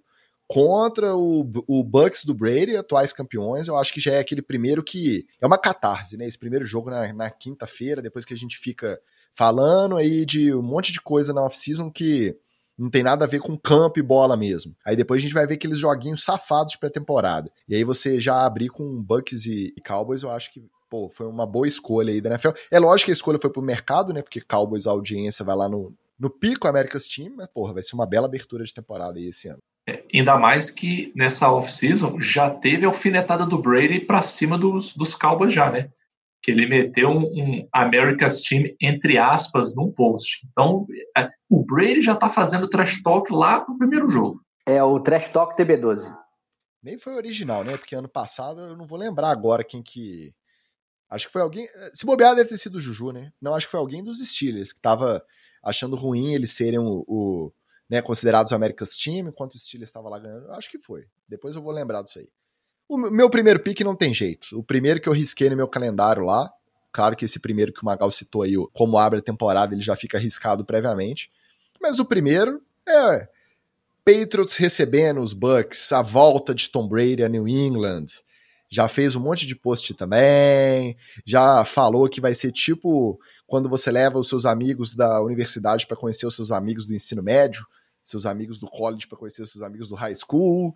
contra 0.51 1.15
o, 1.15 1.49
o 1.65 1.81
Bucks 1.81 2.25
do 2.25 2.33
Brady, 2.33 2.75
atuais 2.75 3.13
campeões. 3.13 3.69
Eu 3.69 3.77
acho 3.77 3.93
que 3.93 4.01
já 4.01 4.11
é 4.11 4.19
aquele 4.19 4.41
primeiro 4.41 4.83
que 4.83 5.25
é 5.39 5.47
uma 5.47 5.57
catarse, 5.57 6.17
né? 6.17 6.27
Esse 6.27 6.37
primeiro 6.37 6.65
jogo 6.65 6.89
na, 6.89 7.13
na 7.13 7.29
quinta-feira, 7.29 8.01
depois 8.01 8.25
que 8.25 8.33
a 8.33 8.37
gente 8.37 8.57
fica 8.57 8.99
falando 9.33 9.95
aí 9.95 10.25
de 10.25 10.53
um 10.53 10.61
monte 10.61 10.91
de 10.91 10.99
coisa 10.99 11.31
na 11.31 11.41
off-season 11.41 11.89
que 11.89 12.35
não 12.77 12.89
tem 12.89 13.01
nada 13.01 13.23
a 13.23 13.27
ver 13.29 13.39
com 13.39 13.57
campo 13.57 13.97
e 13.97 14.01
bola 14.01 14.35
mesmo. 14.35 14.75
Aí 14.85 14.93
depois 14.93 15.19
a 15.19 15.21
gente 15.21 15.33
vai 15.33 15.47
ver 15.47 15.53
aqueles 15.53 15.79
joguinhos 15.79 16.21
safados 16.21 16.73
de 16.73 16.79
pré-temporada. 16.79 17.49
E 17.65 17.73
aí 17.73 17.85
você 17.85 18.19
já 18.19 18.45
abrir 18.45 18.67
com 18.67 19.01
Bucks 19.01 19.45
e, 19.45 19.73
e 19.77 19.81
Cowboys, 19.81 20.23
eu 20.23 20.31
acho 20.31 20.51
que 20.51 20.61
pô, 20.89 21.07
foi 21.07 21.27
uma 21.27 21.45
boa 21.47 21.65
escolha 21.65 22.11
aí 22.11 22.19
da 22.19 22.31
NFL. 22.31 22.49
É 22.69 22.77
lógico 22.77 23.05
que 23.05 23.11
a 23.11 23.13
escolha 23.13 23.39
foi 23.39 23.49
pro 23.49 23.61
mercado, 23.61 24.11
né? 24.11 24.21
Porque 24.21 24.41
Cowboys, 24.41 24.85
a 24.85 24.91
audiência 24.91 25.45
vai 25.45 25.55
lá 25.55 25.69
no, 25.69 25.95
no 26.19 26.29
pico 26.29 26.67
America's 26.67 27.07
Team, 27.07 27.35
mas 27.37 27.47
porra, 27.47 27.73
vai 27.73 27.83
ser 27.83 27.95
uma 27.95 28.05
bela 28.05 28.27
abertura 28.27 28.65
de 28.65 28.73
temporada 28.73 29.17
aí 29.17 29.27
esse 29.27 29.47
ano. 29.47 29.59
É, 29.87 30.03
ainda 30.13 30.37
mais 30.37 30.69
que 30.69 31.11
nessa 31.15 31.51
off-season 31.51 32.19
já 32.21 32.49
teve 32.49 32.85
a 32.85 32.89
alfinetada 32.89 33.45
do 33.45 33.57
Brady 33.57 33.99
para 33.99 34.21
cima 34.21 34.57
dos, 34.57 34.95
dos 34.95 35.15
Cowboys 35.15 35.53
já, 35.53 35.71
né? 35.71 35.89
Que 36.43 36.51
ele 36.51 36.67
meteu 36.67 37.09
um, 37.09 37.23
um, 37.23 37.67
America's 37.71 38.41
Team, 38.41 38.75
entre 38.79 39.17
aspas, 39.17 39.75
num 39.75 39.91
post. 39.91 40.47
Então, 40.51 40.85
é, 41.17 41.29
o 41.49 41.63
Brady 41.63 42.01
já 42.01 42.15
tá 42.15 42.29
fazendo 42.29 42.69
trash 42.69 43.01
talk 43.01 43.31
lá 43.31 43.59
pro 43.61 43.77
primeiro 43.77 44.07
jogo. 44.07 44.41
É 44.67 44.83
o 44.83 44.99
trash 44.99 45.29
talk 45.29 45.55
TB12. 45.55 46.15
Nem 46.83 46.97
foi 46.97 47.15
original, 47.15 47.63
né? 47.63 47.77
Porque 47.77 47.95
ano 47.95 48.09
passado 48.09 48.59
eu 48.61 48.77
não 48.77 48.85
vou 48.85 48.97
lembrar 48.97 49.29
agora 49.29 49.63
quem 49.63 49.83
que. 49.83 50.33
Acho 51.09 51.27
que 51.27 51.33
foi 51.33 51.41
alguém. 51.41 51.67
Se 51.93 52.05
bobear, 52.05 52.35
deve 52.35 52.49
ter 52.49 52.57
sido 52.57 52.75
o 52.75 52.79
Juju, 52.79 53.11
né? 53.11 53.31
Não, 53.41 53.53
acho 53.53 53.67
que 53.67 53.71
foi 53.71 53.79
alguém 53.79 54.03
dos 54.03 54.19
Steelers 54.19 54.73
que 54.73 54.79
tava 54.79 55.23
achando 55.63 55.95
ruim 55.95 56.33
eles 56.33 56.51
serem 56.51 56.79
o, 56.79 57.03
o 57.07 57.53
né, 57.91 58.01
considerados 58.01 58.53
o 58.53 58.55
America's 58.55 58.95
Team, 58.95 59.27
enquanto 59.27 59.55
o 59.55 59.59
Steelers 59.59 59.89
estava 59.89 60.07
lá 60.07 60.17
ganhando. 60.17 60.45
Eu 60.45 60.53
acho 60.53 60.71
que 60.71 60.79
foi. 60.79 61.05
Depois 61.27 61.57
eu 61.57 61.61
vou 61.61 61.73
lembrar 61.73 62.01
disso 62.01 62.19
aí. 62.19 62.29
O 62.87 62.97
meu 62.97 63.29
primeiro 63.29 63.59
pick 63.59 63.81
não 63.81 63.97
tem 63.97 64.13
jeito. 64.13 64.57
O 64.57 64.63
primeiro 64.63 65.01
que 65.01 65.09
eu 65.09 65.13
risquei 65.13 65.49
no 65.49 65.57
meu 65.57 65.67
calendário 65.67 66.23
lá, 66.23 66.49
claro 66.89 67.17
que 67.17 67.25
esse 67.25 67.37
primeiro 67.37 67.73
que 67.73 67.81
o 67.81 67.85
Magal 67.85 68.09
citou 68.09 68.43
aí, 68.43 68.53
como 68.71 68.97
abre 68.97 69.19
a 69.19 69.21
temporada, 69.21 69.75
ele 69.75 69.81
já 69.81 69.93
fica 69.97 70.17
arriscado 70.17 70.63
previamente. 70.63 71.29
Mas 71.81 71.99
o 71.99 72.05
primeiro 72.05 72.61
é 72.87 73.27
Patriots 74.05 74.55
recebendo 74.55 75.19
os 75.19 75.33
Bucks, 75.33 75.91
a 75.91 76.01
volta 76.01 76.55
de 76.55 76.69
Tom 76.69 76.87
Brady 76.87 77.25
a 77.25 77.29
New 77.29 77.45
England. 77.45 78.05
Já 78.69 78.87
fez 78.87 79.17
um 79.17 79.19
monte 79.19 79.45
de 79.45 79.53
post 79.53 79.93
também, 79.95 80.95
já 81.25 81.65
falou 81.65 82.07
que 82.07 82.21
vai 82.21 82.33
ser 82.33 82.53
tipo 82.53 83.19
quando 83.45 83.67
você 83.67 83.91
leva 83.91 84.17
os 84.17 84.29
seus 84.29 84.45
amigos 84.45 84.95
da 84.95 85.21
universidade 85.21 85.85
para 85.85 85.97
conhecer 85.97 86.25
os 86.25 86.35
seus 86.35 86.51
amigos 86.51 86.85
do 86.85 86.95
ensino 86.95 87.21
médio 87.21 87.65
seus 88.03 88.25
amigos 88.25 88.59
do 88.59 88.67
college 88.67 89.07
para 89.07 89.17
conhecer 89.17 89.45
seus 89.45 89.61
amigos 89.61 89.89
do 89.89 89.95
high 89.95 90.15
school. 90.15 90.73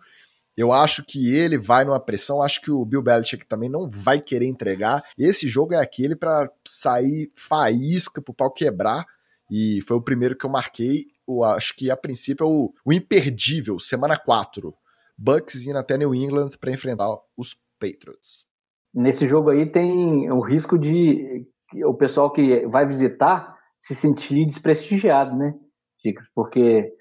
Eu 0.56 0.72
acho 0.72 1.04
que 1.04 1.34
ele 1.34 1.58
vai 1.58 1.84
numa 1.84 2.00
pressão, 2.00 2.40
acho 2.40 2.62
que 2.62 2.70
o 2.70 2.84
Bill 2.84 3.02
Belichick 3.02 3.44
também 3.44 3.68
não 3.68 3.90
vai 3.90 4.20
querer 4.20 4.46
entregar. 4.46 5.02
Esse 5.18 5.46
jogo 5.46 5.74
é 5.74 5.80
aquele 5.80 6.16
para 6.16 6.50
sair 6.66 7.28
faísca 7.34 8.22
pro 8.22 8.32
pau 8.32 8.50
quebrar. 8.50 9.04
E 9.50 9.80
foi 9.82 9.96
o 9.96 10.02
primeiro 10.02 10.36
que 10.36 10.46
eu 10.46 10.50
marquei. 10.50 11.04
Eu 11.28 11.44
acho 11.44 11.74
que 11.76 11.90
a 11.90 11.96
princípio 11.96 12.44
é 12.44 12.48
o, 12.48 12.72
o 12.84 12.92
imperdível, 12.92 13.78
semana 13.78 14.16
4. 14.16 14.74
Bucks 15.18 15.66
indo 15.66 15.78
até 15.78 15.96
New 15.96 16.14
England 16.14 16.50
para 16.60 16.72
enfrentar 16.72 17.08
os 17.36 17.54
Patriots. 17.78 18.46
Nesse 18.94 19.28
jogo 19.28 19.50
aí 19.50 19.66
tem 19.66 20.30
o 20.30 20.40
risco 20.40 20.78
de 20.78 21.46
o 21.84 21.94
pessoal 21.94 22.32
que 22.32 22.66
vai 22.66 22.86
visitar 22.86 23.56
se 23.78 23.94
sentir 23.94 24.46
desprestigiado, 24.46 25.36
né, 25.36 25.54
Chicas? 26.00 26.30
Porque 26.34 26.92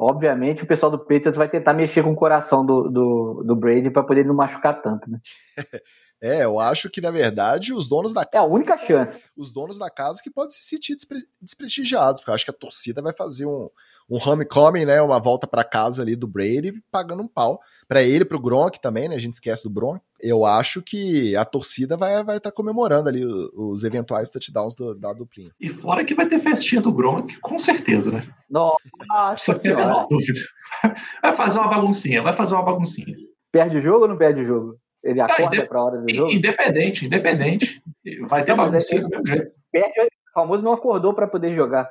obviamente 0.00 0.62
o 0.62 0.66
pessoal 0.66 0.90
do 0.90 0.98
Patriots 0.98 1.36
vai 1.36 1.48
tentar 1.48 1.74
mexer 1.74 2.02
com 2.02 2.12
o 2.12 2.16
coração 2.16 2.64
do, 2.64 2.88
do, 2.88 3.42
do 3.44 3.54
Brady 3.54 3.90
para 3.90 4.02
poder 4.02 4.24
não 4.24 4.34
machucar 4.34 4.80
tanto, 4.80 5.10
né? 5.10 5.20
É, 6.22 6.44
eu 6.44 6.60
acho 6.60 6.90
que, 6.90 7.00
na 7.00 7.10
verdade, 7.10 7.72
os 7.72 7.88
donos 7.88 8.12
da 8.12 8.26
casa. 8.26 8.44
É 8.44 8.46
a 8.46 8.54
única 8.54 8.76
chance. 8.76 9.22
Os 9.34 9.50
donos 9.50 9.78
da 9.78 9.88
casa 9.88 10.20
que 10.22 10.30
podem 10.30 10.50
se 10.50 10.62
sentir 10.62 10.94
despre 10.94 11.16
desprestigiados, 11.40 12.20
porque 12.20 12.30
eu 12.30 12.34
acho 12.34 12.44
que 12.44 12.50
a 12.50 12.58
torcida 12.60 13.00
vai 13.00 13.14
fazer 13.14 13.46
um, 13.46 13.70
um 14.06 14.18
homecoming, 14.18 14.84
né? 14.84 15.00
Uma 15.00 15.18
volta 15.18 15.46
para 15.46 15.64
casa 15.64 16.02
ali 16.02 16.14
do 16.16 16.28
Brady, 16.28 16.74
pagando 16.90 17.22
um 17.22 17.26
pau. 17.26 17.58
Para 17.90 18.04
ele, 18.04 18.24
pro 18.24 18.40
Gronk 18.40 18.80
também, 18.80 19.08
né? 19.08 19.16
A 19.16 19.18
gente 19.18 19.32
esquece 19.32 19.64
do 19.64 19.70
Gronk. 19.70 20.00
Eu 20.20 20.46
acho 20.46 20.80
que 20.80 21.34
a 21.34 21.44
torcida 21.44 21.96
vai 21.96 22.12
estar 22.12 22.22
vai 22.22 22.38
tá 22.38 22.52
comemorando 22.52 23.08
ali 23.08 23.24
os, 23.26 23.82
eventuais 23.82 24.30
touchdowns 24.30 24.76
do, 24.76 24.94
da 24.94 25.12
duplinha. 25.12 25.50
E 25.60 25.68
fora 25.68 26.04
que 26.04 26.14
vai 26.14 26.24
ter 26.28 26.38
festinha 26.38 26.80
do 26.80 26.92
Gronk, 26.92 27.40
com 27.40 27.58
certeza, 27.58 28.12
né? 28.12 28.28
Nossa, 28.48 29.58
tem 29.58 29.72
a 29.72 30.06
dúvida. 30.08 30.38
Vai 31.20 31.32
fazer 31.32 31.58
uma 31.58 31.68
baguncinha, 31.68 32.22
vai 32.22 32.32
fazer 32.32 32.54
uma 32.54 32.62
baguncinha. 32.62 33.16
Perde 33.50 33.78
o 33.78 33.80
jogo 33.80 34.02
ou 34.02 34.08
não 34.08 34.16
perde 34.16 34.40
o 34.40 34.44
jogo? 34.44 34.76
Ele 35.02 35.20
acorda 35.20 35.62
ah, 35.62 35.66
para 35.66 35.78
a 35.80 35.84
hora 35.84 36.00
do 36.00 36.14
jogo? 36.14 36.30
Independente, 36.30 37.06
independente. 37.06 37.82
Vai 38.28 38.44
ter 38.44 38.52
não, 38.52 38.64
baguncinha 38.64 39.02
do 39.02 39.08
mesmo 39.08 39.26
jeito. 39.26 39.50
Perde, 39.72 40.00
o 40.00 40.32
famoso 40.32 40.62
não 40.62 40.72
acordou 40.72 41.12
para 41.12 41.26
poder 41.26 41.56
jogar. 41.56 41.90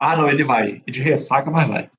Ah, 0.00 0.16
não, 0.16 0.28
ele 0.28 0.44
vai. 0.44 0.82
De 0.86 1.02
ressaca, 1.02 1.50
mas 1.50 1.68
vai. 1.68 1.90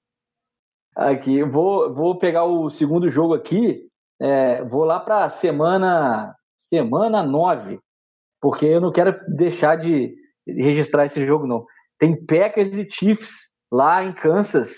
Aqui, 0.96 1.44
vou, 1.44 1.94
vou 1.94 2.18
pegar 2.18 2.46
o 2.46 2.70
segundo 2.70 3.10
jogo 3.10 3.34
aqui. 3.34 3.82
É, 4.22 4.64
vou 4.64 4.86
lá 4.86 5.00
para 5.00 5.30
semana 5.30 6.36
semana 6.70 7.22
9, 7.24 7.80
porque 8.42 8.66
eu 8.66 8.82
não 8.82 8.92
quero 8.92 9.16
deixar 9.28 9.76
de 9.76 10.14
registrar 10.48 11.06
esse 11.06 11.26
jogo, 11.26 11.46
não. 11.46 11.66
Tem 12.00 12.16
Packers 12.26 12.76
e 12.78 12.90
Chiefs 12.90 13.54
lá 13.72 14.04
em 14.04 14.14
Kansas. 14.14 14.78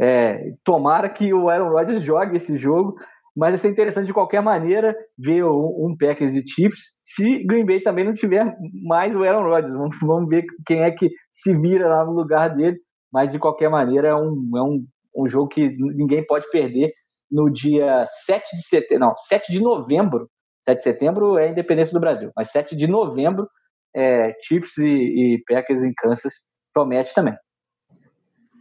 É, 0.00 0.52
tomara 0.64 1.08
que 1.08 1.32
o 1.32 1.48
Aaron 1.48 1.70
Rodgers 1.70 2.02
jogue 2.02 2.36
esse 2.36 2.58
jogo. 2.58 2.94
mas 3.36 3.50
vai 3.50 3.58
ser 3.58 3.68
interessante 3.68 4.06
de 4.06 4.12
qualquer 4.12 4.42
maneira 4.42 4.94
ver 5.18 5.44
um, 5.44 5.86
um 5.86 5.96
Packers 5.98 6.34
e 6.34 6.44
Chiefs 6.46 6.98
se 7.02 7.44
Green 7.46 7.66
Bay 7.66 7.80
também 7.80 8.04
não 8.04 8.12
tiver 8.12 8.44
mais 8.84 9.14
o 9.14 9.22
Aaron 9.22 9.48
Rodgers. 9.48 9.72
Vamos, 9.72 9.96
vamos 10.02 10.28
ver 10.28 10.44
quem 10.66 10.82
é 10.82 10.90
que 10.90 11.10
se 11.30 11.56
vira 11.60 11.88
lá 11.88 12.04
no 12.04 12.12
lugar 12.12 12.48
dele, 12.48 12.78
mas 13.12 13.30
de 13.30 13.38
qualquer 13.38 13.70
maneira 13.70 14.08
é 14.08 14.14
um, 14.14 14.50
é 14.56 14.62
um, 14.62 14.84
um 15.16 15.28
jogo 15.28 15.48
que 15.48 15.68
ninguém 15.78 16.24
pode 16.26 16.48
perder 16.50 16.92
no 17.30 17.50
dia 17.50 18.04
7 18.06 18.56
de 18.56 18.62
setembro, 18.62 19.06
não, 19.06 19.16
7 19.16 19.52
de 19.52 19.60
novembro, 19.60 20.28
7 20.66 20.76
de 20.76 20.82
setembro 20.82 21.38
é 21.38 21.46
a 21.46 21.50
independência 21.50 21.92
do 21.92 22.00
Brasil, 22.00 22.30
mas 22.36 22.50
7 22.50 22.76
de 22.76 22.86
novembro, 22.86 23.48
é, 23.94 24.32
Chiefs 24.42 24.78
e, 24.78 24.88
e 25.34 25.44
Packers 25.46 25.82
em 25.82 25.92
Kansas 25.94 26.34
promete 26.72 27.14
também 27.14 27.34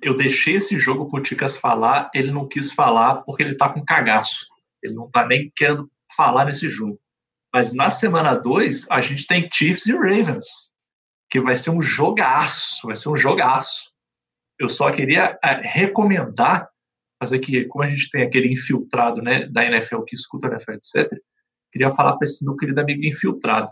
eu 0.03 0.15
deixei 0.15 0.55
esse 0.55 0.77
jogo 0.77 1.09
pro 1.09 1.23
Ticas 1.23 1.57
falar, 1.57 2.11
ele 2.13 2.31
não 2.31 2.47
quis 2.47 2.71
falar 2.71 3.23
porque 3.23 3.41
ele 3.41 3.55
tá 3.55 3.69
com 3.69 3.83
cagaço. 3.83 4.47
Ele 4.83 4.93
não 4.93 5.09
tá 5.09 5.25
nem 5.25 5.51
querendo 5.55 5.89
falar 6.15 6.45
nesse 6.45 6.69
jogo. 6.69 6.99
Mas 7.53 7.73
na 7.73 7.89
semana 7.89 8.35
2, 8.35 8.91
a 8.91 8.99
gente 8.99 9.25
tem 9.25 9.49
Chiefs 9.51 9.85
e 9.85 9.93
Ravens, 9.93 10.73
que 11.29 11.39
vai 11.39 11.55
ser 11.55 11.69
um 11.69 11.81
jogaço, 11.81 12.85
vai 12.85 12.95
ser 12.95 13.09
um 13.09 13.15
jogaço. 13.15 13.92
Eu 14.59 14.69
só 14.69 14.91
queria 14.91 15.37
é, 15.43 15.61
recomendar, 15.61 16.67
fazer 17.19 17.39
que, 17.39 17.65
como 17.65 17.83
a 17.83 17.87
gente 17.87 18.09
tem 18.09 18.23
aquele 18.23 18.51
infiltrado 18.51 19.21
né, 19.21 19.47
da 19.47 19.65
NFL 19.65 20.01
que 20.01 20.15
escuta 20.15 20.47
a 20.47 20.51
NFL, 20.51 20.73
etc., 20.73 21.11
queria 21.71 21.89
falar 21.89 22.17
para 22.17 22.25
esse 22.25 22.43
meu 22.45 22.55
querido 22.55 22.79
amigo 22.79 23.03
infiltrado. 23.03 23.71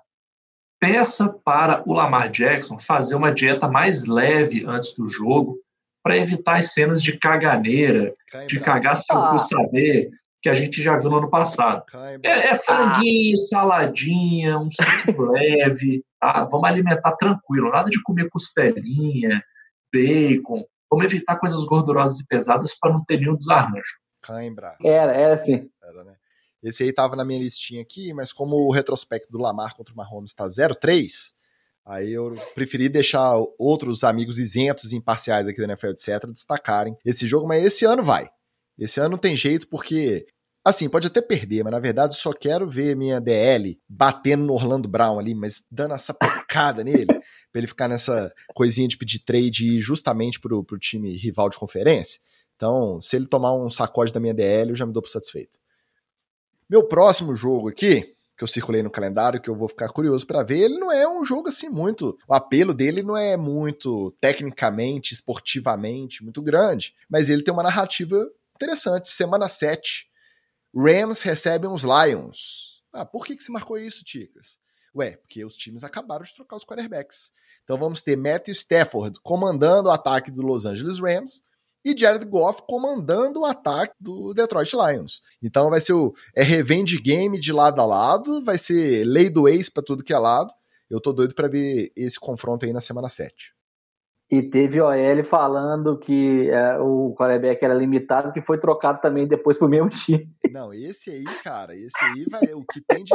Peça 0.80 1.32
para 1.46 1.84
o 1.88 1.94
Lamar 1.94 2.32
Jackson 2.32 2.80
fazer 2.80 3.14
uma 3.14 3.32
dieta 3.32 3.68
mais 3.68 4.04
leve 4.06 4.66
antes 4.66 4.96
do 4.96 5.08
jogo, 5.08 5.56
para 6.04 6.18
evitar 6.18 6.58
as 6.58 6.74
cenas 6.74 7.02
de 7.02 7.18
caganeira, 7.20 8.14
de 8.48 8.60
cagar 8.60 8.96
sem 8.96 9.16
ah. 9.16 9.38
saber, 9.38 10.10
que 10.42 10.50
a 10.50 10.56
gente 10.56 10.82
já 10.82 10.98
viu 10.98 11.12
no 11.12 11.18
ano 11.18 11.30
passado. 11.30 11.84
É, 12.24 12.50
é 12.50 12.56
franguinho, 12.56 13.36
ah. 13.36 13.38
saladinha, 13.38 14.58
um 14.58 14.70
suco 14.72 15.22
leve, 15.32 16.04
tá? 16.20 16.48
Vamos 16.52 16.68
alimentar 16.68 17.12
tranquilo, 17.12 17.70
nada 17.70 17.90
de 17.90 18.02
comer 18.02 18.28
costelinha, 18.30 19.44
bacon. 19.92 20.66
Vamos 20.90 21.06
evitar 21.06 21.38
coisas 21.38 21.64
gordurosas 21.64 22.20
e 22.20 22.28
pesadas 22.28 22.78
para 22.78 22.94
não 22.94 23.04
ter 23.06 23.20
nenhum 23.20 23.36
desarranjo. 23.36 24.00
Cãibra. 24.22 24.76
Era, 24.84 25.14
era 25.14 25.34
assim. 25.34 25.70
Era, 25.84 26.04
né? 26.04 26.16
Esse 26.64 26.84
aí 26.84 26.94
tava 26.94 27.16
na 27.16 27.26
minha 27.26 27.40
listinha 27.40 27.82
aqui, 27.82 28.14
mas 28.14 28.32
como 28.32 28.56
o 28.56 28.72
retrospecto 28.72 29.32
do 29.32 29.40
Lamar 29.40 29.76
contra 29.76 29.94
o 29.94 29.98
Mahomes 29.98 30.32
está 30.32 30.46
0-3, 30.46 31.34
Aí 31.86 32.12
eu 32.12 32.34
preferi 32.54 32.88
deixar 32.88 33.38
outros 33.58 34.04
amigos 34.04 34.38
isentos 34.38 34.92
e 34.92 34.98
imparciais 34.98 35.48
aqui 35.48 35.58
da 35.58 35.66
NFL, 35.66 35.88
etc., 35.88 36.28
destacarem 36.32 36.96
esse 37.04 37.26
jogo, 37.26 37.48
mas 37.48 37.64
esse 37.64 37.86
ano 37.86 38.04
vai. 38.04 38.30
Esse 38.78 39.00
ano 39.00 39.10
não 39.10 39.18
tem 39.18 39.36
jeito, 39.36 39.68
porque. 39.68 40.26
Assim, 40.64 40.88
pode 40.88 41.08
até 41.08 41.24
perder, 41.24 41.64
mas 41.64 41.72
na 41.72 41.80
verdade 41.80 42.14
eu 42.14 42.20
só 42.20 42.32
quero 42.32 42.70
ver 42.70 42.96
minha 42.96 43.20
DL 43.20 43.80
batendo 43.90 44.44
no 44.44 44.54
Orlando 44.54 44.88
Brown 44.88 45.18
ali, 45.18 45.34
mas 45.34 45.66
dando 45.72 45.96
essa 45.96 46.14
pecada 46.14 46.84
nele, 46.84 47.08
pra 47.52 47.60
ele 47.60 47.68
ficar 47.68 47.88
nessa 47.88 48.34
coisinha 48.54 48.88
de 48.88 48.98
pedir 48.98 49.20
trade 49.20 49.80
justamente 49.82 50.40
pro, 50.40 50.64
pro 50.64 50.80
time 50.80 51.16
rival 51.18 51.50
de 51.50 51.58
conferência. 51.58 52.20
Então, 52.56 53.02
se 53.02 53.16
ele 53.16 53.28
tomar 53.28 53.54
um 53.54 53.70
sacode 53.70 54.14
da 54.14 54.20
minha 54.20 54.34
DL, 54.34 54.70
eu 54.70 54.76
já 54.76 54.86
me 54.86 54.94
dou 54.94 55.02
por 55.02 55.10
satisfeito. 55.10 55.60
Meu 56.70 56.88
próximo 56.88 57.36
jogo 57.36 57.70
aqui 57.70 58.16
que 58.42 58.44
eu 58.44 58.48
circulei 58.48 58.82
no 58.82 58.90
calendário, 58.90 59.40
que 59.40 59.52
eu 59.52 59.56
vou 59.56 59.68
ficar 59.68 59.88
curioso 59.90 60.26
para 60.26 60.42
ver, 60.42 60.62
ele 60.62 60.80
não 60.80 60.92
é 60.92 61.08
um 61.08 61.24
jogo 61.24 61.50
assim 61.50 61.70
muito. 61.70 62.18
O 62.28 62.34
apelo 62.34 62.74
dele 62.74 63.04
não 63.04 63.16
é 63.16 63.38
muito 63.38 64.10
tecnicamente, 64.20 65.14
esportivamente, 65.14 66.24
muito 66.24 66.42
grande, 66.42 66.96
mas 67.08 67.30
ele 67.30 67.44
tem 67.44 67.54
uma 67.54 67.62
narrativa 67.62 68.28
interessante. 68.56 69.10
Semana 69.10 69.48
7, 69.48 70.08
Rams 70.76 71.22
recebem 71.22 71.70
os 71.70 71.84
Lions. 71.84 72.82
Ah, 72.92 73.06
por 73.06 73.28
que, 73.28 73.36
que 73.36 73.44
se 73.44 73.52
marcou 73.52 73.78
isso, 73.78 74.04
Ticas? 74.04 74.58
Ué, 74.96 75.18
porque 75.18 75.46
os 75.46 75.56
times 75.56 75.84
acabaram 75.84 76.24
de 76.24 76.34
trocar 76.34 76.58
os 76.58 76.66
quarterbacks. 76.66 77.32
Então 77.64 77.78
vamos 77.78 78.02
ter 78.02 78.18
Matthew 78.18 78.54
Stafford 78.54 79.20
comandando 79.24 79.90
o 79.90 79.92
ataque 79.92 80.32
do 80.32 80.42
Los 80.42 80.66
Angeles 80.66 81.00
Rams 81.00 81.42
e 81.84 81.98
Jared 81.98 82.26
Goff 82.26 82.62
comandando 82.68 83.42
o 83.42 83.46
ataque 83.46 83.96
do 84.00 84.34
Detroit 84.34 84.74
Lions. 84.74 85.22
Então 85.42 85.70
vai 85.70 85.82
ser 85.82 85.94
o 85.94 86.14
é 86.36 86.44
revenge 86.44 87.00
game 87.00 87.40
de 87.40 87.52
lado 87.52 87.82
a 87.82 87.86
lado, 87.86 88.44
vai 88.44 88.58
ser 88.58 89.06
lei 89.06 89.30
do 89.30 89.48
ex 89.48 89.70
para 89.70 89.84
tudo 89.84 90.04
que 90.04 90.14
é 90.14 90.18
lado. 90.18 90.52
Eu 90.90 91.00
tô 91.00 91.14
doido 91.14 91.34
para 91.34 91.48
ver 91.48 91.92
esse 91.96 92.20
confronto 92.20 92.66
aí 92.66 92.74
na 92.74 92.82
semana 92.82 93.08
7. 93.08 93.54
E 94.32 94.42
teve 94.42 94.80
OL 94.80 95.24
falando 95.26 96.00
que 96.00 96.50
é, 96.50 96.78
o 96.80 97.14
quarterback 97.18 97.66
era 97.66 97.74
limitado, 97.74 98.32
que 98.32 98.40
foi 98.40 98.58
trocado 98.58 99.02
também 99.02 99.28
depois 99.28 99.58
pro 99.58 99.68
mesmo 99.68 99.90
time. 99.90 100.34
Não, 100.50 100.74
esse 100.74 101.10
aí, 101.10 101.26
cara, 101.44 101.76
esse 101.76 101.98
aí 102.02 102.26
vai. 102.32 102.54
O 102.54 102.64
que 102.64 102.80
tem 102.80 103.04
de. 103.04 103.14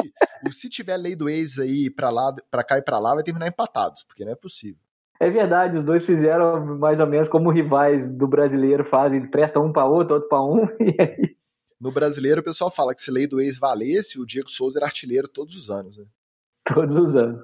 se 0.52 0.68
tiver 0.68 0.98
lei 0.98 1.16
do 1.16 1.26
ex 1.26 1.58
aí 1.58 1.88
pra, 1.88 2.10
lá, 2.10 2.34
pra 2.50 2.62
cá 2.62 2.76
e 2.76 2.82
pra 2.82 2.98
lá, 2.98 3.14
vai 3.14 3.24
terminar 3.24 3.48
empatados, 3.48 4.02
porque 4.02 4.26
não 4.26 4.32
é 4.32 4.36
possível. 4.36 4.78
É 5.18 5.30
verdade, 5.30 5.78
os 5.78 5.84
dois 5.84 6.04
fizeram 6.04 6.78
mais 6.78 7.00
ou 7.00 7.06
menos 7.06 7.28
como 7.28 7.50
rivais 7.50 8.14
do 8.14 8.28
brasileiro 8.28 8.84
fazem, 8.84 9.30
presta 9.30 9.58
um 9.58 9.72
para 9.72 9.86
outro, 9.86 10.16
outro 10.16 10.28
para 10.28 10.42
um, 10.42 10.66
e 10.78 10.94
aí... 11.00 11.36
No 11.80 11.90
brasileiro, 11.90 12.42
o 12.42 12.44
pessoal 12.44 12.70
fala 12.70 12.94
que 12.94 13.00
se 13.00 13.10
lei 13.10 13.26
do 13.26 13.40
ex 13.40 13.58
valesse, 13.58 14.20
o 14.20 14.26
Diego 14.26 14.50
Souza 14.50 14.78
era 14.78 14.86
artilheiro 14.86 15.28
todos 15.28 15.56
os 15.56 15.70
anos, 15.70 15.96
né? 15.96 16.04
Todos 16.64 16.94
os 16.96 17.16
anos, 17.16 17.42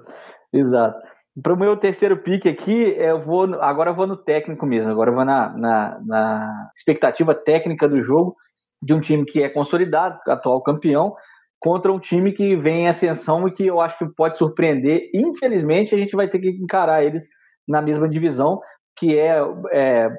exato. 0.51 1.12
Para 1.41 1.53
o 1.53 1.57
meu 1.57 1.75
terceiro 1.75 2.17
pique 2.21 2.47
aqui, 2.47 2.95
eu 2.97 3.19
vou, 3.19 3.55
agora 3.55 3.89
eu 3.89 3.95
vou 3.95 4.05
no 4.05 4.15
técnico 4.15 4.65
mesmo, 4.67 4.91
agora 4.91 5.09
eu 5.09 5.15
vou 5.15 5.25
na, 5.25 5.49
na, 5.57 5.99
na 6.05 6.71
expectativa 6.75 7.33
técnica 7.33 7.89
do 7.89 8.01
jogo 8.01 8.35
de 8.81 8.93
um 8.93 8.99
time 8.99 9.25
que 9.25 9.41
é 9.41 9.49
consolidado, 9.49 10.19
atual 10.27 10.61
campeão, 10.61 11.15
contra 11.59 11.91
um 11.91 11.99
time 11.99 12.33
que 12.33 12.55
vem 12.57 12.81
em 12.81 12.87
ascensão 12.87 13.47
e 13.47 13.51
que 13.51 13.65
eu 13.65 13.79
acho 13.79 13.97
que 13.97 14.05
pode 14.15 14.37
surpreender. 14.37 15.09
Infelizmente, 15.15 15.95
a 15.95 15.97
gente 15.97 16.15
vai 16.15 16.27
ter 16.27 16.37
que 16.37 16.49
encarar 16.49 17.03
eles 17.03 17.29
na 17.67 17.81
mesma 17.81 18.07
divisão, 18.07 18.59
que 18.95 19.17
é, 19.17 19.39
é 19.71 20.09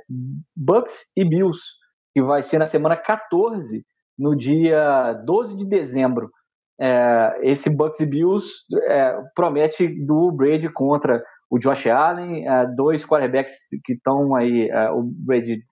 Bucks 0.57 1.11
e 1.17 1.25
Bills, 1.25 1.61
que 2.13 2.23
vai 2.23 2.43
ser 2.43 2.59
na 2.59 2.67
semana 2.67 2.97
14, 2.97 3.85
no 4.19 4.35
dia 4.35 5.13
12 5.27 5.57
de 5.57 5.67
dezembro. 5.67 6.31
É, 6.81 7.39
esse 7.43 7.75
Bucks 7.75 8.01
e 8.01 8.07
Bills 8.07 8.47
é, 8.89 9.17
promete 9.35 9.89
do 10.05 10.33
Brady 10.33 10.69
contra 10.69 11.23
o 11.49 11.59
Josh 11.59 11.87
Allen, 11.87 12.49
é, 12.49 12.67
dois 12.75 13.05
quarterbacks 13.05 13.55
que 13.85 13.93
estão 13.93 14.35
aí, 14.35 14.69
é, 14.69 14.91
o 14.91 15.03
Brady 15.03 15.63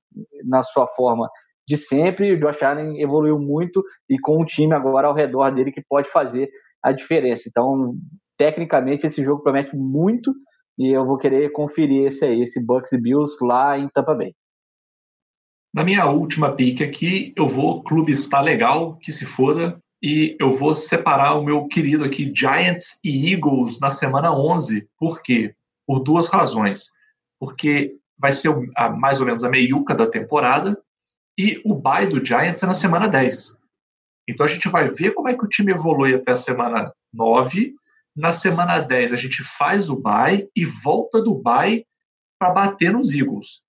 na 0.45 0.63
sua 0.63 0.87
forma 0.87 1.29
de 1.69 1.77
sempre, 1.77 2.33
o 2.33 2.39
Josh 2.39 2.63
Allen 2.63 3.01
evoluiu 3.01 3.39
muito 3.39 3.83
e 4.09 4.19
com 4.19 4.41
um 4.41 4.45
time 4.45 4.75
agora 4.75 5.09
ao 5.09 5.15
redor 5.15 5.51
dele 5.51 5.73
que 5.73 5.83
pode 5.89 6.09
fazer 6.09 6.51
a 6.83 6.93
diferença. 6.93 7.49
Então, 7.49 7.95
tecnicamente, 8.37 9.07
esse 9.07 9.25
jogo 9.25 9.43
promete 9.43 9.77
muito 9.77 10.35
e 10.79 10.91
eu 10.91 11.07
vou 11.07 11.19
querer 11.19 11.51
conferir 11.53 12.07
esse 12.07 12.25
aí, 12.25 12.43
esse 12.43 12.65
Bucks 12.65 12.93
e 12.93 13.01
Bills 13.01 13.37
lá 13.43 13.79
em 13.79 13.89
Tampa 13.89 14.15
Bay. 14.15 14.35
Na 15.75 15.85
minha 15.85 16.07
última 16.07 16.55
pick 16.55 16.83
aqui, 16.83 17.33
eu 17.37 17.49
vou 17.49 17.83
clube 17.83 18.13
está 18.13 18.41
legal, 18.41 18.97
que 18.99 19.11
se 19.11 19.25
foda, 19.25 19.82
e 20.03 20.37
eu 20.41 20.51
vou 20.51 20.75
separar 20.75 21.35
o 21.35 21.45
meu 21.45 21.69
querido 21.69 22.05
aqui 22.05 22.33
Giants 22.35 22.99
e 23.05 23.33
Eagles 23.33 23.79
na 23.79 23.91
semana 23.91 24.33
11. 24.33 24.89
Por 24.99 25.23
quê? 25.23 25.55
Por 25.87 26.01
duas 26.01 26.29
razões. 26.29 26.91
Porque 27.39 27.97
vai 28.19 28.33
ser 28.33 28.51
a, 28.77 28.89
mais 28.89 29.21
ou 29.21 29.27
menos 29.27 29.45
a 29.45 29.49
meiuca 29.49 29.95
da 29.95 30.07
temporada 30.07 30.77
e 31.39 31.61
o 31.65 31.75
bye 31.75 32.07
do 32.07 32.25
Giants 32.25 32.63
é 32.63 32.67
na 32.67 32.75
semana 32.75 33.09
10. 33.09 33.61
Então 34.29 34.45
a 34.45 34.49
gente 34.49 34.69
vai 34.69 34.89
ver 34.89 35.13
como 35.13 35.29
é 35.29 35.35
que 35.35 35.45
o 35.45 35.49
time 35.49 35.73
evolui 35.73 36.15
até 36.15 36.33
a 36.33 36.37
semana 36.37 36.93
9 37.13 37.75
na 38.15 38.31
semana 38.31 38.79
10 38.79 39.13
a 39.13 39.17
gente 39.17 39.43
faz 39.43 39.89
o 39.89 40.01
bye 40.01 40.49
e 40.55 40.65
volta 40.65 41.23
do 41.23 41.35
bye 41.35 41.85
para 42.39 42.51
bater 42.51 42.93
nos 42.93 43.15
Eagles. 43.15 43.63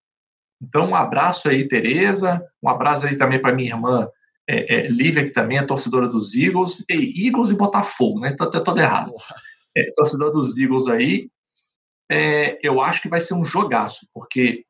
Então, 0.62 0.90
um 0.90 0.96
abraço 0.96 1.50
aí, 1.50 1.68
Tereza. 1.68 2.44
Um 2.62 2.70
abraço 2.70 3.06
aí 3.06 3.18
também 3.18 3.42
para 3.42 3.54
minha 3.54 3.70
irmã 3.70 4.10
é, 4.48 4.76
é, 4.76 4.88
Lívia, 4.88 5.24
que 5.24 5.32
também 5.32 5.58
é 5.58 5.66
torcedora 5.66 6.08
dos 6.08 6.36
Eagles. 6.36 6.84
E, 6.90 7.28
Eagles 7.28 7.50
e 7.50 7.58
Botafogo, 7.58 8.20
né? 8.20 8.36
Tô, 8.38 8.50
tô, 8.50 8.78
errado. 8.78 9.14
É, 9.76 9.92
torcedora 9.96 10.32
dos 10.32 10.58
Eagles 10.58 10.88
aí. 10.88 11.30
É, 12.12 12.60
eu 12.62 12.82
acho 12.82 13.02
que 13.02 13.10
vai 13.10 13.20
ser 13.20 13.34
um 13.34 13.46
jogaço, 13.46 14.08
porque 14.14 14.66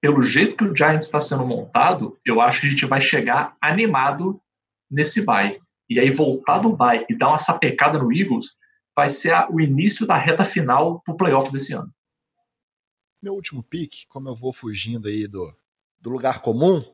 pelo 0.00 0.20
jeito 0.22 0.56
que 0.56 0.64
o 0.64 0.76
Giants 0.76 1.06
está 1.06 1.20
sendo 1.20 1.46
montado, 1.46 2.18
eu 2.26 2.40
acho 2.40 2.60
que 2.60 2.66
a 2.66 2.70
gente 2.70 2.84
vai 2.84 3.00
chegar 3.00 3.56
animado 3.60 4.40
nesse 4.90 5.24
bye. 5.24 5.58
E 5.88 5.98
aí 5.98 6.10
voltar 6.10 6.58
do 6.58 6.76
bye 6.76 7.06
e 7.08 7.16
dar 7.16 7.28
uma 7.28 7.38
sapecada 7.38 7.98
no 7.98 8.12
Eagles, 8.12 8.58
vai 8.94 9.08
ser 9.08 9.32
a, 9.32 9.48
o 9.50 9.60
início 9.60 10.06
da 10.06 10.16
reta 10.16 10.44
final 10.44 11.00
para 11.00 11.14
o 11.14 11.16
playoff 11.16 11.50
desse 11.50 11.72
ano. 11.72 11.92
Meu 13.22 13.34
último 13.34 13.62
pick, 13.62 14.06
como 14.08 14.28
eu 14.28 14.34
vou 14.34 14.52
fugindo 14.52 15.08
aí 15.08 15.26
do, 15.26 15.56
do 15.98 16.10
lugar 16.10 16.42
comum, 16.42 16.84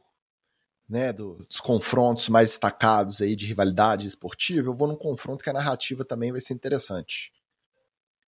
né, 0.90 1.12
do, 1.12 1.36
dos 1.48 1.60
confrontos 1.60 2.28
mais 2.28 2.50
destacados 2.50 3.22
aí 3.22 3.36
de 3.36 3.46
rivalidade 3.46 4.08
esportiva, 4.08 4.68
eu 4.68 4.74
vou 4.74 4.88
num 4.88 4.96
confronto 4.96 5.44
que 5.44 5.48
a 5.48 5.52
narrativa 5.52 6.04
também 6.04 6.32
vai 6.32 6.40
ser 6.40 6.52
interessante. 6.52 7.30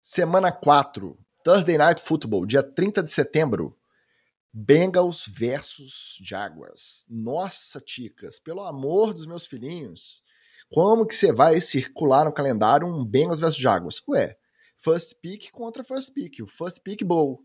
Semana 0.01 0.53
4, 0.53 1.19
Thursday 1.43 1.77
Night 1.77 2.01
Football, 2.01 2.47
dia 2.47 2.63
30 2.63 3.03
de 3.03 3.11
setembro. 3.11 3.77
Bengals 4.55 5.27
versus 5.27 6.19
Jaguars. 6.23 7.07
Nossa, 7.09 7.81
Ticas, 7.81 8.39
pelo 8.39 8.61
amor 8.61 9.15
dos 9.15 9.25
meus 9.25 9.47
filhinhos, 9.47 10.23
como 10.71 11.07
que 11.07 11.15
você 11.15 11.33
vai 11.33 11.59
circular 11.61 12.27
no 12.27 12.33
calendário 12.33 12.87
um 12.87 13.05
Bengals 13.05 13.41
versus 13.41 13.59
Jaguars? 13.59 14.03
Ué, 14.09 14.37
first 14.77 15.15
pick 15.21 15.51
contra 15.51 15.83
first 15.83 16.13
pick, 16.13 16.43
o 16.43 16.47
first 16.47 16.83
pick 16.83 17.03
bowl. 17.03 17.43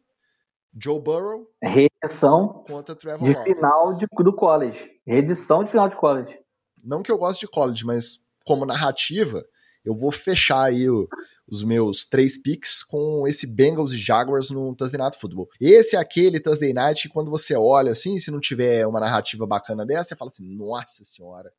Joe 0.80 1.00
Burrow 1.02 1.48
reedição 1.62 2.64
contra 2.68 2.96
Trevor 2.96 3.28
de 3.28 3.34
Lawrence. 3.34 3.56
final 3.56 3.98
de, 3.98 4.06
do 4.24 4.34
college. 4.34 4.92
Reedição 5.06 5.64
de 5.64 5.72
final 5.72 5.90
de 5.90 5.96
college. 5.96 6.38
Não 6.84 7.02
que 7.02 7.12
eu 7.12 7.18
goste 7.18 7.46
de 7.46 7.52
college, 7.52 7.86
mas 7.86 8.20
como 8.46 8.66
narrativa, 8.66 9.44
eu 9.84 9.96
vou 9.96 10.12
fechar 10.12 10.64
aí 10.64 10.90
o, 10.90 11.08
os 11.48 11.64
meus 11.64 12.06
três 12.06 12.38
picks 12.38 12.84
com 12.84 13.28
esse 13.28 13.48
Bengals 13.48 13.94
e 13.94 13.98
Jaguars 13.98 14.50
no 14.50 14.76
Thursday 14.76 15.00
Night 15.00 15.18
Football. 15.18 15.50
Esse 15.60 15.96
é 15.96 16.00
aquele 16.00 16.40
Thursday 16.40 16.74
Night 16.74 17.08
que 17.08 17.14
quando 17.14 17.32
você 17.32 17.56
olha 17.56 17.92
assim, 17.92 18.20
se 18.20 18.30
não 18.30 18.40
tiver 18.40 18.86
uma 18.86 19.00
narrativa 19.00 19.46
bacana 19.46 19.86
dessa, 19.86 20.10
você 20.10 20.16
fala 20.16 20.30
assim, 20.30 20.56
nossa 20.56 21.04
senhora, 21.04 21.52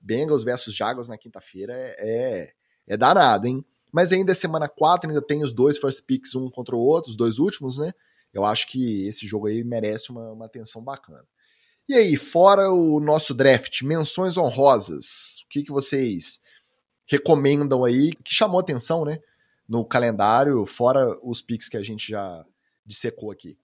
Bengals 0.00 0.44
versus 0.44 0.74
Jaguars 0.74 1.08
na 1.08 1.16
quinta-feira 1.16 1.72
é, 1.74 1.96
é, 1.98 2.52
é 2.86 2.96
danado, 2.96 3.46
hein? 3.46 3.64
Mas 3.92 4.12
ainda 4.12 4.32
é 4.32 4.34
semana 4.34 4.68
4, 4.68 5.08
ainda 5.08 5.22
tem 5.22 5.42
os 5.42 5.52
dois 5.52 5.78
first 5.78 6.04
picks 6.06 6.34
um 6.34 6.50
contra 6.50 6.76
o 6.76 6.80
outro, 6.80 7.10
os 7.10 7.16
dois 7.16 7.38
últimos, 7.38 7.78
né? 7.78 7.92
Eu 8.32 8.44
acho 8.44 8.66
que 8.66 9.06
esse 9.06 9.26
jogo 9.26 9.46
aí 9.46 9.64
merece 9.64 10.10
uma, 10.10 10.32
uma 10.32 10.46
atenção 10.46 10.82
bacana. 10.82 11.24
E 11.88 11.94
aí, 11.94 12.16
fora 12.16 12.70
o 12.70 13.00
nosso 13.00 13.32
draft, 13.32 13.82
menções 13.82 14.36
honrosas, 14.36 15.40
o 15.44 15.48
que, 15.48 15.62
que 15.62 15.70
vocês 15.70 16.40
recomendam 17.08 17.84
aí, 17.84 18.12
que 18.24 18.34
chamou 18.34 18.58
atenção, 18.58 19.04
né? 19.04 19.18
no 19.68 19.84
calendário, 19.84 20.64
fora 20.64 21.18
os 21.22 21.42
picks 21.42 21.68
que 21.68 21.76
a 21.76 21.82
gente 21.82 22.10
já 22.10 22.44
dissecou 22.84 23.30
aqui? 23.30 23.58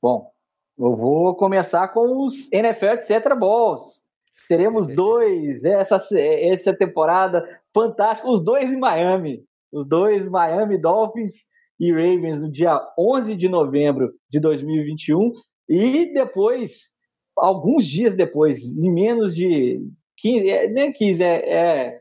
Bom, 0.00 0.30
eu 0.78 0.94
vou 0.94 1.34
começar 1.36 1.88
com 1.88 2.24
os 2.24 2.50
NFL 2.52 2.86
etc. 2.86 3.36
Balls. 3.38 4.04
Teremos 4.48 4.88
dois 4.94 5.64
essa, 5.64 6.00
essa 6.16 6.74
temporada 6.74 7.60
fantástica, 7.74 8.28
os 8.28 8.42
dois 8.44 8.72
em 8.72 8.78
Miami. 8.78 9.44
Os 9.72 9.86
dois 9.86 10.28
Miami 10.28 10.78
Dolphins 10.78 11.44
e 11.82 11.90
Ravens 11.90 12.40
no 12.40 12.48
dia 12.48 12.80
11 12.96 13.34
de 13.34 13.48
novembro 13.48 14.14
de 14.30 14.38
2021 14.38 15.32
e 15.68 16.12
depois, 16.14 16.92
alguns 17.36 17.84
dias 17.86 18.14
depois, 18.14 18.62
em 18.78 18.88
menos 18.88 19.34
de 19.34 19.80
15, 20.18 20.48
é, 20.48 20.68
nem 20.68 20.92
15, 20.92 21.24
é, 21.24 21.52
é 21.52 22.00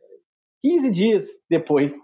15 0.62 0.92
dias 0.92 1.26
depois, 1.50 1.96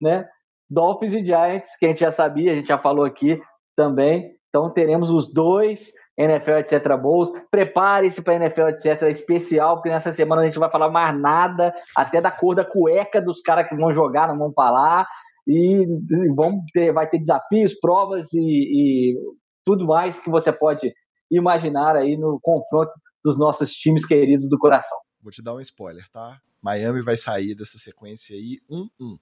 né? 0.00 0.28
Dolphins 0.70 1.12
e 1.12 1.24
Giants, 1.24 1.76
que 1.76 1.86
a 1.86 1.88
gente 1.88 2.00
já 2.00 2.12
sabia, 2.12 2.52
a 2.52 2.54
gente 2.54 2.68
já 2.68 2.78
falou 2.78 3.04
aqui 3.04 3.40
também. 3.76 4.32
Então 4.48 4.72
teremos 4.72 5.10
os 5.10 5.32
dois 5.32 5.90
NFL 6.16 6.58
etc. 6.58 6.96
Bowls. 6.96 7.32
Prepare-se 7.50 8.22
para 8.22 8.36
NFL 8.36 8.68
etc. 8.68 9.02
especial, 9.10 9.74
porque 9.74 9.88
nessa 9.88 10.12
semana 10.12 10.42
a 10.42 10.44
gente 10.44 10.60
vai 10.60 10.70
falar 10.70 10.88
mais 10.88 11.20
nada, 11.20 11.74
até 11.96 12.20
da 12.20 12.30
cor 12.30 12.54
da 12.54 12.64
cueca 12.64 13.20
dos 13.20 13.40
caras 13.40 13.68
que 13.68 13.74
vão 13.74 13.92
jogar, 13.92 14.28
não 14.28 14.38
vão 14.38 14.52
falar. 14.52 15.08
E 15.46 15.86
vão 16.34 16.64
ter, 16.72 16.92
vai 16.92 17.08
ter 17.08 17.18
desafios, 17.18 17.78
provas 17.78 18.32
e, 18.32 18.40
e 18.40 19.18
tudo 19.64 19.86
mais 19.86 20.18
que 20.18 20.30
você 20.30 20.52
pode 20.52 20.92
imaginar 21.30 21.96
aí 21.96 22.16
no 22.16 22.38
confronto 22.40 22.92
dos 23.22 23.38
nossos 23.38 23.70
times 23.70 24.06
queridos 24.06 24.48
do 24.48 24.58
coração. 24.58 24.98
Vou 25.20 25.30
te 25.30 25.42
dar 25.42 25.54
um 25.54 25.60
spoiler, 25.60 26.08
tá? 26.10 26.40
Miami 26.62 27.02
vai 27.02 27.16
sair 27.16 27.54
dessa 27.54 27.78
sequência 27.78 28.34
aí 28.34 28.58
1-1. 28.70 28.88
Não 28.98 29.18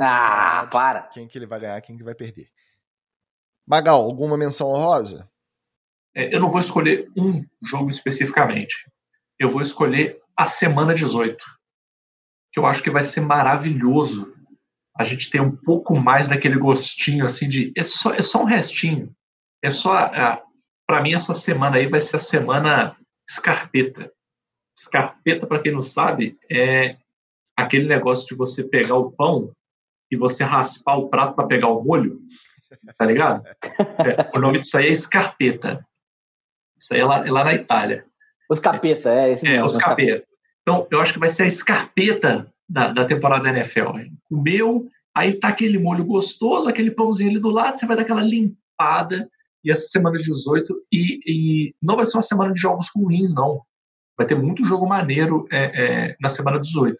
ah, 0.00 0.68
para. 0.70 1.02
Quem 1.02 1.26
que 1.26 1.38
ele 1.38 1.46
vai 1.46 1.60
ganhar, 1.60 1.80
quem 1.80 1.96
que 1.96 2.04
vai 2.04 2.14
perder. 2.14 2.48
Magal, 3.66 4.04
alguma 4.04 4.36
menção 4.36 4.68
honrosa? 4.68 5.28
É, 6.14 6.34
eu 6.34 6.40
não 6.40 6.50
vou 6.50 6.60
escolher 6.60 7.10
um 7.16 7.44
jogo 7.62 7.90
especificamente. 7.90 8.90
Eu 9.38 9.48
vou 9.48 9.62
escolher 9.62 10.20
a 10.36 10.44
semana 10.44 10.94
18. 10.94 11.36
Que 12.52 12.60
eu 12.60 12.66
acho 12.66 12.82
que 12.82 12.90
vai 12.90 13.02
ser 13.02 13.20
maravilhoso. 13.20 14.33
A 14.96 15.04
gente 15.04 15.30
ter 15.30 15.40
um 15.40 15.54
pouco 15.54 15.96
mais 15.96 16.28
daquele 16.28 16.56
gostinho 16.56 17.24
assim 17.24 17.48
de. 17.48 17.72
É 17.76 17.82
só, 17.82 18.14
é 18.14 18.22
só 18.22 18.42
um 18.42 18.46
restinho. 18.46 19.12
É 19.62 19.70
só. 19.70 19.96
É, 19.96 20.42
para 20.86 21.02
mim, 21.02 21.14
essa 21.14 21.34
semana 21.34 21.76
aí 21.76 21.86
vai 21.86 22.00
ser 22.00 22.16
a 22.16 22.20
semana 22.20 22.96
escarpeta. 23.28 24.12
Escarpeta, 24.76 25.46
para 25.46 25.60
quem 25.60 25.72
não 25.72 25.82
sabe, 25.82 26.38
é 26.50 26.96
aquele 27.56 27.86
negócio 27.86 28.26
de 28.26 28.34
você 28.34 28.62
pegar 28.62 28.96
o 28.96 29.10
pão 29.10 29.52
e 30.10 30.16
você 30.16 30.44
raspar 30.44 30.96
o 30.96 31.08
prato 31.08 31.34
para 31.34 31.46
pegar 31.46 31.68
o 31.68 31.82
molho, 31.82 32.20
tá 32.98 33.06
ligado? 33.06 33.44
É, 33.46 34.36
o 34.36 34.40
nome 34.40 34.60
disso 34.60 34.76
aí 34.76 34.86
é 34.86 34.90
escarpeta. 34.90 35.86
Isso 36.78 36.92
aí 36.92 37.00
é 37.00 37.04
lá, 37.04 37.26
é 37.26 37.30
lá 37.30 37.44
na 37.44 37.54
Itália. 37.54 38.04
Os 38.50 38.60
capeta, 38.60 39.10
é, 39.10 39.32
esse 39.32 39.46
É, 39.46 39.64
os 39.64 39.78
capeta. 39.78 40.26
Então, 40.62 40.86
eu 40.90 41.00
acho 41.00 41.12
que 41.12 41.18
vai 41.18 41.28
ser 41.28 41.44
a 41.44 41.46
escarpeta 41.46 42.52
da, 42.68 42.92
da 42.92 43.04
temporada 43.04 43.44
da 43.44 43.50
NFL. 43.50 43.90
Comeu, 44.28 44.88
aí 45.14 45.34
tá 45.34 45.48
aquele 45.48 45.78
molho 45.78 46.04
gostoso, 46.04 46.68
aquele 46.68 46.90
pãozinho 46.90 47.30
ali 47.30 47.38
do 47.38 47.50
lado, 47.50 47.78
você 47.78 47.86
vai 47.86 47.96
dar 47.96 48.02
aquela 48.02 48.22
limpada. 48.22 49.28
E 49.62 49.70
essa 49.70 49.86
semana 49.88 50.18
18, 50.18 50.74
e, 50.92 51.20
e 51.26 51.74
não 51.80 51.96
vai 51.96 52.04
ser 52.04 52.16
uma 52.16 52.22
semana 52.22 52.52
de 52.52 52.60
jogos 52.60 52.88
ruins, 52.94 53.34
não. 53.34 53.62
Vai 54.16 54.26
ter 54.26 54.34
muito 54.34 54.64
jogo 54.64 54.86
maneiro 54.86 55.46
é, 55.50 56.10
é, 56.10 56.16
na 56.20 56.28
semana 56.28 56.60
18. 56.60 56.96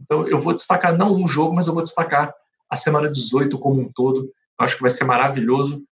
Então, 0.00 0.26
eu 0.28 0.38
vou 0.38 0.54
destacar 0.54 0.96
não 0.96 1.14
um 1.14 1.26
jogo, 1.26 1.54
mas 1.54 1.66
eu 1.66 1.74
vou 1.74 1.82
destacar 1.82 2.32
a 2.70 2.76
semana 2.76 3.10
18 3.10 3.58
como 3.58 3.80
um 3.80 3.92
todo. 3.92 4.24
Eu 4.58 4.64
acho 4.64 4.76
que 4.76 4.82
vai 4.82 4.90
ser 4.90 5.04
maravilhoso. 5.04 5.84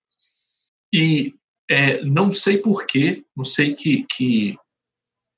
E 0.93 1.35
é, 1.69 2.05
não 2.05 2.31
sei 2.31 2.59
porquê, 2.59 3.25
não 3.37 3.45
sei 3.45 3.75
que, 3.75 4.05
que, 4.05 4.57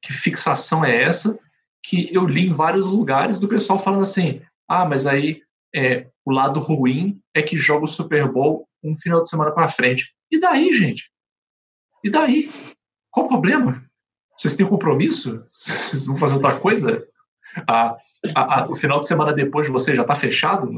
que 0.03 0.13
fixação 0.13 0.85
é 0.85 1.03
essa, 1.03 1.39
que 1.85 2.13
eu 2.13 2.27
li 2.27 2.49
em 2.49 2.53
vários 2.53 2.87
lugares 2.87 3.39
do 3.39 3.47
pessoal 3.47 3.79
falando 3.79 4.03
assim: 4.03 4.41
ah, 4.69 4.87
mas 4.87 5.07
aí 5.07 5.43
é, 5.75 6.09
o 6.25 6.33
lado 6.33 6.59
ruim 6.59 7.21
é 7.35 7.43
que 7.43 7.57
joga 7.57 7.85
o 7.85 7.89
Super 7.89 8.27
Bowl 8.27 8.67
um 8.83 8.97
final 8.97 9.23
de 9.23 9.29
semana 9.29 9.53
para 9.53 9.69
frente. 9.69 10.15
E 10.31 10.39
daí, 10.39 10.73
gente? 10.73 11.11
E 12.03 12.11
daí? 12.11 12.51
Qual 13.11 13.27
o 13.27 13.29
problema? 13.29 13.83
Vocês 14.37 14.55
têm 14.55 14.67
compromisso? 14.67 15.45
Vocês 15.49 16.07
vão 16.07 16.17
fazer 16.17 16.35
outra 16.35 16.59
coisa? 16.59 17.07
Ah, 17.69 17.97
a, 18.35 18.61
a, 18.61 18.71
o 18.71 18.75
final 18.75 19.01
de 19.01 19.07
semana 19.07 19.33
depois 19.33 19.67
de 19.67 19.73
você 19.73 19.95
já 19.95 20.03
está 20.03 20.15
fechado? 20.15 20.71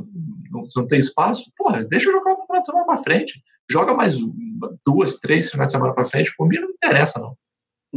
Não, 0.51 0.67
não, 0.77 0.87
tem 0.87 0.99
espaço? 0.99 1.51
Porra, 1.57 1.85
deixa 1.85 2.09
eu 2.09 2.13
jogar 2.13 2.33
o 2.35 2.47
final 2.47 2.61
de 2.61 2.67
semana 2.67 2.87
para 2.87 2.97
frente. 2.97 3.43
Joga 3.71 3.95
mais 3.95 4.17
duas, 4.85 5.17
três 5.17 5.51
finais 5.51 5.69
de 5.69 5.73
semana 5.73 5.95
para 5.95 6.05
frente. 6.05 6.33
Por 6.37 6.47
mim 6.49 6.59
não 6.59 6.71
interessa, 6.71 7.19
não. 7.19 7.37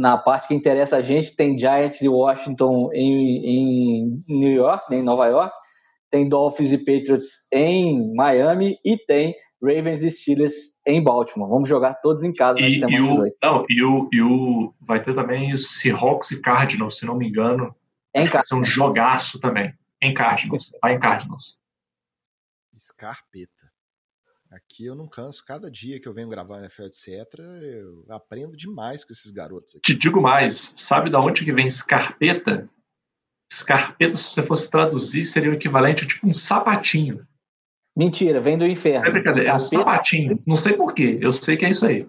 Na 0.00 0.16
parte 0.16 0.48
que 0.48 0.54
interessa 0.54 0.96
a 0.96 1.02
gente, 1.02 1.36
tem 1.36 1.58
Giants 1.58 2.00
e 2.00 2.08
Washington 2.08 2.88
em, 2.94 3.44
em 3.44 4.24
New 4.26 4.50
York, 4.50 4.90
né, 4.90 4.96
em 4.96 5.02
Nova 5.02 5.26
York. 5.26 5.54
Tem 6.10 6.26
Dolphins 6.26 6.72
e 6.72 6.78
Patriots 6.78 7.46
em 7.52 8.14
Miami. 8.14 8.78
E 8.82 8.96
tem 8.96 9.34
Ravens 9.62 10.02
e 10.02 10.10
Steelers 10.10 10.54
em 10.86 11.04
Baltimore. 11.04 11.50
Vamos 11.50 11.68
jogar 11.68 11.96
todos 11.96 12.24
em 12.24 12.32
casa 12.32 12.58
e, 12.60 12.80
semana 12.80 12.96
e 12.96 13.00
o, 13.02 13.36
não, 13.42 13.66
e 13.68 13.84
o, 13.84 14.08
e 14.10 14.22
o 14.22 14.74
vai 14.80 15.02
ter 15.02 15.14
também 15.14 15.52
os 15.52 15.78
Seahawks 15.78 16.30
e 16.30 16.40
Cardinals, 16.40 16.96
se 16.96 17.04
não 17.04 17.18
me 17.18 17.28
engano. 17.28 17.76
Em 18.14 18.24
Vai 18.24 18.42
ser 18.42 18.54
um 18.54 18.64
jogaço 18.64 19.38
também. 19.38 19.70
Em 20.00 20.14
Cardinals. 20.14 20.72
Vai 20.80 20.94
em 20.94 20.98
Cardinals. 20.98 21.60
Escarpeta. 22.74 23.59
Aqui 24.50 24.84
eu 24.84 24.96
não 24.96 25.06
canso. 25.06 25.44
Cada 25.44 25.70
dia 25.70 26.00
que 26.00 26.08
eu 26.08 26.12
venho 26.12 26.28
gravar 26.28 26.56
na 26.56 26.62
NFL, 26.62 26.84
etc., 26.84 27.38
eu 27.62 28.04
aprendo 28.08 28.56
demais 28.56 29.04
com 29.04 29.12
esses 29.12 29.30
garotos. 29.30 29.76
Aqui. 29.76 29.92
Te 29.92 29.98
digo 29.98 30.20
mais. 30.20 30.74
Sabe 30.76 31.08
da 31.08 31.20
onde 31.20 31.44
que 31.44 31.52
vem 31.52 31.66
escarpeta? 31.66 32.68
Escarpeta, 33.50 34.16
se 34.16 34.24
você 34.24 34.42
fosse 34.42 34.70
traduzir, 34.70 35.24
seria 35.24 35.50
o 35.50 35.54
equivalente 35.54 36.04
a 36.04 36.06
tipo 36.06 36.26
um 36.26 36.34
sapatinho. 36.34 37.26
Mentira, 37.96 38.40
vem 38.40 38.58
do 38.58 38.66
inferno. 38.66 39.06
É 39.06 39.10
brincadeira, 39.10 39.50
é 39.50 39.54
um 39.54 39.60
sapatinho. 39.60 40.42
Não 40.46 40.56
sei 40.56 40.72
porquê, 40.72 41.18
eu 41.20 41.32
sei 41.32 41.56
que 41.56 41.64
é 41.64 41.70
isso 41.70 41.86
aí. 41.86 42.08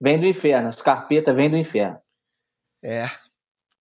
Vem 0.00 0.18
do 0.18 0.26
inferno, 0.26 0.70
escarpeta 0.70 1.34
vem 1.34 1.50
do 1.50 1.56
inferno. 1.56 2.00
É, 2.82 3.06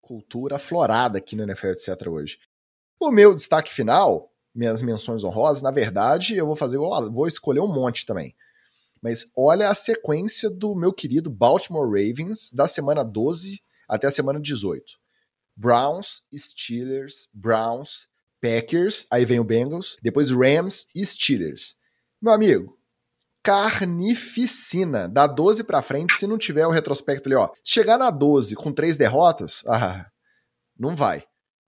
cultura 0.00 0.56
aflorada 0.56 1.18
aqui 1.18 1.36
no 1.36 1.44
NFL, 1.44 1.68
etc. 1.68 2.08
hoje. 2.08 2.38
O 3.00 3.10
meu 3.10 3.34
destaque 3.34 3.72
final, 3.72 4.32
minhas 4.58 4.82
menções 4.82 5.22
honrosas, 5.22 5.62
na 5.62 5.70
verdade, 5.70 6.36
eu 6.36 6.44
vou 6.44 6.56
fazer, 6.56 6.78
vou 6.78 7.28
escolher 7.28 7.60
um 7.60 7.72
monte 7.72 8.04
também. 8.04 8.34
Mas 9.00 9.30
olha 9.36 9.70
a 9.70 9.74
sequência 9.74 10.50
do 10.50 10.74
meu 10.74 10.92
querido 10.92 11.30
Baltimore 11.30 11.86
Ravens 11.86 12.50
da 12.52 12.66
semana 12.66 13.04
12 13.04 13.60
até 13.88 14.08
a 14.08 14.10
semana 14.10 14.40
18. 14.40 14.84
Browns, 15.56 16.24
Steelers, 16.36 17.28
Browns, 17.32 18.08
Packers, 18.42 19.06
aí 19.12 19.24
vem 19.24 19.38
o 19.38 19.44
Bengals, 19.44 19.96
depois 20.02 20.32
Rams 20.32 20.88
e 20.92 21.06
Steelers. 21.06 21.76
Meu 22.20 22.32
amigo, 22.32 22.76
carnificina. 23.44 25.08
Da 25.08 25.28
12 25.28 25.62
para 25.62 25.82
frente, 25.82 26.14
se 26.14 26.26
não 26.26 26.36
tiver 26.36 26.66
o 26.66 26.70
retrospecto 26.70 27.28
ali, 27.28 27.36
ó. 27.36 27.48
Chegar 27.62 27.96
na 27.96 28.10
12 28.10 28.56
com 28.56 28.72
três 28.72 28.96
derrotas, 28.96 29.62
ah, 29.68 30.06
não 30.76 30.96
vai. 30.96 31.27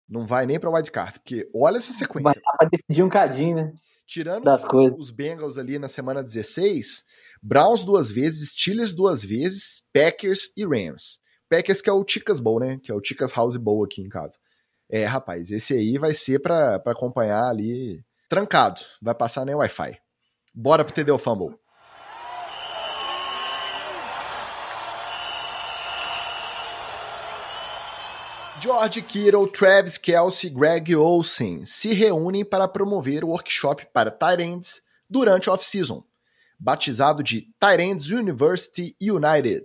Não 0.09 0.27
vai 0.27 0.47
nem 0.47 0.59
pra 0.59 0.71
wildcard, 0.71 1.21
porque 1.21 1.49
olha 1.55 1.77
essa 1.77 1.93
sequência. 1.93 2.23
Vai 2.23 2.35
pra 2.35 2.69
decidir 2.71 3.03
um 3.03 3.09
cadinho, 3.09 3.57
né? 3.57 3.73
Tirando 4.07 4.45
das 4.45 4.63
os, 4.63 4.69
coisas. 4.69 4.99
os 4.99 5.11
Bengals 5.11 5.59
ali 5.59 5.79
na 5.79 5.89
semana 5.89 6.23
16, 6.23 7.05
Browns 7.43 7.85
duas 7.85 8.11
vezes, 8.11 8.51
Steelers 8.51 8.95
duas 8.95 9.23
vezes, 9.23 9.83
Packers 9.93 10.51
e 10.57 10.65
Rams. 10.65 11.19
Packers 11.49 11.83
que 11.83 11.91
é 11.91 11.93
o 11.93 12.05
Ticas 12.05 12.41
Bowl, 12.41 12.59
né? 12.59 12.79
Que 12.83 12.91
é 12.91 12.95
o 12.95 13.01
Ticas 13.01 13.33
House 13.33 13.57
Bowl 13.57 13.85
aqui 13.85 14.01
em 14.01 14.09
casa. 14.09 14.33
É, 14.91 15.05
rapaz, 15.05 15.51
esse 15.51 15.75
aí 15.75 15.99
vai 15.99 16.15
ser 16.15 16.41
para 16.41 16.77
acompanhar 16.87 17.45
ali 17.51 18.03
trancado. 18.29 18.81
Vai 19.03 19.15
passar 19.15 19.45
nem 19.45 19.55
Wi-Fi. 19.55 19.99
Bora 20.55 20.85
pro 20.85 20.95
TD 20.95 21.17
Fumble. 21.19 21.55
George 28.61 29.03
Kittle, 29.03 29.47
Travis 29.47 29.97
Kelsey 29.97 30.51
e 30.51 30.53
Greg 30.53 30.97
Olsen 30.97 31.65
se 31.65 31.93
reúnem 31.93 32.45
para 32.45 32.67
promover 32.67 33.25
o 33.25 33.29
workshop 33.29 33.87
para 33.93 34.11
Tyrants 34.11 34.83
durante 35.09 35.49
off-season, 35.49 36.03
batizado 36.59 37.23
de 37.23 37.49
Tyrants 37.61 38.11
University 38.11 38.97
United. 39.01 39.65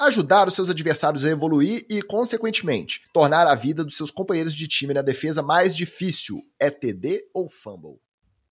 Ajudar 0.00 0.48
os 0.48 0.54
seus 0.54 0.68
adversários 0.68 1.24
a 1.24 1.30
evoluir 1.30 1.86
e, 1.88 2.02
consequentemente, 2.02 3.02
tornar 3.12 3.46
a 3.46 3.54
vida 3.54 3.84
dos 3.84 3.96
seus 3.96 4.10
companheiros 4.10 4.54
de 4.54 4.66
time 4.66 4.92
na 4.92 5.00
defesa 5.00 5.40
mais 5.40 5.74
difícil 5.76 6.42
é 6.58 6.70
TD 6.70 7.28
ou 7.32 7.48
fumble? 7.48 8.00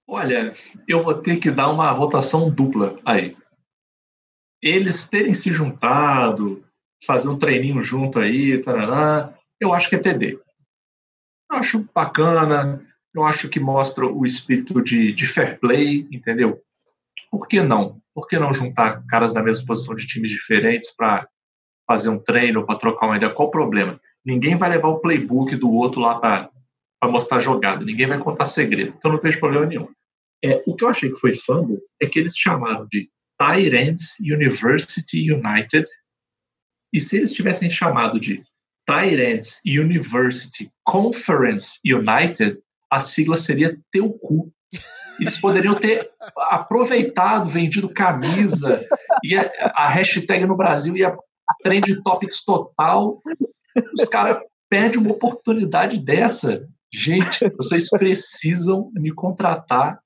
Olha, 0.06 0.54
eu 0.86 1.02
vou 1.02 1.14
ter 1.14 1.36
que 1.38 1.50
dar 1.50 1.70
uma 1.70 1.92
votação 1.92 2.48
dupla 2.48 2.96
aí. 3.04 3.36
Eles 4.62 5.08
terem 5.08 5.34
se 5.34 5.52
juntado, 5.52 6.64
fazer 7.06 7.28
um 7.28 7.38
treininho 7.38 7.80
junto 7.82 8.18
aí, 8.18 8.62
tarará, 8.62 9.34
eu 9.60 9.72
acho 9.72 9.88
que 9.88 9.96
é 9.96 9.98
TD. 9.98 10.38
Eu 11.50 11.56
acho 11.56 11.88
bacana, 11.94 12.84
eu 13.14 13.24
acho 13.24 13.48
que 13.48 13.60
mostra 13.60 14.06
o 14.06 14.24
espírito 14.26 14.82
de, 14.82 15.12
de 15.12 15.26
fair 15.26 15.58
play, 15.60 16.06
entendeu? 16.10 16.60
Por 17.30 17.46
que 17.46 17.62
não? 17.62 18.00
Por 18.14 18.26
que 18.28 18.38
não 18.38 18.52
juntar 18.52 19.04
caras 19.06 19.32
da 19.32 19.42
mesma 19.42 19.66
posição 19.66 19.94
de 19.94 20.06
times 20.06 20.32
diferentes 20.32 20.94
para 20.94 21.28
fazer 21.86 22.08
um 22.08 22.18
treino, 22.18 22.66
para 22.66 22.78
trocar 22.78 23.06
uma 23.06 23.16
ideia? 23.16 23.32
Qual 23.32 23.48
o 23.48 23.50
problema? 23.50 24.00
Ninguém 24.24 24.56
vai 24.56 24.70
levar 24.70 24.88
o 24.88 25.00
playbook 25.00 25.54
do 25.56 25.70
outro 25.70 26.00
lá 26.00 26.18
para 26.18 26.50
mostrar 27.04 27.40
jogada, 27.40 27.84
ninguém 27.84 28.06
vai 28.06 28.18
contar 28.18 28.46
segredo, 28.46 28.94
então 28.96 29.12
não 29.12 29.20
vejo 29.20 29.38
problema 29.38 29.66
nenhum. 29.66 29.88
É, 30.42 30.62
o 30.66 30.74
que 30.74 30.84
eu 30.84 30.88
achei 30.88 31.10
que 31.10 31.18
foi 31.18 31.34
fumble 31.34 31.78
é 32.00 32.06
que 32.06 32.18
eles 32.18 32.36
chamaram 32.36 32.86
de 32.90 33.08
Tyrants 33.38 34.18
University 34.20 35.32
United 35.32 35.88
e 36.94 37.00
se 37.00 37.16
eles 37.16 37.32
tivessem 37.32 37.68
chamado 37.68 38.20
de 38.20 38.44
Tyrants 38.86 39.60
University 39.66 40.70
Conference 40.84 41.80
United, 41.84 42.56
a 42.88 43.00
sigla 43.00 43.36
seria 43.36 43.76
teu 43.90 44.12
cu. 44.12 44.52
Eles 45.18 45.40
poderiam 45.40 45.74
ter 45.74 46.08
aproveitado, 46.50 47.48
vendido 47.48 47.92
camisa, 47.92 48.86
e 49.24 49.34
a, 49.34 49.50
a 49.74 49.88
hashtag 49.88 50.46
no 50.46 50.56
Brasil 50.56 50.96
ia 50.96 51.16
trend 51.64 52.00
topics 52.04 52.44
total. 52.44 53.20
Os 53.98 54.08
caras 54.08 54.38
perdem 54.70 55.00
uma 55.00 55.12
oportunidade 55.12 56.00
dessa. 56.00 56.64
Gente, 56.92 57.48
vocês 57.56 57.90
precisam 57.90 58.92
me 58.94 59.12
contratar 59.12 59.98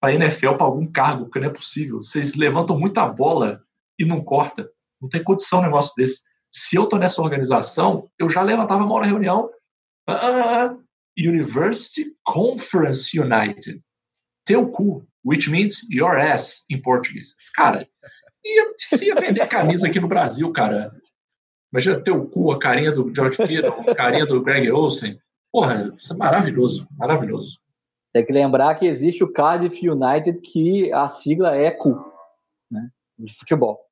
para 0.00 0.10
a 0.10 0.14
NFL 0.14 0.54
para 0.54 0.66
algum 0.66 0.90
cargo, 0.90 1.30
que 1.30 1.38
não 1.38 1.46
é 1.46 1.52
possível. 1.52 1.98
Vocês 1.98 2.34
levantam 2.34 2.78
muita 2.78 3.06
bola 3.06 3.60
e 3.96 4.04
não 4.04 4.22
corta. 4.22 4.68
Não 5.04 5.08
tem 5.10 5.22
condição 5.22 5.58
um 5.58 5.64
negócio 5.64 5.92
desse. 5.96 6.22
Se 6.50 6.76
eu 6.76 6.84
estou 6.84 6.98
nessa 6.98 7.20
organização, 7.20 8.10
eu 8.18 8.26
já 8.30 8.40
levantava 8.40 8.82
a 8.82 8.86
mão 8.86 8.98
na 8.98 9.06
reunião. 9.06 9.50
Ah, 10.06 10.14
ah, 10.14 10.64
ah, 10.64 10.76
University 11.18 12.06
Conference 12.24 13.18
United. 13.18 13.84
Teu 14.46 14.66
cu, 14.70 15.06
which 15.22 15.50
means 15.50 15.82
your 15.90 16.18
ass 16.18 16.64
em 16.70 16.80
português. 16.80 17.34
Cara, 17.54 17.86
ia, 18.42 18.74
se 18.78 19.06
ia 19.06 19.14
vender 19.14 19.46
camisa 19.46 19.86
aqui 19.86 20.00
no 20.00 20.08
Brasil, 20.08 20.50
cara. 20.52 20.90
Imagina 21.70 22.00
teu 22.00 22.26
cu, 22.26 22.52
a 22.52 22.58
carinha 22.58 22.92
do 22.92 23.06
George 23.14 23.36
Kittle, 23.36 23.90
a 23.90 23.94
carinha 23.94 24.24
do 24.24 24.42
Greg 24.42 24.70
Olsen. 24.70 25.18
Porra, 25.52 25.94
isso 25.98 26.14
é 26.14 26.16
maravilhoso, 26.16 26.88
maravilhoso. 26.92 27.60
Tem 28.10 28.24
que 28.24 28.32
lembrar 28.32 28.74
que 28.76 28.86
existe 28.86 29.22
o 29.22 29.30
Cardiff 29.30 29.86
United, 29.86 30.40
que 30.40 30.90
a 30.92 31.08
sigla 31.08 31.54
é 31.54 31.70
CU, 31.70 32.02
né, 32.70 32.88
de 33.18 33.34
futebol 33.34 33.84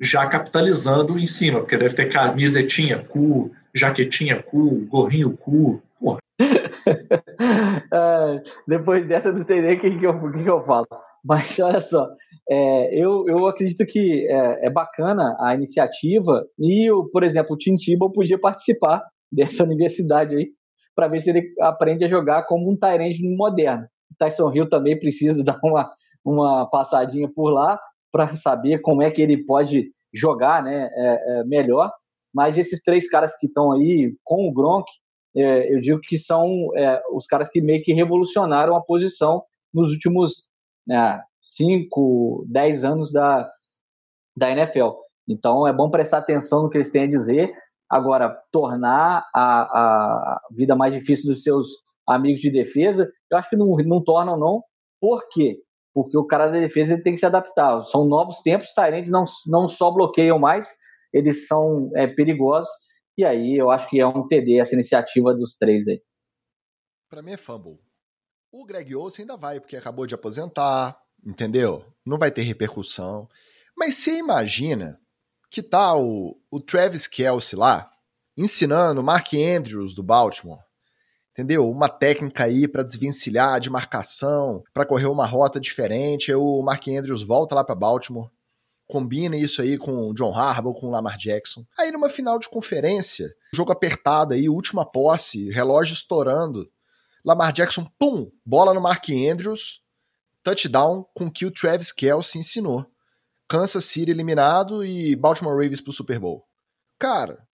já 0.00 0.26
capitalizando 0.26 1.18
em 1.18 1.26
cima, 1.26 1.60
porque 1.60 1.76
deve 1.76 1.94
ter 1.94 2.10
camisetinha 2.10 2.98
cu, 2.98 3.50
jaquetinha 3.74 4.42
cu, 4.42 4.86
gorrinho 4.86 5.36
cu. 5.36 5.82
Porra. 6.00 6.18
é, 6.40 8.42
depois 8.66 9.06
dessa, 9.06 9.32
não 9.32 9.42
sei 9.42 9.62
nem 9.62 9.76
o 9.76 9.80
que, 9.80 9.98
que, 9.98 10.06
eu, 10.06 10.32
que, 10.32 10.46
eu 10.46 10.62
falo. 10.62 10.86
Mas 11.24 11.56
olha 11.60 11.80
só, 11.80 12.08
é, 12.48 12.94
eu, 12.94 13.24
eu 13.28 13.46
acredito 13.46 13.86
que 13.86 14.26
é, 14.28 14.66
é, 14.66 14.70
bacana 14.70 15.36
a 15.40 15.54
iniciativa 15.54 16.44
e, 16.58 16.90
o, 16.90 17.08
por 17.10 17.22
exemplo, 17.22 17.54
o 17.54 17.58
Tim 17.58 17.76
Tebow 17.76 18.12
podia 18.12 18.38
participar 18.38 19.02
dessa 19.32 19.64
universidade 19.64 20.36
aí 20.36 20.48
para 20.94 21.08
ver 21.08 21.20
se 21.20 21.30
ele 21.30 21.52
aprende 21.60 22.04
a 22.04 22.08
jogar 22.08 22.44
como 22.44 22.70
um 22.70 22.76
Tyrande 22.76 23.20
moderno. 23.36 23.84
O 24.12 24.14
Tyson 24.16 24.52
Hill 24.52 24.68
também 24.68 24.98
precisa 24.98 25.42
dar 25.42 25.58
uma, 25.64 25.90
uma 26.24 26.70
passadinha 26.70 27.28
por 27.34 27.50
lá 27.50 27.80
para 28.14 28.28
saber 28.36 28.78
como 28.78 29.02
é 29.02 29.10
que 29.10 29.20
ele 29.20 29.44
pode 29.44 29.90
jogar 30.12 30.62
né, 30.62 30.88
é, 30.92 31.40
é, 31.40 31.44
melhor. 31.44 31.90
Mas 32.32 32.56
esses 32.56 32.80
três 32.80 33.10
caras 33.10 33.36
que 33.36 33.48
estão 33.48 33.72
aí 33.72 34.14
com 34.22 34.48
o 34.48 34.52
Gronk, 34.52 34.88
é, 35.36 35.74
eu 35.74 35.80
digo 35.80 36.00
que 36.00 36.16
são 36.16 36.70
é, 36.76 37.02
os 37.12 37.26
caras 37.26 37.48
que 37.48 37.60
meio 37.60 37.82
que 37.82 37.92
revolucionaram 37.92 38.76
a 38.76 38.80
posição 38.80 39.42
nos 39.72 39.92
últimos 39.92 40.48
né, 40.86 41.20
cinco, 41.42 42.46
dez 42.48 42.84
anos 42.84 43.12
da, 43.12 43.50
da 44.36 44.48
NFL. 44.48 44.90
Então 45.28 45.66
é 45.66 45.72
bom 45.72 45.90
prestar 45.90 46.18
atenção 46.18 46.62
no 46.62 46.70
que 46.70 46.76
eles 46.76 46.92
têm 46.92 47.02
a 47.02 47.10
dizer. 47.10 47.52
Agora, 47.90 48.30
tornar 48.52 49.26
a, 49.34 49.62
a 49.62 50.40
vida 50.52 50.76
mais 50.76 50.94
difícil 50.94 51.28
dos 51.28 51.42
seus 51.42 51.66
amigos 52.06 52.40
de 52.40 52.50
defesa, 52.50 53.10
eu 53.28 53.36
acho 53.36 53.50
que 53.50 53.56
não, 53.56 53.74
não 53.78 54.00
tornam, 54.00 54.38
não. 54.38 54.62
Por 55.00 55.28
quê? 55.28 55.58
Porque 55.94 56.18
o 56.18 56.26
cara 56.26 56.48
da 56.48 56.58
defesa 56.58 56.92
ele 56.92 57.02
tem 57.02 57.14
que 57.14 57.20
se 57.20 57.26
adaptar. 57.26 57.84
São 57.84 58.04
novos 58.04 58.42
tempos, 58.42 58.68
os 58.68 58.74
Tyrants 58.74 59.10
não, 59.10 59.24
não 59.46 59.68
só 59.68 59.92
bloqueiam 59.92 60.38
mais, 60.38 60.76
eles 61.12 61.46
são 61.46 61.90
é, 61.94 62.08
perigosos, 62.08 62.70
e 63.16 63.24
aí 63.24 63.56
eu 63.56 63.70
acho 63.70 63.88
que 63.88 64.00
é 64.00 64.06
um 64.06 64.26
TD 64.26 64.58
essa 64.58 64.74
iniciativa 64.74 65.32
dos 65.32 65.56
três 65.56 65.86
aí. 65.86 66.02
Para 67.08 67.22
mim 67.22 67.30
é 67.30 67.36
fumble. 67.36 67.78
O 68.50 68.64
Greg 68.64 68.94
Olsen 68.94 69.22
ainda 69.22 69.36
vai, 69.36 69.60
porque 69.60 69.76
acabou 69.76 70.04
de 70.04 70.14
aposentar, 70.14 71.00
entendeu? 71.24 71.84
Não 72.04 72.18
vai 72.18 72.30
ter 72.30 72.42
repercussão. 72.42 73.28
Mas 73.76 73.94
você 73.94 74.18
imagina 74.18 75.00
que 75.48 75.62
tá 75.62 75.96
o, 75.96 76.36
o 76.50 76.60
Travis 76.60 77.06
Kelsey 77.06 77.56
lá, 77.56 77.88
ensinando 78.36 79.00
o 79.00 79.04
Mark 79.04 79.32
Andrews 79.34 79.94
do 79.94 80.02
Baltimore 80.02 80.64
entendeu? 81.34 81.68
Uma 81.68 81.88
técnica 81.88 82.44
aí 82.44 82.68
para 82.68 82.84
desvencilhar 82.84 83.58
de 83.58 83.68
marcação, 83.68 84.62
para 84.72 84.86
correr 84.86 85.06
uma 85.06 85.26
rota 85.26 85.60
diferente. 85.60 86.30
Aí 86.30 86.36
o 86.36 86.62
Mark 86.62 86.86
Andrews 86.88 87.24
volta 87.24 87.56
lá 87.56 87.64
para 87.64 87.74
Baltimore, 87.74 88.30
combina 88.86 89.36
isso 89.36 89.60
aí 89.60 89.76
com 89.76 90.08
o 90.08 90.14
John 90.14 90.32
Harbaugh, 90.32 90.74
com 90.74 90.86
o 90.86 90.90
Lamar 90.90 91.18
Jackson. 91.18 91.66
Aí 91.76 91.90
numa 91.90 92.08
final 92.08 92.38
de 92.38 92.48
conferência, 92.48 93.34
jogo 93.52 93.72
apertado 93.72 94.32
aí, 94.32 94.48
última 94.48 94.86
posse, 94.86 95.50
relógio 95.50 95.94
estourando. 95.94 96.70
Lamar 97.24 97.52
Jackson, 97.52 97.84
pum, 97.98 98.30
bola 98.46 98.72
no 98.72 98.80
Mark 98.80 99.04
Andrews, 99.10 99.80
touchdown 100.42 101.04
com 101.14 101.30
que 101.30 101.46
o 101.46 101.50
Travis 101.50 101.90
Kelce 101.90 102.38
ensinou. 102.38 102.86
Kansas 103.48 103.84
City 103.84 104.10
eliminado 104.10 104.84
e 104.84 105.16
Baltimore 105.16 105.54
Ravens 105.54 105.80
pro 105.80 105.92
Super 105.92 106.18
Bowl. 106.18 106.46
Cara, 106.98 107.46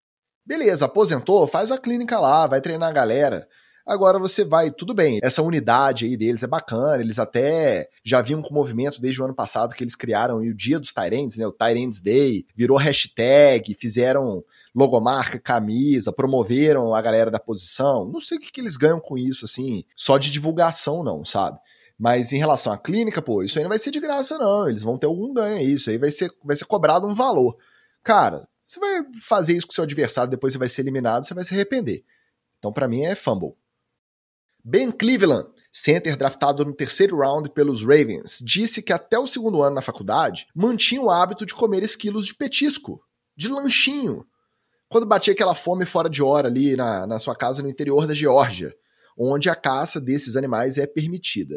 beleza, 0.45 0.85
aposentou, 0.85 1.47
faz 1.47 1.71
a 1.71 1.79
clínica 1.79 2.19
lá, 2.19 2.47
vai 2.47 2.61
treinar 2.61 2.91
a 2.91 2.93
galera. 2.93 3.49
Agora 3.87 4.19
você 4.19 4.45
vai, 4.45 4.71
tudo 4.71 4.95
bem, 4.95 5.19
essa 5.23 5.43
unidade 5.43 6.05
aí 6.05 6.17
deles 6.17 6.43
é 6.43 6.47
bacana, 6.47 7.03
eles 7.03 7.19
até 7.19 7.89
já 8.05 8.23
vinham 8.23 8.43
com 8.43 8.55
movimento 8.55 9.01
desde 9.01 9.21
o 9.21 9.25
ano 9.25 9.35
passado 9.35 9.75
que 9.75 9.83
eles 9.83 9.95
criaram 9.95 10.39
o 10.39 10.55
dia 10.55 10.79
dos 10.79 10.93
Tyrants, 10.93 11.37
né, 11.37 11.47
o 11.47 11.53
Tyrants 11.53 12.01
Day, 12.01 12.47
virou 12.55 12.77
hashtag, 12.77 13.75
fizeram 13.75 14.45
logomarca, 14.75 15.39
camisa, 15.39 16.13
promoveram 16.13 16.95
a 16.95 17.03
galera 17.03 17.31
da 17.31 17.41
posição. 17.41 18.07
Não 18.07 18.21
sei 18.21 18.39
o 18.39 18.41
que, 18.41 18.53
que 18.53 18.61
eles 18.61 18.77
ganham 18.77 19.01
com 19.01 19.19
isso, 19.19 19.45
assim, 19.45 19.85
só 19.97 20.17
de 20.19 20.31
divulgação 20.31 21.03
não, 21.03 21.25
sabe? 21.25 21.59
Mas 21.99 22.33
em 22.33 22.39
relação 22.39 22.73
à 22.73 22.79
clínica, 22.79 23.21
pô, 23.21 23.43
isso 23.43 23.59
aí 23.59 23.63
não 23.63 23.69
vai 23.69 23.79
ser 23.79 23.91
de 23.91 24.01
graça, 24.01 24.39
não. 24.39 24.67
Eles 24.67 24.83
vão 24.83 24.97
ter 24.97 25.07
algum 25.07 25.35
ganho. 25.35 25.61
Isso 25.61 25.91
aí 25.91 25.99
vai 25.99 26.11
ser, 26.11 26.33
vai 26.43 26.57
ser 26.57 26.65
cobrado 26.65 27.07
um 27.07 27.15
valor. 27.15 27.59
Cara, 28.03 28.49
você 28.67 28.81
vai 28.81 29.03
fazer 29.23 29.55
isso 29.55 29.67
com 29.67 29.73
seu 29.75 29.85
adversário, 29.85 30.31
depois 30.31 30.55
você 30.55 30.59
vai 30.59 30.69
ser 30.71 30.81
eliminado, 30.81 31.27
você 31.27 31.35
vai 31.35 31.45
se 31.45 31.53
arrepender. 31.53 32.03
Então, 32.59 32.73
para 32.73 32.89
mim, 32.89 33.03
é 33.03 33.15
fumble. 33.15 33.55
Ben 34.65 34.91
Cleveland, 34.91 35.49
center 35.73 36.17
draftado 36.17 36.65
no 36.65 36.75
terceiro 36.75 37.19
round 37.19 37.51
pelos 37.51 37.83
Ravens, 37.83 38.39
disse 38.43 38.83
que 38.83 38.93
até 38.93 39.19
o 39.19 39.27
segundo 39.27 39.63
ano 39.63 39.75
na 39.75 39.83
faculdade 39.83 40.47
mantinha 40.55 41.01
o 41.01 41.11
hábito 41.11 41.47
de 41.47 41.55
comer 41.55 41.83
esquilos 41.83 42.27
de 42.27 42.35
petisco, 42.35 43.01
de 43.37 43.49
lanchinho, 43.49 44.27
quando 44.89 45.07
batia 45.07 45.33
aquela 45.33 45.55
fome 45.55 45.87
fora 45.87 46.11
de 46.11 46.23
hora 46.23 46.49
ali 46.49 46.77
na, 46.77 47.07
na 47.07 47.19
sua 47.19 47.35
casa 47.35 47.63
no 47.63 47.69
interior 47.69 48.07
da 48.07 48.15
Geórgia, 48.15 48.75
onde 49.17 49.49
a 49.49 49.55
caça 49.55 50.01
desses 50.01 50.37
animais 50.37 50.79
é 50.79 50.87
permitida. 50.87 51.57